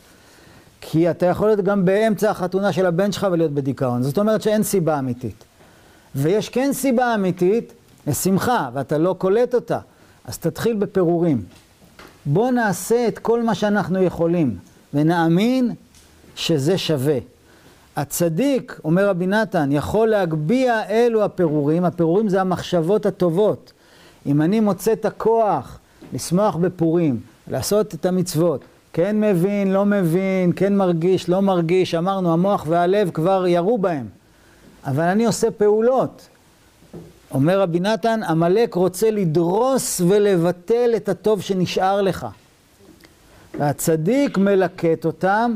כי 0.81 1.11
אתה 1.11 1.25
יכול 1.25 1.47
להיות 1.47 1.59
גם 1.59 1.85
באמצע 1.85 2.31
החתונה 2.31 2.71
של 2.71 2.85
הבן 2.85 3.11
שלך 3.11 3.27
ולהיות 3.31 3.51
בדיכאון. 3.51 4.03
זאת 4.03 4.17
אומרת 4.17 4.41
שאין 4.41 4.63
סיבה 4.63 4.99
אמיתית. 4.99 5.43
ויש 6.15 6.49
כן 6.49 6.73
סיבה 6.73 7.15
אמיתית 7.15 7.73
לשמחה, 8.07 8.69
ואתה 8.73 8.97
לא 8.97 9.15
קולט 9.17 9.55
אותה. 9.55 9.79
אז 10.25 10.37
תתחיל 10.37 10.75
בפירורים. 10.75 11.43
בוא 12.25 12.51
נעשה 12.51 13.07
את 13.07 13.19
כל 13.19 13.43
מה 13.43 13.55
שאנחנו 13.55 14.03
יכולים, 14.03 14.57
ונאמין 14.93 15.71
שזה 16.35 16.77
שווה. 16.77 17.17
הצדיק, 17.95 18.79
אומר 18.83 19.09
רבי 19.09 19.27
נתן, 19.27 19.69
יכול 19.71 20.07
להגביה 20.07 20.89
אלו 20.89 21.23
הפירורים, 21.23 21.85
הפירורים 21.85 22.29
זה 22.29 22.41
המחשבות 22.41 23.05
הטובות. 23.05 23.73
אם 24.25 24.41
אני 24.41 24.59
מוצא 24.59 24.93
את 24.93 25.05
הכוח 25.05 25.79
לשמוח 26.13 26.55
בפורים, 26.55 27.19
לעשות 27.47 27.93
את 27.93 28.05
המצוות, 28.05 28.61
כן 28.93 29.19
מבין, 29.21 29.73
לא 29.73 29.85
מבין, 29.85 30.51
כן 30.55 30.75
מרגיש, 30.75 31.29
לא 31.29 31.41
מרגיש, 31.41 31.95
אמרנו, 31.95 32.33
המוח 32.33 32.65
והלב 32.67 33.09
כבר 33.13 33.47
ירו 33.47 33.77
בהם. 33.77 34.05
אבל 34.85 35.03
אני 35.03 35.25
עושה 35.25 35.51
פעולות. 35.51 36.27
אומר 37.31 37.59
רבי 37.59 37.79
נתן, 37.79 38.23
עמלק 38.23 38.73
רוצה 38.73 39.11
לדרוס 39.11 40.01
ולבטל 40.01 40.91
את 40.95 41.09
הטוב 41.09 41.41
שנשאר 41.41 42.01
לך. 42.01 42.27
והצדיק 43.57 44.37
מלקט 44.37 45.05
אותם 45.05 45.55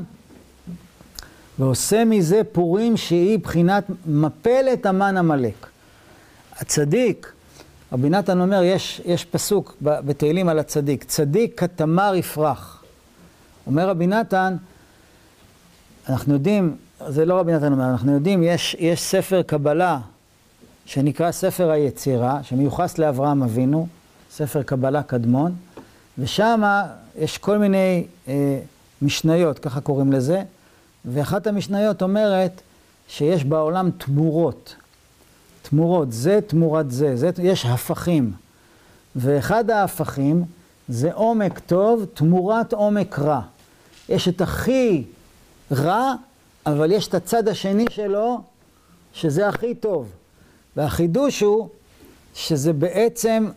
ועושה 1.59 2.05
מזה 2.05 2.41
פורים 2.51 2.97
שהיא 2.97 3.39
בחינת 3.39 3.83
מפלת 4.05 4.85
המן 4.85 5.17
עמלק. 5.17 5.67
הצדיק, 6.57 7.31
רבי 7.93 8.09
נתן 8.09 8.41
אומר, 8.41 8.63
יש, 8.63 9.01
יש 9.05 9.25
פסוק 9.25 9.77
בתהילים 9.81 10.49
על 10.49 10.59
הצדיק, 10.59 11.03
צדיק 11.03 11.59
כתמר 11.59 12.15
יפרח. 12.15 12.83
אומר 13.67 13.89
רבי 13.89 14.07
נתן, 14.07 14.55
אנחנו 16.09 16.33
יודעים, 16.33 16.75
זה 17.07 17.25
לא 17.25 17.39
רבי 17.39 17.53
נתן 17.53 17.71
אומר, 17.71 17.89
אנחנו 17.89 18.13
יודעים, 18.13 18.43
יש, 18.43 18.75
יש 18.79 19.01
ספר 19.01 19.41
קבלה 19.41 19.99
שנקרא 20.85 21.31
ספר 21.31 21.69
היצירה, 21.69 22.43
שמיוחס 22.43 22.97
לאברהם 22.97 23.43
אבינו, 23.43 23.87
ספר 24.31 24.63
קבלה 24.63 25.03
קדמון, 25.03 25.55
ושם 26.17 26.61
יש 27.17 27.37
כל 27.37 27.57
מיני 27.57 28.03
אה, 28.27 28.59
משניות, 29.01 29.59
ככה 29.59 29.81
קוראים 29.81 30.11
לזה, 30.11 30.43
ואחת 31.05 31.47
המשניות 31.47 32.01
אומרת 32.01 32.61
שיש 33.07 33.43
בעולם 33.43 33.89
תמורות. 33.97 34.75
תמורות, 35.61 36.11
זה 36.11 36.39
תמורת 36.47 36.91
זה, 36.91 37.15
זה 37.15 37.29
יש 37.43 37.65
הפכים. 37.65 38.31
ואחד 39.15 39.69
ההפכים 39.69 40.43
זה 40.89 41.13
עומק 41.13 41.59
טוב 41.59 42.05
תמורת 42.13 42.73
עומק 42.73 43.19
רע. 43.19 43.41
יש 44.09 44.27
את 44.27 44.41
הכי 44.41 45.03
רע, 45.71 46.13
אבל 46.65 46.91
יש 46.91 47.07
את 47.07 47.13
הצד 47.13 47.47
השני 47.47 47.85
שלו, 47.89 48.41
שזה 49.13 49.47
הכי 49.47 49.75
טוב. 49.75 50.09
והחידוש 50.75 51.39
הוא 51.39 51.69
שזה 52.33 52.73
בעצם 52.73 53.49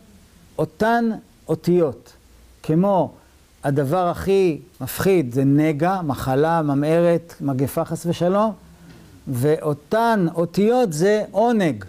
אותן 0.57 1.09
אותיות, 1.47 2.13
כמו 2.63 3.11
הדבר 3.63 4.07
הכי 4.07 4.59
מפחיד 4.81 5.33
זה 5.33 5.43
נגע, 5.43 6.01
מחלה, 6.01 6.61
ממארת, 6.61 7.33
מגפה 7.41 7.85
חס 7.85 8.05
ושלום, 8.05 8.53
ואותן 9.27 10.25
אותיות 10.35 10.93
זה 10.93 11.23
עונג. 11.31 11.85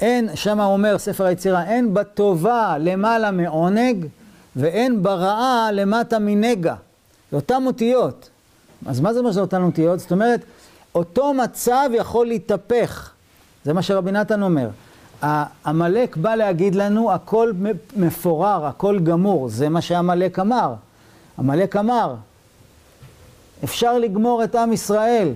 אין, 0.00 0.28
שם 0.36 0.60
אומר 0.60 0.98
ספר 0.98 1.24
היצירה, 1.24 1.64
אין 1.64 1.94
בטובה 1.94 2.76
למעלה 2.78 3.30
מעונג, 3.30 4.06
ואין 4.56 5.02
ברעה 5.02 5.72
למטה 5.72 6.18
מנגע. 6.18 6.74
זה 7.30 7.36
אותן 7.36 7.62
אותיות. 7.66 8.30
אז 8.86 9.00
מה 9.00 9.12
זה 9.12 9.18
אומר 9.18 9.30
שזה 9.30 9.40
אותן 9.40 9.62
אותיות? 9.62 10.00
זאת 10.00 10.12
אומרת, 10.12 10.40
אותו 10.94 11.34
מצב 11.34 11.90
יכול 11.94 12.26
להתהפך. 12.26 13.10
זה 13.64 13.72
מה 13.72 13.82
שרבי 13.82 14.12
נתן 14.12 14.42
אומר. 14.42 14.68
עמלק 15.66 16.16
בא 16.16 16.34
להגיד 16.34 16.74
לנו, 16.74 17.12
הכל 17.12 17.52
מפורר, 17.96 18.66
הכל 18.66 18.98
גמור. 18.98 19.48
זה 19.48 19.68
מה 19.68 19.80
שעמלק 19.80 20.38
אמר. 20.38 20.74
עמלק 21.38 21.76
אמר, 21.76 22.14
אפשר 23.64 23.98
לגמור 23.98 24.44
את 24.44 24.54
עם 24.54 24.72
ישראל, 24.72 25.32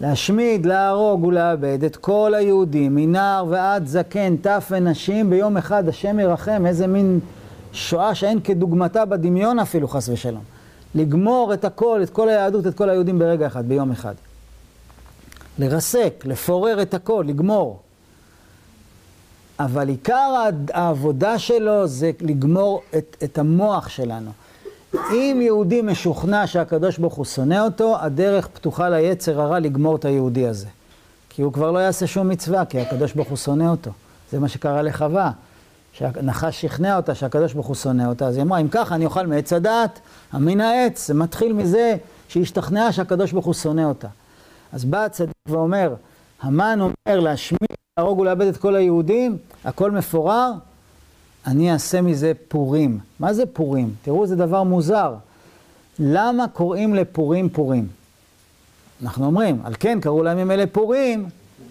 להשמיד, 0.00 0.66
להרוג 0.66 1.24
ולאבד 1.24 1.84
את 1.84 1.96
כל 1.96 2.34
היהודים, 2.36 2.94
מנער 2.94 3.44
ועד 3.48 3.86
זקן, 3.86 4.36
טף 4.36 4.68
ונשים, 4.70 5.30
ביום 5.30 5.56
אחד 5.56 5.88
השם 5.88 6.18
ירחם, 6.18 6.66
איזה 6.66 6.86
מין 6.86 7.20
שואה 7.72 8.14
שאין 8.14 8.40
כדוגמתה 8.40 9.04
בדמיון 9.04 9.58
אפילו, 9.58 9.88
חס 9.88 10.08
ושלום. 10.08 10.42
לגמור 10.94 11.54
את 11.54 11.64
הכל, 11.64 12.00
את 12.02 12.10
כל 12.10 12.28
היהדות, 12.28 12.66
את 12.66 12.74
כל 12.74 12.90
היהודים 12.90 13.18
ברגע 13.18 13.46
אחד, 13.46 13.68
ביום 13.68 13.90
אחד. 13.90 14.14
לרסק, 15.58 16.22
לפורר 16.24 16.82
את 16.82 16.94
הכל, 16.94 17.24
לגמור. 17.28 17.80
אבל 19.60 19.88
עיקר 19.88 20.48
העבודה 20.72 21.38
שלו 21.38 21.86
זה 21.86 22.10
לגמור 22.20 22.82
את, 22.96 23.16
את 23.24 23.38
המוח 23.38 23.88
שלנו. 23.88 24.30
אם 24.94 25.40
יהודי 25.42 25.82
משוכנע 25.82 26.46
שהקדוש 26.46 26.98
ברוך 26.98 27.14
הוא 27.14 27.24
שונא 27.24 27.64
אותו, 27.64 27.96
הדרך 28.00 28.48
פתוחה 28.48 28.88
ליצר 28.88 29.40
הרע 29.40 29.58
לגמור 29.58 29.96
את 29.96 30.04
היהודי 30.04 30.46
הזה. 30.46 30.66
כי 31.28 31.42
הוא 31.42 31.52
כבר 31.52 31.70
לא 31.70 31.78
יעשה 31.78 32.06
שום 32.06 32.28
מצווה, 32.28 32.64
כי 32.64 32.80
הקדוש 32.80 33.12
ברוך 33.12 33.28
הוא 33.28 33.36
שונא 33.36 33.64
אותו. 33.64 33.90
זה 34.32 34.38
מה 34.38 34.48
שקרה 34.48 34.82
לחווה. 34.82 35.30
שהנחש 36.00 36.60
שכנע 36.60 36.96
אותה 36.96 37.14
שהקדוש 37.14 37.52
ברוך 37.52 37.66
הוא 37.66 37.76
שונא 37.76 38.06
אותה, 38.06 38.26
אז 38.26 38.36
היא 38.36 38.42
אמרה, 38.42 38.58
אם 38.58 38.68
ככה 38.68 38.94
אני 38.94 39.04
אוכל 39.04 39.26
מעץ 39.26 39.52
הדעת, 39.52 40.00
המין 40.32 40.60
העץ, 40.60 41.06
זה 41.06 41.14
מתחיל 41.14 41.52
מזה 41.52 41.96
שהיא 42.28 42.42
השתכנעה 42.42 42.92
שהקדוש 42.92 43.32
ברוך 43.32 43.46
הוא 43.46 43.54
שונא 43.54 43.82
אותה. 43.82 44.08
אז 44.72 44.84
בא 44.84 45.04
הצדיק 45.04 45.34
ואומר, 45.48 45.94
המן 46.42 46.78
אומר 46.80 47.20
להשמיד, 47.20 47.70
להרוג 47.98 48.18
ולאבד 48.18 48.46
את 48.46 48.56
כל 48.56 48.76
היהודים, 48.76 49.36
הכל 49.64 49.90
מפורר, 49.90 50.52
אני 51.46 51.72
אעשה 51.72 52.00
מזה 52.00 52.32
פורים. 52.48 52.98
מה 53.18 53.32
זה 53.32 53.46
פורים? 53.46 53.94
תראו, 54.02 54.26
זה 54.26 54.36
דבר 54.36 54.62
מוזר. 54.62 55.14
למה 55.98 56.48
קוראים 56.48 56.94
לפורים 56.94 57.48
פורים? 57.48 57.88
אנחנו 59.02 59.26
אומרים, 59.26 59.60
על 59.64 59.74
כן 59.80 60.00
קראו 60.00 60.22
לימים 60.22 60.50
אלה 60.50 60.66
פורים, 60.66 61.28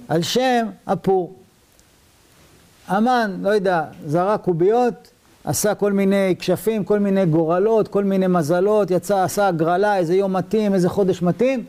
על 0.07 0.21
שם 0.21 0.67
הפור. 0.87 1.38
המן, 2.89 3.37
לא 3.41 3.49
יודע, 3.49 3.83
זרק 4.07 4.41
קוביות, 4.41 4.93
עשה 5.43 5.75
כל 5.75 5.93
מיני 5.93 6.35
כשפים, 6.39 6.83
כל 6.83 6.99
מיני 6.99 7.25
גורלות, 7.25 7.87
כל 7.87 8.03
מיני 8.03 8.27
מזלות, 8.27 8.91
יצא, 8.91 9.23
עשה 9.23 9.47
הגרלה, 9.47 9.97
איזה 9.97 10.15
יום 10.15 10.33
מתאים, 10.33 10.73
איזה 10.73 10.89
חודש 10.89 11.21
מתאים. 11.21 11.63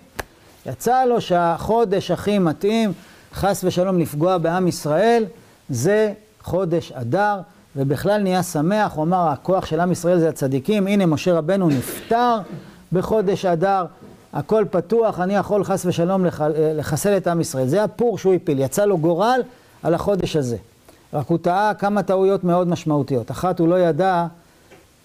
יצא 0.66 1.04
לו 1.04 1.20
שהחודש 1.20 2.10
הכי 2.10 2.38
מתאים, 2.38 2.92
חס 3.34 3.64
ושלום 3.64 3.98
לפגוע 3.98 4.38
בעם 4.38 4.68
ישראל, 4.68 5.24
זה 5.70 6.12
חודש 6.42 6.92
אדר, 6.92 7.40
ובכלל 7.76 8.22
נהיה 8.22 8.42
שמח, 8.42 8.92
הוא 8.94 9.04
אמר, 9.04 9.28
הכוח 9.28 9.66
של 9.66 9.80
עם 9.80 9.92
ישראל 9.92 10.18
זה 10.18 10.28
הצדיקים, 10.28 10.86
הנה 10.86 11.06
משה 11.06 11.34
רבנו 11.34 11.68
נפטר, 11.68 12.38
בחודש 12.92 13.44
אדר, 13.44 13.84
הכל 14.32 14.64
פתוח, 14.70 15.20
אני 15.20 15.34
יכול 15.34 15.64
חס 15.64 15.86
ושלום 15.86 16.24
לח... 16.24 16.40
לחסל 16.56 17.16
את 17.16 17.26
עם 17.26 17.40
ישראל. 17.40 17.66
זה 17.68 17.84
הפור 17.84 18.18
שהוא 18.18 18.34
הפיל, 18.34 18.58
יצא 18.58 18.84
לו 18.84 18.98
גורל 18.98 19.40
על 19.82 19.94
החודש 19.94 20.36
הזה. 20.36 20.56
רק 21.14 21.26
הוא 21.28 21.38
טעה 21.38 21.74
כמה 21.74 22.02
טעויות 22.02 22.44
מאוד 22.44 22.68
משמעותיות. 22.68 23.30
אחת, 23.30 23.58
הוא 23.58 23.68
לא 23.68 23.80
ידע 23.80 24.26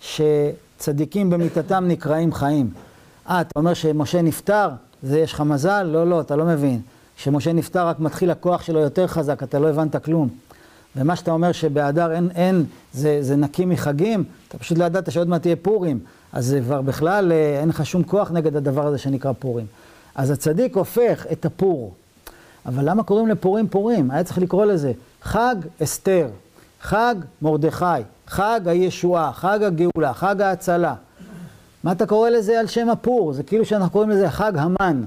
שצדיקים 0.01 1.29
במיתתם 1.29 1.83
נקראים 1.87 2.33
חיים. 2.33 2.69
אה, 3.29 3.41
אתה 3.41 3.59
אומר 3.59 3.73
שמשה 3.73 4.21
נפטר, 4.21 4.69
זה 5.03 5.19
יש 5.19 5.33
לך 5.33 5.41
מזל? 5.41 5.83
לא, 5.83 6.07
לא, 6.07 6.21
אתה 6.21 6.35
לא 6.35 6.45
מבין. 6.45 6.81
כשמשה 7.17 7.53
נפטר 7.53 7.87
רק 7.87 7.99
מתחיל 7.99 8.31
הכוח 8.31 8.61
שלו 8.61 8.79
יותר 8.79 9.07
חזק, 9.07 9.43
אתה 9.43 9.59
לא 9.59 9.69
הבנת 9.69 9.95
כלום. 9.95 10.29
ומה 10.95 11.15
שאתה 11.15 11.31
אומר 11.31 11.51
שבאדר 11.51 12.11
אין, 12.11 12.29
אין, 12.35 12.65
זה, 12.93 13.17
זה 13.21 13.35
נקי 13.35 13.65
מחגים, 13.65 14.23
אתה 14.47 14.57
פשוט 14.57 14.77
לא 14.77 14.85
ידעת 14.85 15.11
שעוד 15.11 15.27
מעט 15.27 15.41
תהיה 15.41 15.55
פורים. 15.55 15.99
אז 16.33 16.45
זה 16.45 16.59
כבר 16.61 16.81
בכלל, 16.81 17.31
אה, 17.31 17.59
אין 17.59 17.69
לך 17.69 17.85
שום 17.85 18.03
כוח 18.03 18.31
נגד 18.31 18.55
הדבר 18.55 18.87
הזה 18.87 18.97
שנקרא 18.97 19.31
פורים. 19.39 19.65
אז 20.15 20.31
הצדיק 20.31 20.77
הופך 20.77 21.25
את 21.31 21.45
הפור. 21.45 21.93
אבל 22.65 22.89
למה 22.89 23.03
קוראים 23.03 23.27
לפורים 23.27 23.67
פורים? 23.67 24.11
היה 24.11 24.23
צריך 24.23 24.37
לקרוא 24.37 24.65
לזה 24.65 24.91
חג 25.25 25.55
אסתר, 25.83 26.27
חג 26.81 27.15
מרדכי, 27.41 27.85
חג 28.27 28.61
הישועה, 28.65 29.33
חג 29.33 29.59
הגאולה, 29.63 30.13
חג 30.13 30.41
ההצלה. 30.41 30.95
מה 31.83 31.91
אתה 31.91 32.05
קורא 32.05 32.29
לזה 32.29 32.59
על 32.59 32.67
שם 32.67 32.89
הפור? 32.89 33.33
זה 33.33 33.43
כאילו 33.43 33.65
שאנחנו 33.65 33.89
קוראים 33.89 34.09
לזה 34.09 34.29
חג 34.29 34.53
המן. 34.55 35.03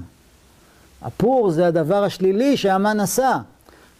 הפור 1.01 1.51
זה 1.51 1.67
הדבר 1.67 2.03
השלילי 2.03 2.57
שהמן 2.57 2.99
עשה. 2.99 3.37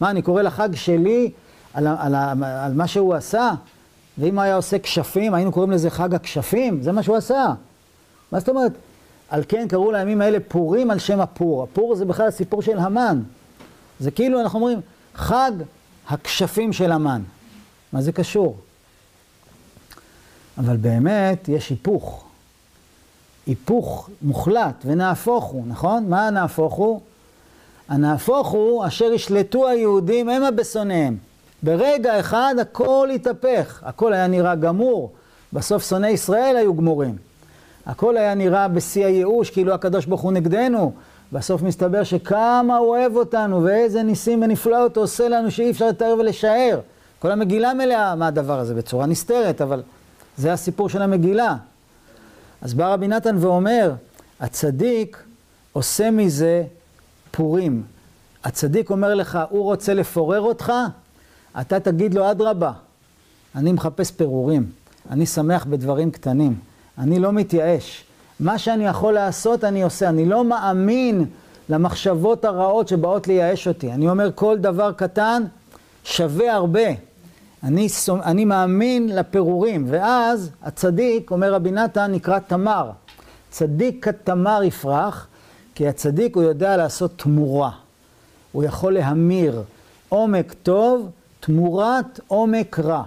מה, 0.00 0.10
אני 0.10 0.22
קורא 0.22 0.42
לחג 0.42 0.68
שלי 0.74 1.30
על, 1.74 1.86
על, 1.86 2.14
על, 2.14 2.44
על 2.44 2.72
מה 2.74 2.86
שהוא 2.86 3.14
עשה? 3.14 3.50
ואם 4.18 4.38
היה 4.38 4.56
עושה 4.56 4.78
כשפים, 4.78 5.34
היינו 5.34 5.52
קוראים 5.52 5.70
לזה 5.70 5.90
חג 5.90 6.14
הכשפים? 6.14 6.82
זה 6.82 6.92
מה 6.92 7.02
שהוא 7.02 7.16
עשה. 7.16 7.46
מה 8.32 8.40
זאת 8.40 8.48
אומרת? 8.48 8.72
על 9.30 9.42
כן 9.48 9.68
קראו 9.68 9.92
לימים 9.92 10.20
האלה 10.20 10.38
פורים 10.48 10.90
על 10.90 10.98
שם 10.98 11.20
הפור. 11.20 11.62
הפור 11.62 11.94
זה 11.94 12.04
בכלל 12.04 12.26
הסיפור 12.26 12.62
של 12.62 12.78
המן. 12.78 13.20
זה 14.00 14.10
כאילו 14.10 14.40
אנחנו 14.40 14.58
אומרים, 14.58 14.80
חג 15.14 15.52
הכשפים 16.10 16.72
של 16.72 16.92
המן. 16.92 17.22
מה 17.92 18.02
זה 18.02 18.12
קשור? 18.12 18.56
אבל 20.58 20.76
באמת 20.76 21.48
יש 21.48 21.70
היפוך. 21.70 22.24
היפוך 23.46 24.10
מוחלט, 24.22 24.74
ונהפוך 24.84 25.44
הוא, 25.44 25.64
נכון? 25.66 26.08
מה 26.08 26.26
הנהפוך 26.26 26.74
הוא? 26.74 27.00
הנהפוך 27.88 28.48
הוא 28.48 28.86
אשר 28.86 29.12
ישלטו 29.12 29.68
היהודים 29.68 30.28
המה 30.28 30.50
בשונאיהם. 30.50 31.16
ברגע 31.62 32.20
אחד 32.20 32.54
הכל 32.60 33.08
התהפך, 33.14 33.82
הכל 33.86 34.12
היה 34.12 34.26
נראה 34.26 34.54
גמור, 34.54 35.12
בסוף 35.52 35.88
שונאי 35.88 36.10
ישראל 36.10 36.56
היו 36.56 36.74
גמורים. 36.74 37.16
הכל 37.86 38.16
היה 38.16 38.34
נראה 38.34 38.68
בשיא 38.68 39.06
הייאוש, 39.06 39.50
כאילו 39.50 39.74
הקדוש 39.74 40.06
ברוך 40.06 40.20
הוא 40.20 40.32
נגדנו. 40.32 40.92
בסוף 41.32 41.62
מסתבר 41.62 42.04
שכמה 42.04 42.76
הוא 42.76 42.88
אוהב 42.88 43.16
אותנו, 43.16 43.64
ואיזה 43.64 44.02
ניסים 44.02 44.42
ונפלאות 44.42 44.96
הוא 44.96 45.04
עושה 45.04 45.28
לנו 45.28 45.50
שאי 45.50 45.70
אפשר 45.70 45.88
לתאר 45.88 46.14
ולשער. 46.18 46.80
כל 47.18 47.30
המגילה 47.30 47.74
מלאה 47.74 48.14
מהדבר 48.14 48.58
הזה, 48.58 48.74
בצורה 48.74 49.06
נסתרת, 49.06 49.60
אבל 49.60 49.82
זה 50.36 50.52
הסיפור 50.52 50.88
של 50.88 51.02
המגילה. 51.02 51.56
אז 52.62 52.74
בא 52.74 52.92
רבי 52.92 53.08
נתן 53.08 53.36
ואומר, 53.40 53.92
הצדיק 54.40 55.22
עושה 55.72 56.10
מזה 56.10 56.64
פורים. 57.30 57.82
הצדיק 58.44 58.90
אומר 58.90 59.14
לך, 59.14 59.38
הוא 59.50 59.62
רוצה 59.62 59.94
לפורר 59.94 60.40
אותך, 60.40 60.72
אתה 61.60 61.80
תגיד 61.80 62.14
לו, 62.14 62.30
אדרבה, 62.30 62.72
אני 63.54 63.72
מחפש 63.72 64.10
פירורים, 64.10 64.70
אני 65.10 65.26
שמח 65.26 65.64
בדברים 65.64 66.10
קטנים, 66.10 66.58
אני 66.98 67.18
לא 67.18 67.32
מתייאש. 67.32 68.04
מה 68.40 68.58
שאני 68.58 68.86
יכול 68.86 69.14
לעשות 69.14 69.64
אני 69.64 69.82
עושה, 69.82 70.08
אני 70.08 70.26
לא 70.26 70.44
מאמין 70.44 71.24
למחשבות 71.68 72.44
הרעות 72.44 72.88
שבאות 72.88 73.28
לייאש 73.28 73.68
אותי. 73.68 73.92
אני 73.92 74.08
אומר, 74.08 74.30
כל 74.34 74.58
דבר 74.58 74.92
קטן 74.92 75.42
שווה 76.04 76.54
הרבה. 76.54 76.88
אני, 77.62 77.88
אני 78.22 78.44
מאמין 78.44 79.08
לפירורים, 79.08 79.86
ואז 79.88 80.50
הצדיק, 80.62 81.30
אומר 81.30 81.54
רבי 81.54 81.70
נתן, 81.70 82.12
נקרא 82.12 82.38
תמר. 82.38 82.90
צדיק 83.50 84.04
כתמר 84.04 84.62
יפרח, 84.62 85.26
כי 85.74 85.88
הצדיק 85.88 86.36
הוא 86.36 86.42
יודע 86.42 86.76
לעשות 86.76 87.10
תמורה. 87.16 87.70
הוא 88.52 88.64
יכול 88.64 88.94
להמיר 88.94 89.62
עומק 90.08 90.54
טוב 90.62 91.10
תמורת 91.40 92.20
עומק 92.26 92.78
רע. 92.78 93.02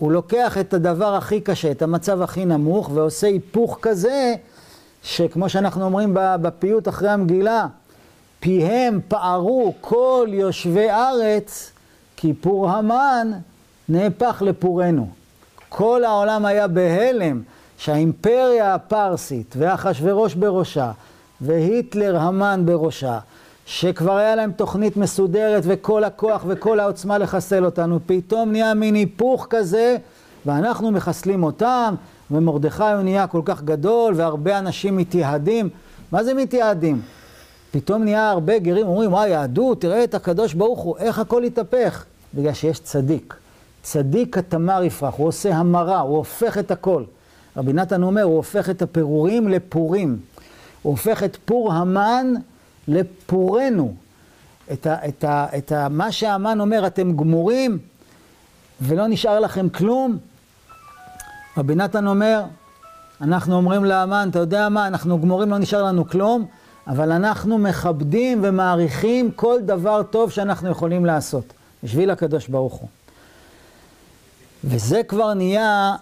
הוא 0.00 0.12
לוקח 0.12 0.58
את 0.58 0.74
הדבר 0.74 1.14
הכי 1.14 1.40
קשה, 1.40 1.70
את 1.70 1.82
המצב 1.82 2.22
הכי 2.22 2.44
נמוך, 2.44 2.90
ועושה 2.94 3.26
היפוך 3.26 3.78
כזה, 3.82 4.34
שכמו 5.02 5.48
שאנחנו 5.48 5.84
אומרים 5.84 6.10
בפיוט 6.14 6.88
אחרי 6.88 7.08
המגילה, 7.08 7.66
פיהם 8.40 9.00
פערו 9.08 9.74
כל 9.80 10.28
יושבי 10.30 10.90
ארץ, 10.90 11.72
כי 12.16 12.34
פור 12.34 12.70
המן 12.70 13.32
נהפך 13.88 14.42
לפורנו. 14.46 15.08
כל 15.68 16.04
העולם 16.04 16.44
היה 16.44 16.68
בהלם 16.68 17.42
שהאימפריה 17.78 18.74
הפרסית 18.74 19.54
ואחשוורוש 19.58 20.34
בראשה 20.34 20.92
והיטלר 21.40 22.18
המן 22.18 22.62
בראשה 22.64 23.18
שכבר 23.70 24.16
היה 24.16 24.36
להם 24.36 24.52
תוכנית 24.52 24.96
מסודרת 24.96 25.62
וכל 25.66 26.04
הכוח 26.04 26.44
וכל 26.48 26.80
העוצמה 26.80 27.18
לחסל 27.18 27.64
אותנו, 27.64 27.98
פתאום 28.06 28.52
נהיה 28.52 28.74
מין 28.74 28.94
היפוך 28.94 29.46
כזה 29.50 29.96
ואנחנו 30.46 30.90
מחסלים 30.90 31.42
אותם 31.42 31.94
ומרדכי 32.30 32.82
הוא 32.82 33.02
נהיה 33.02 33.26
כל 33.26 33.42
כך 33.44 33.62
גדול 33.62 34.14
והרבה 34.16 34.58
אנשים 34.58 34.96
מתייהדים. 34.96 35.68
מה 36.12 36.24
זה 36.24 36.34
מתייהדים? 36.34 37.00
פתאום 37.70 38.04
נהיה 38.04 38.30
הרבה 38.30 38.58
גרים 38.58 38.86
אומרים, 38.86 39.12
וואי, 39.12 39.28
יהדות, 39.28 39.80
תראה 39.80 40.04
את 40.04 40.14
הקדוש 40.14 40.54
ברוך 40.54 40.80
הוא, 40.80 40.98
איך 40.98 41.18
הכל 41.18 41.44
התהפך? 41.44 42.04
בגלל 42.34 42.52
שיש 42.52 42.80
צדיק. 42.80 43.34
צדיק 43.82 44.38
התמר 44.38 44.82
יפרח, 44.82 45.14
הוא 45.16 45.28
עושה 45.28 45.56
המרה, 45.56 46.00
הוא 46.00 46.16
הופך 46.16 46.58
את 46.58 46.70
הכל. 46.70 47.04
רבי 47.56 47.72
נתן 47.72 48.02
אומר, 48.02 48.22
הוא 48.22 48.36
הופך 48.36 48.70
את 48.70 48.82
הפירורים 48.82 49.48
לפורים. 49.48 50.18
הוא 50.82 50.90
הופך 50.90 51.22
את 51.24 51.36
פור 51.44 51.72
המן 51.72 52.34
לפורנו. 52.90 53.94
את, 54.72 54.86
ה, 54.86 55.08
את, 55.08 55.24
ה, 55.24 55.46
את 55.58 55.72
ה, 55.72 55.88
מה 55.88 56.12
שהמן 56.12 56.60
אומר, 56.60 56.86
אתם 56.86 57.16
גמורים 57.16 57.78
ולא 58.80 59.06
נשאר 59.06 59.40
לכם 59.40 59.68
כלום. 59.68 60.18
רבי 61.56 61.74
נתן 61.74 62.06
אומר, 62.06 62.42
אנחנו 63.20 63.56
אומרים 63.56 63.84
לאמן, 63.84 64.28
אתה 64.30 64.38
יודע 64.38 64.68
מה, 64.68 64.86
אנחנו 64.86 65.20
גמורים, 65.20 65.50
לא 65.50 65.58
נשאר 65.58 65.82
לנו 65.82 66.08
כלום, 66.08 66.46
אבל 66.86 67.12
אנחנו 67.12 67.58
מכבדים 67.58 68.40
ומעריכים 68.42 69.30
כל 69.30 69.58
דבר 69.60 70.02
טוב 70.02 70.30
שאנחנו 70.30 70.68
יכולים 70.70 71.06
לעשות, 71.06 71.52
בשביל 71.82 72.10
הקדוש 72.10 72.48
ברוך 72.48 72.74
הוא. 72.74 72.88
וזה 74.64 75.02
כבר 75.02 75.34
נהיה 75.34 75.96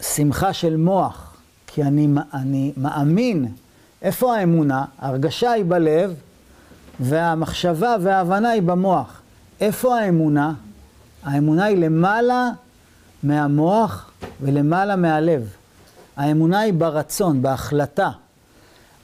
שמחה 0.00 0.52
של 0.52 0.76
מוח, 0.76 1.36
כי 1.66 1.82
אני, 1.82 2.08
אני 2.34 2.72
מאמין 2.76 3.48
איפה 4.02 4.36
האמונה? 4.36 4.84
ההרגשה 4.98 5.50
היא 5.50 5.64
בלב, 5.68 6.14
והמחשבה 7.02 7.96
וההבנה 8.00 8.50
היא 8.50 8.62
במוח. 8.62 9.20
איפה 9.60 9.98
האמונה? 9.98 10.52
האמונה 11.24 11.64
היא 11.64 11.76
למעלה 11.76 12.50
מהמוח 13.22 14.10
ולמעלה 14.40 14.96
מהלב. 14.96 15.48
האמונה 16.16 16.60
היא 16.60 16.72
ברצון, 16.72 17.42
בהחלטה. 17.42 18.10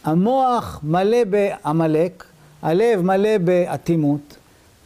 המוח 0.05 0.80
מלא 0.82 1.24
בעמלק, 1.30 2.24
הלב 2.62 3.03
מלא 3.03 3.38
באטימות, 3.38 4.36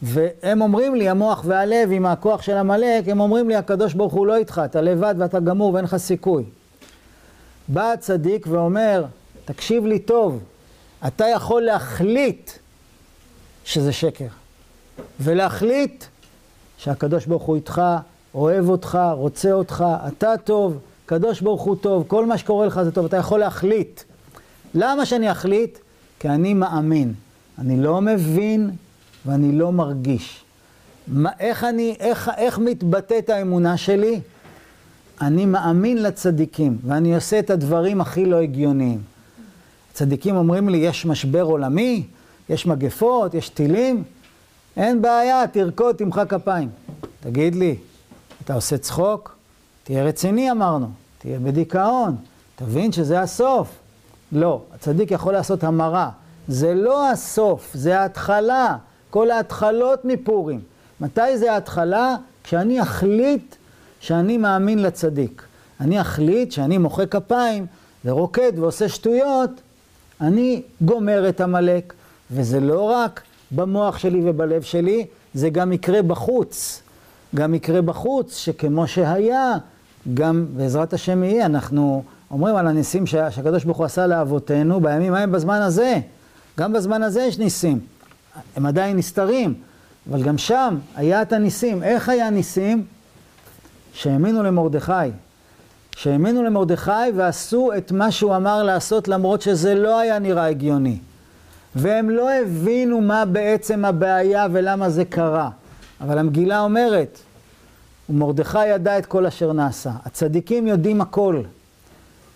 והם 0.01 0.61
אומרים 0.61 0.95
לי, 0.95 1.09
המוח 1.09 1.43
והלב 1.45 1.89
עם 1.91 2.05
הכוח 2.05 2.41
של 2.41 2.57
עמלק, 2.57 3.07
הם 3.07 3.19
אומרים 3.19 3.49
לי, 3.49 3.55
הקדוש 3.55 3.93
ברוך 3.93 4.13
הוא 4.13 4.27
לא 4.27 4.35
איתך, 4.35 4.61
אתה 4.65 4.81
לבד 4.81 5.15
ואתה 5.17 5.39
גמור 5.39 5.73
ואין 5.73 5.85
לך 5.85 5.97
סיכוי. 5.97 6.43
בא 7.67 7.91
הצדיק 7.91 8.47
ואומר, 8.49 9.05
תקשיב 9.45 9.85
לי 9.85 9.99
טוב, 9.99 10.39
אתה 11.07 11.27
יכול 11.27 11.61
להחליט 11.61 12.51
שזה 13.65 13.91
שקר, 13.91 14.27
ולהחליט 15.19 16.05
שהקדוש 16.77 17.25
ברוך 17.25 17.43
הוא 17.43 17.55
איתך, 17.55 17.81
אוהב 18.35 18.69
אותך, 18.69 18.99
רוצה 19.11 19.51
אותך, 19.51 19.85
אתה 20.07 20.33
טוב, 20.43 20.77
קדוש 21.05 21.41
ברוך 21.41 21.61
הוא 21.61 21.75
טוב, 21.75 22.03
כל 22.07 22.25
מה 22.25 22.37
שקורה 22.37 22.65
לך 22.65 22.81
זה 22.83 22.91
טוב, 22.91 23.05
אתה 23.05 23.17
יכול 23.17 23.39
להחליט. 23.39 24.01
למה 24.75 25.05
שאני 25.05 25.31
אחליט? 25.31 25.77
כי 26.19 26.29
אני 26.29 26.53
מאמין. 26.53 27.13
אני 27.59 27.81
לא 27.81 28.01
מבין 28.01 28.71
ואני 29.25 29.51
לא 29.51 29.71
מרגיש. 29.71 30.43
מה, 31.07 31.29
איך, 31.39 31.63
אני, 31.63 31.95
איך, 31.99 32.31
איך 32.37 32.59
מתבטאת 32.59 33.29
האמונה 33.29 33.77
שלי? 33.77 34.21
אני 35.21 35.45
מאמין 35.45 36.03
לצדיקים, 36.03 36.77
ואני 36.87 37.15
עושה 37.15 37.39
את 37.39 37.49
הדברים 37.49 38.01
הכי 38.01 38.25
לא 38.25 38.39
הגיוניים. 38.41 39.01
צדיקים 39.93 40.35
אומרים 40.35 40.69
לי, 40.69 40.77
יש 40.77 41.05
משבר 41.05 41.41
עולמי, 41.41 42.03
יש 42.49 42.65
מגפות, 42.65 43.33
יש 43.33 43.49
טילים, 43.49 44.03
אין 44.77 45.01
בעיה, 45.01 45.47
תרקוד, 45.47 45.95
תמחא 45.95 46.25
כפיים. 46.25 46.69
תגיד 47.19 47.55
לי, 47.55 47.75
אתה 48.43 48.53
עושה 48.53 48.77
צחוק? 48.77 49.35
תהיה 49.83 50.03
רציני, 50.03 50.51
אמרנו. 50.51 50.89
תהיה 51.17 51.39
בדיכאון, 51.39 52.15
תבין 52.55 52.91
שזה 52.91 53.21
הסוף. 53.21 53.67
לא, 54.31 54.61
הצדיק 54.75 55.11
יכול 55.11 55.33
לעשות 55.33 55.63
המרה. 55.63 56.09
זה 56.47 56.73
לא 56.73 57.09
הסוף, 57.09 57.71
זה 57.73 57.99
ההתחלה. 57.99 58.77
כל 59.09 59.31
ההתחלות 59.31 60.05
מפורים. 60.05 60.59
מתי 61.01 61.37
זה 61.37 61.53
ההתחלה? 61.53 62.15
כשאני 62.43 62.81
אחליט 62.81 63.55
שאני 63.99 64.37
מאמין 64.37 64.79
לצדיק. 64.79 65.43
אני 65.79 66.01
אחליט 66.01 66.51
שאני 66.51 66.77
מוחא 66.77 67.05
כפיים 67.05 67.65
ורוקד 68.05 68.51
ועושה 68.59 68.89
שטויות, 68.89 69.49
אני 70.21 70.61
גומר 70.81 71.29
את 71.29 71.41
עמלק. 71.41 71.93
וזה 72.31 72.59
לא 72.59 72.81
רק 72.81 73.21
במוח 73.51 73.97
שלי 73.97 74.21
ובלב 74.25 74.61
שלי, 74.61 75.05
זה 75.33 75.49
גם 75.49 75.71
יקרה 75.71 76.01
בחוץ. 76.01 76.81
גם 77.35 77.53
יקרה 77.53 77.81
בחוץ, 77.81 78.37
שכמו 78.37 78.87
שהיה, 78.87 79.53
גם 80.13 80.45
בעזרת 80.57 80.93
השם 80.93 81.23
יהיה. 81.23 81.45
אנחנו 81.45 82.03
אומרים 82.31 82.55
על 82.55 82.67
הניסים 82.67 83.05
שהקדוש 83.05 83.63
ברוך 83.63 83.77
הוא 83.77 83.85
עשה 83.85 84.07
לאבותינו 84.07 84.81
בימים 84.81 85.13
ההם 85.13 85.31
בזמן 85.31 85.61
הזה. 85.61 85.99
גם 86.59 86.73
בזמן 86.73 87.03
הזה 87.03 87.21
יש 87.21 87.39
ניסים. 87.39 87.79
הם 88.55 88.65
עדיין 88.65 88.97
נסתרים, 88.97 89.53
אבל 90.09 90.23
גם 90.23 90.37
שם 90.37 90.77
היה 90.95 91.21
את 91.21 91.33
הניסים. 91.33 91.83
איך 91.83 92.09
היה 92.09 92.29
ניסים? 92.29 92.85
שהאמינו 93.93 94.43
למרדכי. 94.43 94.93
שהאמינו 95.95 96.43
למרדכי 96.43 97.11
ועשו 97.15 97.71
את 97.77 97.91
מה 97.91 98.11
שהוא 98.11 98.35
אמר 98.35 98.63
לעשות 98.63 99.07
למרות 99.07 99.41
שזה 99.41 99.75
לא 99.75 99.99
היה 99.99 100.19
נראה 100.19 100.45
הגיוני. 100.45 100.97
והם 101.75 102.09
לא 102.09 102.29
הבינו 102.31 103.01
מה 103.01 103.25
בעצם 103.25 103.85
הבעיה 103.85 104.47
ולמה 104.51 104.89
זה 104.89 105.05
קרה. 105.05 105.49
אבל 106.01 106.17
המגילה 106.17 106.59
אומרת, 106.59 107.19
ומרדכי 108.09 108.67
ידע 108.67 108.97
את 108.97 109.05
כל 109.05 109.25
אשר 109.25 109.53
נעשה. 109.53 109.91
הצדיקים 110.05 110.67
יודעים 110.67 111.01
הכל. 111.01 111.41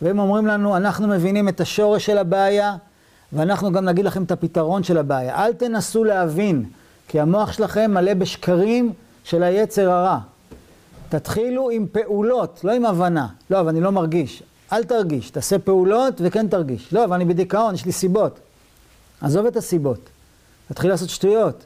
והם 0.02 0.20
אומרים 0.20 0.48
לנו, 0.48 0.78
אנחנו 0.78 1.08
מבינים 1.08 1.50
את 1.50 1.62
השורש 1.62 2.06
של 2.06 2.18
הבעיה, 2.18 2.76
ואנחנו 3.34 3.72
גם 3.72 3.86
נגיד 3.86 4.06
לכם 4.06 4.24
את 4.24 4.32
הפתרון 4.32 4.84
של 4.84 4.98
הבעיה. 4.98 5.46
אל 5.46 5.54
תנסו 5.54 6.04
להבין, 6.04 6.66
כי 7.08 7.20
המוח 7.20 7.54
שלכם 7.54 7.92
מלא 7.94 8.14
בשקרים 8.14 8.94
של 9.24 9.44
היצר 9.44 9.92
הרע. 9.92 10.20
תתחילו 11.10 11.70
עם 11.70 11.86
פעולות, 11.92 12.60
לא 12.64 12.72
עם 12.72 12.86
הבנה. 12.86 13.28
לא, 13.50 13.60
אבל 13.60 13.70
אני 13.70 13.82
לא 13.82 13.92
מרגיש. 13.92 14.44
אל 14.74 14.84
תרגיש, 14.84 15.30
תעשה 15.30 15.60
פעולות 15.60 16.14
וכן 16.24 16.48
תרגיש. 16.48 16.94
לא, 16.94 17.04
אבל 17.04 17.14
אני 17.14 17.26
בדיכאון, 17.26 17.74
יש 17.74 17.86
לי 17.86 17.92
סיבות. 17.92 18.40
עזוב 19.22 19.46
את 19.46 19.56
הסיבות. 19.56 20.10
תתחיל 20.68 20.90
לעשות 20.90 21.10
שטויות. 21.10 21.66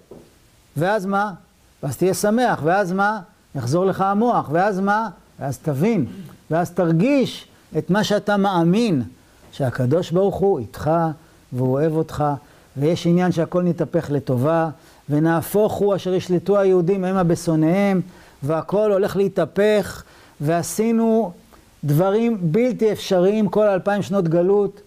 ואז 0.77 1.05
מה? 1.05 1.33
ואז 1.83 1.97
תהיה 1.97 2.13
שמח, 2.13 2.61
ואז 2.63 2.91
מה? 2.91 3.19
יחזור 3.55 3.85
לך 3.85 4.01
המוח, 4.01 4.49
ואז 4.51 4.79
מה? 4.79 5.09
ואז 5.39 5.57
תבין, 5.57 6.05
ואז 6.51 6.71
תרגיש 6.71 7.47
את 7.77 7.89
מה 7.89 8.03
שאתה 8.03 8.37
מאמין, 8.37 9.03
שהקדוש 9.51 10.11
ברוך 10.11 10.35
הוא 10.35 10.59
איתך, 10.59 10.91
והוא 11.53 11.71
אוהב 11.71 11.95
אותך, 11.95 12.23
ויש 12.77 13.07
עניין 13.07 13.31
שהכל 13.31 13.63
נתהפך 13.63 14.11
לטובה, 14.11 14.69
ונהפוך 15.09 15.73
הוא 15.73 15.95
אשר 15.95 16.13
ישלטו 16.13 16.59
היהודים 16.59 17.03
המה 17.03 17.23
בשונאיהם, 17.23 18.01
והכל 18.43 18.91
הולך 18.91 19.15
להתהפך, 19.15 20.03
ועשינו 20.41 21.31
דברים 21.83 22.37
בלתי 22.41 22.91
אפשריים 22.91 23.49
כל 23.49 23.67
אלפיים 23.67 24.01
שנות 24.01 24.27
גלות. 24.27 24.81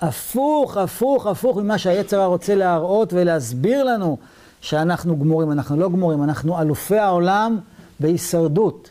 הפוך, 0.00 0.76
הפוך, 0.76 1.26
הפוך 1.26 1.56
ממה 1.56 1.78
שהיצר 1.78 2.24
רוצה 2.24 2.54
להראות 2.54 3.12
ולהסביר 3.12 3.84
לנו 3.84 4.18
שאנחנו 4.60 5.18
גמורים. 5.18 5.52
אנחנו 5.52 5.76
לא 5.76 5.88
גמורים, 5.88 6.22
אנחנו 6.22 6.60
אלופי 6.60 6.98
העולם 6.98 7.58
בהישרדות. 8.00 8.90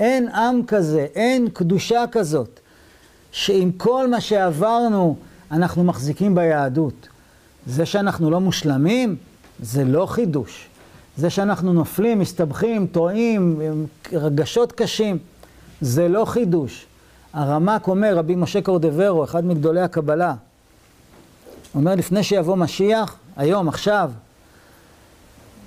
אין 0.00 0.28
עם 0.28 0.60
כזה, 0.66 1.06
אין 1.14 1.48
קדושה 1.48 2.04
כזאת, 2.12 2.60
שעם 3.32 3.72
כל 3.72 4.10
מה 4.10 4.20
שעברנו, 4.20 5.16
אנחנו 5.50 5.84
מחזיקים 5.84 6.34
ביהדות. 6.34 7.08
זה 7.66 7.86
שאנחנו 7.86 8.30
לא 8.30 8.40
מושלמים, 8.40 9.16
זה 9.60 9.84
לא 9.84 10.06
חידוש. 10.06 10.68
זה 11.16 11.30
שאנחנו 11.30 11.72
נופלים, 11.72 12.18
מסתבכים, 12.18 12.86
טועים, 12.86 13.60
רגשות 14.12 14.72
קשים, 14.72 15.18
זה 15.80 16.08
לא 16.08 16.24
חידוש. 16.24 16.86
הרמ"ק 17.32 17.88
אומר, 17.88 18.16
רבי 18.16 18.34
משה 18.34 18.62
קורדברו, 18.62 19.24
אחד 19.24 19.44
מגדולי 19.44 19.80
הקבלה, 19.80 20.34
אומר 21.76 21.94
לפני 21.94 22.22
שיבוא 22.22 22.56
משיח, 22.56 23.16
היום, 23.36 23.68
עכשיו, 23.68 24.10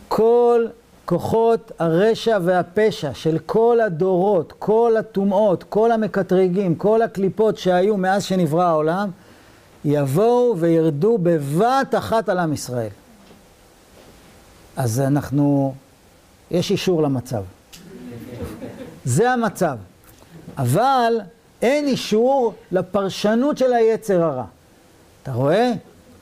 כל 0.07 0.65
כוחות 1.05 1.71
הרשע 1.79 2.37
והפשע 2.43 3.13
של 3.13 3.37
כל 3.45 3.79
הדורות, 3.85 4.53
כל 4.59 4.93
הטומאות, 4.99 5.63
כל 5.63 5.91
המקטרגים, 5.91 6.75
כל 6.75 7.01
הקליפות 7.01 7.57
שהיו 7.57 7.97
מאז 7.97 8.23
שנברא 8.23 8.63
העולם, 8.63 9.09
יבואו 9.85 10.57
וירדו 10.57 11.17
בבת 11.23 11.95
אחת 11.97 12.29
על 12.29 12.39
עם 12.39 12.53
ישראל. 12.53 12.89
אז 14.75 14.99
אנחנו, 14.99 15.73
יש 16.51 16.71
אישור 16.71 17.03
למצב. 17.03 17.43
זה 19.05 19.31
המצב. 19.31 19.77
אבל 20.57 21.13
אין 21.61 21.87
אישור 21.87 22.53
לפרשנות 22.71 23.57
של 23.57 23.73
היצר 23.73 24.23
הרע. 24.23 24.45
אתה 25.23 25.31
רואה? 25.31 25.71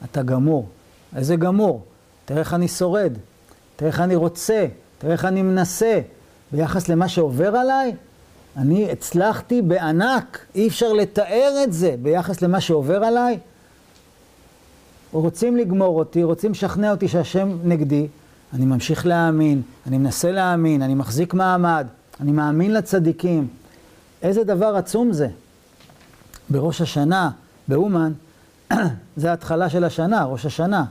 אתה 0.04 0.22
גמור. 0.24 0.68
איזה 1.16 1.36
גמור? 1.36 1.86
תראה 2.26 2.40
איך 2.40 2.54
אני 2.54 2.68
שורד, 2.68 3.14
תראה 3.76 3.92
איך 3.92 4.00
אני 4.00 4.16
רוצה, 4.16 4.66
תראה 4.98 5.14
איך 5.14 5.26
אני 5.26 5.42
מנסה. 5.42 6.00
ביחס 6.52 6.90
למה 6.90 7.08
שעובר 7.08 7.56
עליי, 7.56 7.96
אני 8.58 8.92
הצלחתי 8.92 9.62
בענק, 9.62 10.40
אי 10.56 10.68
אפשר 10.68 10.94
לתאר 10.94 11.54
את 11.64 11.74
זה 11.74 11.96
ביחס 12.02 12.42
למה 12.42 12.62
שעובר 12.62 13.04
עליי. 13.04 13.40
רוצים 15.12 15.58
לגמור 15.58 16.00
אותי, 16.00 16.24
רוצים 16.24 16.52
לשכנע 16.52 16.92
אותי 16.92 17.08
שהשם 17.08 17.58
נגדי, 17.64 18.08
אני 18.54 18.66
ממשיך 18.66 19.06
להאמין, 19.06 19.62
אני 19.88 19.98
מנסה 19.98 20.32
להאמין, 20.32 20.82
אני 20.82 20.96
מחזיק 20.96 21.34
מעמד, 21.34 21.88
אני 22.20 22.32
מאמין 22.32 22.74
לצדיקים. 22.74 23.48
איזה 24.22 24.44
דבר 24.44 24.76
עצום 24.76 25.12
זה. 25.12 25.28
בראש 26.50 26.82
השנה, 26.82 27.30
באומן, 27.68 28.12
זה 29.18 29.30
ההתחלה 29.30 29.70
של 29.70 29.84
השנה, 29.84 30.26
ראש 30.26 30.46
השנה. 30.46 30.86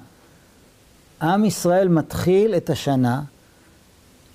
עם 1.22 1.44
ישראל 1.44 1.88
מתחיל 1.88 2.54
את 2.54 2.70
השנה 2.70 3.22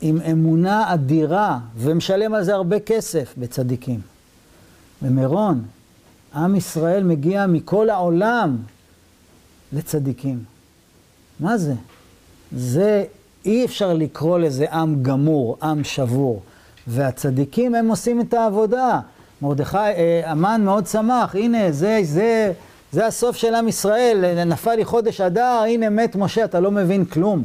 עם 0.01 0.21
אמונה 0.31 0.93
אדירה, 0.93 1.59
ומשלם 1.77 2.33
על 2.33 2.43
זה 2.43 2.53
הרבה 2.53 2.79
כסף 2.79 3.33
בצדיקים. 3.37 4.01
במירון, 5.01 5.63
עם 6.35 6.55
ישראל 6.55 7.03
מגיע 7.03 7.45
מכל 7.47 7.89
העולם 7.89 8.57
לצדיקים. 9.73 10.43
מה 11.39 11.57
זה? 11.57 11.73
זה, 12.55 13.03
אי 13.45 13.65
אפשר 13.65 13.93
לקרוא 13.93 14.39
לזה 14.39 14.65
עם 14.71 15.03
גמור, 15.03 15.57
עם 15.63 15.83
שבור. 15.83 16.41
והצדיקים 16.87 17.75
הם 17.75 17.87
עושים 17.87 18.21
את 18.21 18.33
העבודה. 18.33 18.99
מרדכי, 19.41 19.77
אה, 19.77 20.21
המן 20.25 20.61
מאוד 20.65 20.87
שמח, 20.87 21.35
הנה, 21.35 21.71
זה, 21.71 21.99
זה, 22.03 22.53
זה 22.91 23.05
הסוף 23.05 23.35
של 23.35 23.55
עם 23.55 23.67
ישראל, 23.67 24.43
נפל 24.45 24.75
לי 24.75 24.85
חודש 24.85 25.21
אדר, 25.21 25.63
הנה 25.67 25.89
מת 25.89 26.15
משה, 26.15 26.45
אתה 26.45 26.59
לא 26.59 26.71
מבין 26.71 27.05
כלום. 27.05 27.43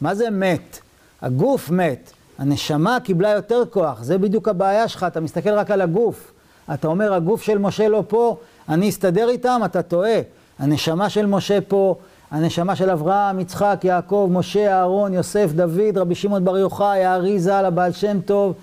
מה 0.00 0.14
זה 0.14 0.30
מת? 0.30 0.78
הגוף 1.22 1.70
מת, 1.70 2.12
הנשמה 2.38 2.98
קיבלה 3.04 3.30
יותר 3.30 3.62
כוח, 3.70 4.02
זה 4.02 4.18
בדיוק 4.18 4.48
הבעיה 4.48 4.88
שלך, 4.88 5.06
אתה 5.08 5.20
מסתכל 5.20 5.50
רק 5.50 5.70
על 5.70 5.80
הגוף. 5.80 6.32
אתה 6.74 6.88
אומר, 6.88 7.14
הגוף 7.14 7.42
של 7.42 7.58
משה 7.58 7.88
לא 7.88 8.04
פה, 8.08 8.36
אני 8.68 8.88
אסתדר 8.88 9.28
איתם, 9.28 9.60
אתה 9.64 9.82
טועה. 9.82 10.20
הנשמה 10.58 11.10
של 11.10 11.26
משה 11.26 11.58
פה, 11.68 11.94
הנשמה 12.30 12.76
של 12.76 12.90
אברהם, 12.90 13.40
יצחק, 13.40 13.80
יעקב, 13.84 14.28
משה, 14.32 14.72
אהרון, 14.78 15.14
יוסף, 15.14 15.50
דוד, 15.52 15.98
רבי 15.98 16.14
שמעון 16.14 16.44
בר 16.44 16.58
יוחאי, 16.58 17.04
הארי 17.04 17.40
ז"ל, 17.40 17.64
הבעל 17.64 17.92
שם 17.92 18.20
טוב, 18.20 18.54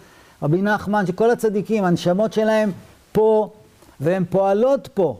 רבי 0.43 0.61
נחמן, 0.61 1.05
שכל 1.05 1.31
הצדיקים, 1.31 1.83
הנשמות 1.83 2.33
שלהם 2.33 2.71
פה, 3.11 3.49
והן 3.99 4.23
פועלות 4.29 4.89
פה. 4.93 5.17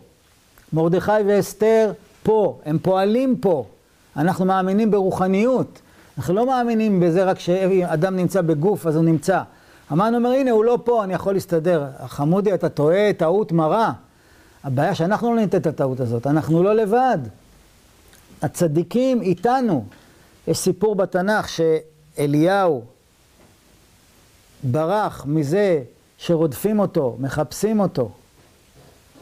מרדכי 0.76 1.12
ואסתר 1.28 1.92
פה, 2.24 2.60
הם 2.66 2.80
פועלים 2.80 3.38
פה. 3.38 3.66
אנחנו 4.18 4.46
מאמינים 4.46 4.92
ברוחניות. 4.92 5.80
אנחנו 6.18 6.34
לא 6.34 6.48
מאמינים 6.48 7.00
בזה 7.00 7.24
רק 7.24 7.40
שאדם 7.40 8.16
נמצא 8.16 8.42
בגוף, 8.42 8.88
אז 8.88 8.96
הוא 8.96 9.04
נמצא. 9.04 9.42
המן 9.90 10.16
אומר, 10.16 10.30
הנה, 10.30 10.52
הוא 10.52 10.66
לא 10.66 10.80
פה, 10.84 11.04
אני 11.04 11.14
יכול 11.14 11.34
להסתדר. 11.34 11.88
חמודי, 12.08 12.54
אתה 12.54 12.70
טועה 12.70 13.14
טעות 13.18 13.52
מרה. 13.52 13.92
הבעיה 14.64 14.96
שאנחנו 14.96 15.36
לא 15.36 15.42
ניתן 15.42 15.58
את 15.58 15.68
הטעות 15.68 16.00
הזאת, 16.00 16.28
אנחנו 16.28 16.64
לא 16.64 16.76
לבד. 16.76 17.18
הצדיקים 18.42 19.22
איתנו. 19.22 19.86
יש 20.48 20.58
סיפור 20.58 20.96
בתנ"ך 20.96 21.50
שאליהו 21.50 22.84
ברח 24.64 25.26
מזה 25.26 25.82
שרודפים 26.18 26.80
אותו, 26.80 27.16
מחפשים 27.20 27.80
אותו. 27.80 28.10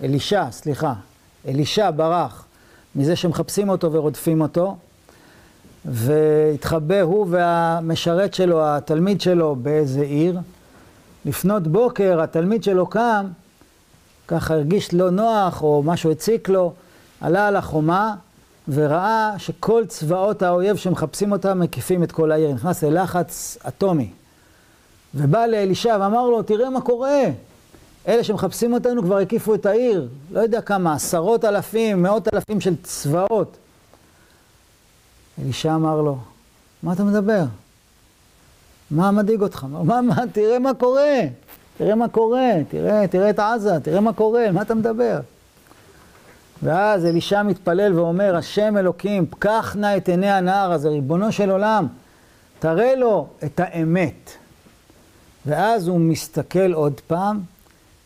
אלישע, 0.03 0.51
סליחה. 0.51 0.93
אלישע 1.47 1.91
ברח 1.95 2.45
מזה 2.95 3.15
שמחפשים 3.15 3.69
אותו 3.69 3.93
ורודפים 3.93 4.41
אותו, 4.41 4.77
והתחבא 5.85 7.01
הוא 7.01 7.27
והמשרת 7.29 8.33
שלו, 8.33 8.65
התלמיד 8.65 9.21
שלו, 9.21 9.55
באיזה 9.55 10.01
עיר. 10.01 10.39
לפנות 11.25 11.67
בוקר 11.67 12.21
התלמיד 12.21 12.63
שלו 12.63 12.87
קם, 12.87 13.25
ככה 14.27 14.53
הרגיש 14.53 14.93
לא 14.93 15.09
נוח 15.09 15.63
או 15.63 15.83
משהו 15.85 16.11
הציק 16.11 16.49
לו, 16.49 16.73
עלה 17.21 17.47
על 17.47 17.55
החומה 17.55 18.15
וראה 18.67 19.33
שכל 19.37 19.83
צבאות 19.87 20.41
האויב 20.41 20.75
שמחפשים 20.75 21.31
אותם 21.31 21.59
מקיפים 21.59 22.03
את 22.03 22.11
כל 22.11 22.31
העיר, 22.31 22.53
נכנס 22.53 22.83
ללחץ 22.83 23.57
אטומי. 23.67 24.09
ובא 25.15 25.45
לאלישע 25.45 25.97
ואמר 26.01 26.29
לו, 26.29 26.43
תראה 26.43 26.69
מה 26.69 26.81
קורה, 26.81 27.23
אלה 28.07 28.23
שמחפשים 28.23 28.73
אותנו 28.73 29.03
כבר 29.03 29.17
הקיפו 29.17 29.55
את 29.55 29.65
העיר, 29.65 30.07
לא 30.31 30.39
יודע 30.39 30.61
כמה, 30.61 30.93
עשרות 30.93 31.45
אלפים, 31.45 32.03
מאות 32.03 32.33
אלפים 32.33 32.61
של 32.61 32.75
צבאות. 32.83 33.57
אלישע 35.41 35.75
אמר 35.75 36.01
לו, 36.01 36.17
מה 36.83 36.93
אתה 36.93 37.03
מדבר? 37.03 37.43
מה 38.91 39.11
מדאיג 39.11 39.41
אותך? 39.41 39.65
מה, 39.83 40.01
מה, 40.01 40.15
תראה 40.31 40.59
מה 40.59 40.73
קורה, 40.73 41.19
תראה 41.77 41.95
מה 41.95 42.07
קורה, 42.07 42.49
תראה, 42.69 43.07
תראה 43.07 43.29
את 43.29 43.39
עזה, 43.39 43.79
תראה 43.79 43.99
מה 43.99 44.13
קורה, 44.13 44.51
מה 44.51 44.61
אתה 44.61 44.75
מדבר? 44.75 45.19
ואז 46.63 47.05
אלישע 47.05 47.43
מתפלל 47.43 47.99
ואומר, 47.99 48.35
השם 48.35 48.77
אלוקים, 48.77 49.25
פקח 49.25 49.75
נא 49.79 49.97
את 49.97 50.09
עיני 50.09 50.31
הנער 50.31 50.71
הזה, 50.71 50.89
ריבונו 50.89 51.31
של 51.31 51.49
עולם, 51.49 51.87
תראה 52.59 52.95
לו 52.95 53.27
את 53.43 53.59
האמת. 53.63 54.31
ואז 55.45 55.87
הוא 55.87 55.99
מסתכל 55.99 56.73
עוד 56.73 57.01
פעם, 57.07 57.39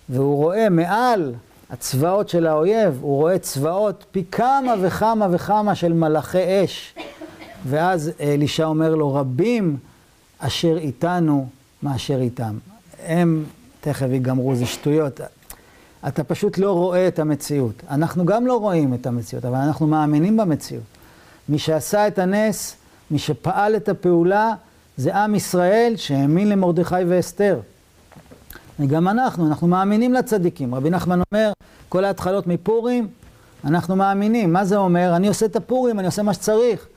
והוא 0.10 0.36
רואה 0.36 0.70
מעל 0.70 1.34
הצבאות 1.70 2.30
של 2.30 2.48
האויב, 2.48 2.98
הוא 3.02 3.16
רואה 3.16 3.40
צבאות 3.40 4.06
פי 4.12 4.24
כמה 4.32 4.74
וכמה 4.82 5.28
וכמה 5.32 5.76
של 5.76 5.94
מלאכי 5.94 6.64
אש. 6.64 6.96
ואז 7.66 8.12
אלישע 8.20 8.66
אומר 8.66 8.96
לו, 8.96 9.14
רבים 9.14 9.78
אשר 10.40 10.78
איתנו 10.78 11.48
מאשר 11.84 12.20
איתם. 12.22 12.58
הם 13.06 13.44
תכף 13.82 14.08
ייגמרו, 14.12 14.56
זה 14.56 14.66
שטויות. 14.66 15.22
אתה 16.08 16.24
פשוט 16.24 16.58
לא 16.58 16.72
רואה 16.72 17.08
את 17.08 17.20
המציאות. 17.20 17.84
אנחנו 17.90 18.26
גם 18.26 18.48
לא 18.48 18.58
רואים 18.58 18.94
את 18.94 19.06
המציאות, 19.06 19.46
אבל 19.46 19.58
אנחנו 19.58 19.88
מאמינים 19.88 20.38
במציאות. 20.38 20.84
מי 21.50 21.60
שעשה 21.60 22.08
את 22.08 22.20
הנס, 22.20 22.76
מי 23.12 23.20
שפעל 23.20 23.76
את 23.76 23.90
הפעולה, 23.90 24.54
זה 24.98 25.16
עם 25.16 25.36
ישראל 25.36 25.94
שהאמין 25.96 26.50
למרדכי 26.50 26.96
ואסתר. 27.08 27.60
וגם 28.80 29.08
אנחנו, 29.08 29.48
אנחנו 29.48 29.68
מאמינים 29.68 30.14
לצדיקים. 30.14 30.76
רבי 30.76 30.90
נחמן 30.90 31.22
אומר, 31.32 31.52
כל 31.90 32.06
ההתחלות 32.06 32.48
מפורים, 32.48 33.08
אנחנו 33.64 33.96
מאמינים. 33.96 34.54
מה 34.54 34.66
זה 34.66 34.78
אומר? 34.78 35.16
אני 35.16 35.28
עושה 35.28 35.46
את 35.46 35.56
הפורים, 35.56 36.00
אני 36.00 36.06
עושה 36.08 36.24
מה 36.24 36.34
שצריך. 36.34 36.88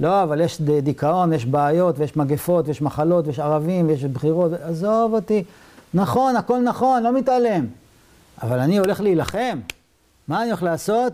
לא, 0.00 0.22
אבל 0.22 0.40
יש 0.40 0.60
דיכאון, 0.60 1.32
יש 1.32 1.46
בעיות, 1.46 1.98
ויש 1.98 2.16
מגפות, 2.16 2.68
ויש 2.68 2.82
מחלות, 2.82 3.26
ויש 3.26 3.38
ערבים, 3.38 3.88
ויש 3.88 4.04
בחירות, 4.04 4.52
עזוב 4.52 5.14
אותי. 5.14 5.44
נכון, 5.94 6.36
הכל 6.36 6.60
נכון, 6.60 7.02
לא 7.02 7.12
מתעלם. 7.12 7.66
אבל 8.42 8.58
אני 8.58 8.78
הולך 8.78 9.00
להילחם. 9.00 9.58
מה 10.28 10.42
אני 10.42 10.50
הולך 10.50 10.62
לעשות? 10.62 11.12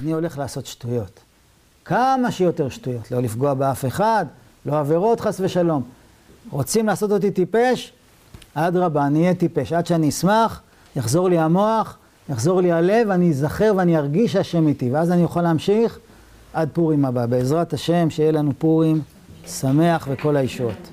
אני 0.00 0.12
הולך 0.12 0.38
לעשות 0.38 0.66
שטויות. 0.66 1.20
כמה 1.84 2.30
שיותר 2.30 2.68
שטויות. 2.68 3.10
לא 3.10 3.22
לפגוע 3.22 3.54
באף 3.54 3.84
אחד, 3.84 4.26
לא 4.66 4.78
עבירות 4.78 5.20
חס 5.20 5.40
ושלום. 5.40 5.82
רוצים 6.50 6.86
לעשות 6.86 7.10
אותי 7.10 7.30
טיפש? 7.30 7.92
אדרבה, 8.66 9.06
אני 9.06 9.20
אהיה 9.20 9.34
טיפש. 9.34 9.72
עד 9.72 9.86
שאני 9.86 10.08
אשמח, 10.08 10.62
יחזור 10.96 11.28
לי 11.28 11.38
המוח, 11.38 11.96
יחזור 12.28 12.60
לי 12.60 12.72
הלב, 12.72 13.10
אני 13.10 13.30
אזכר 13.30 13.72
ואני 13.76 13.96
ארגיש 13.96 14.32
שהשם 14.32 14.68
איתי. 14.68 14.90
ואז 14.90 15.12
אני 15.12 15.22
אוכל 15.22 15.42
להמשיך 15.42 15.98
עד 16.52 16.68
פורים 16.72 17.04
הבא. 17.04 17.26
בעזרת 17.26 17.72
השם, 17.72 18.10
שיהיה 18.10 18.32
לנו 18.32 18.52
פורים 18.58 19.00
שמח 19.46 20.08
וכל 20.10 20.36
הישועות. 20.36 20.90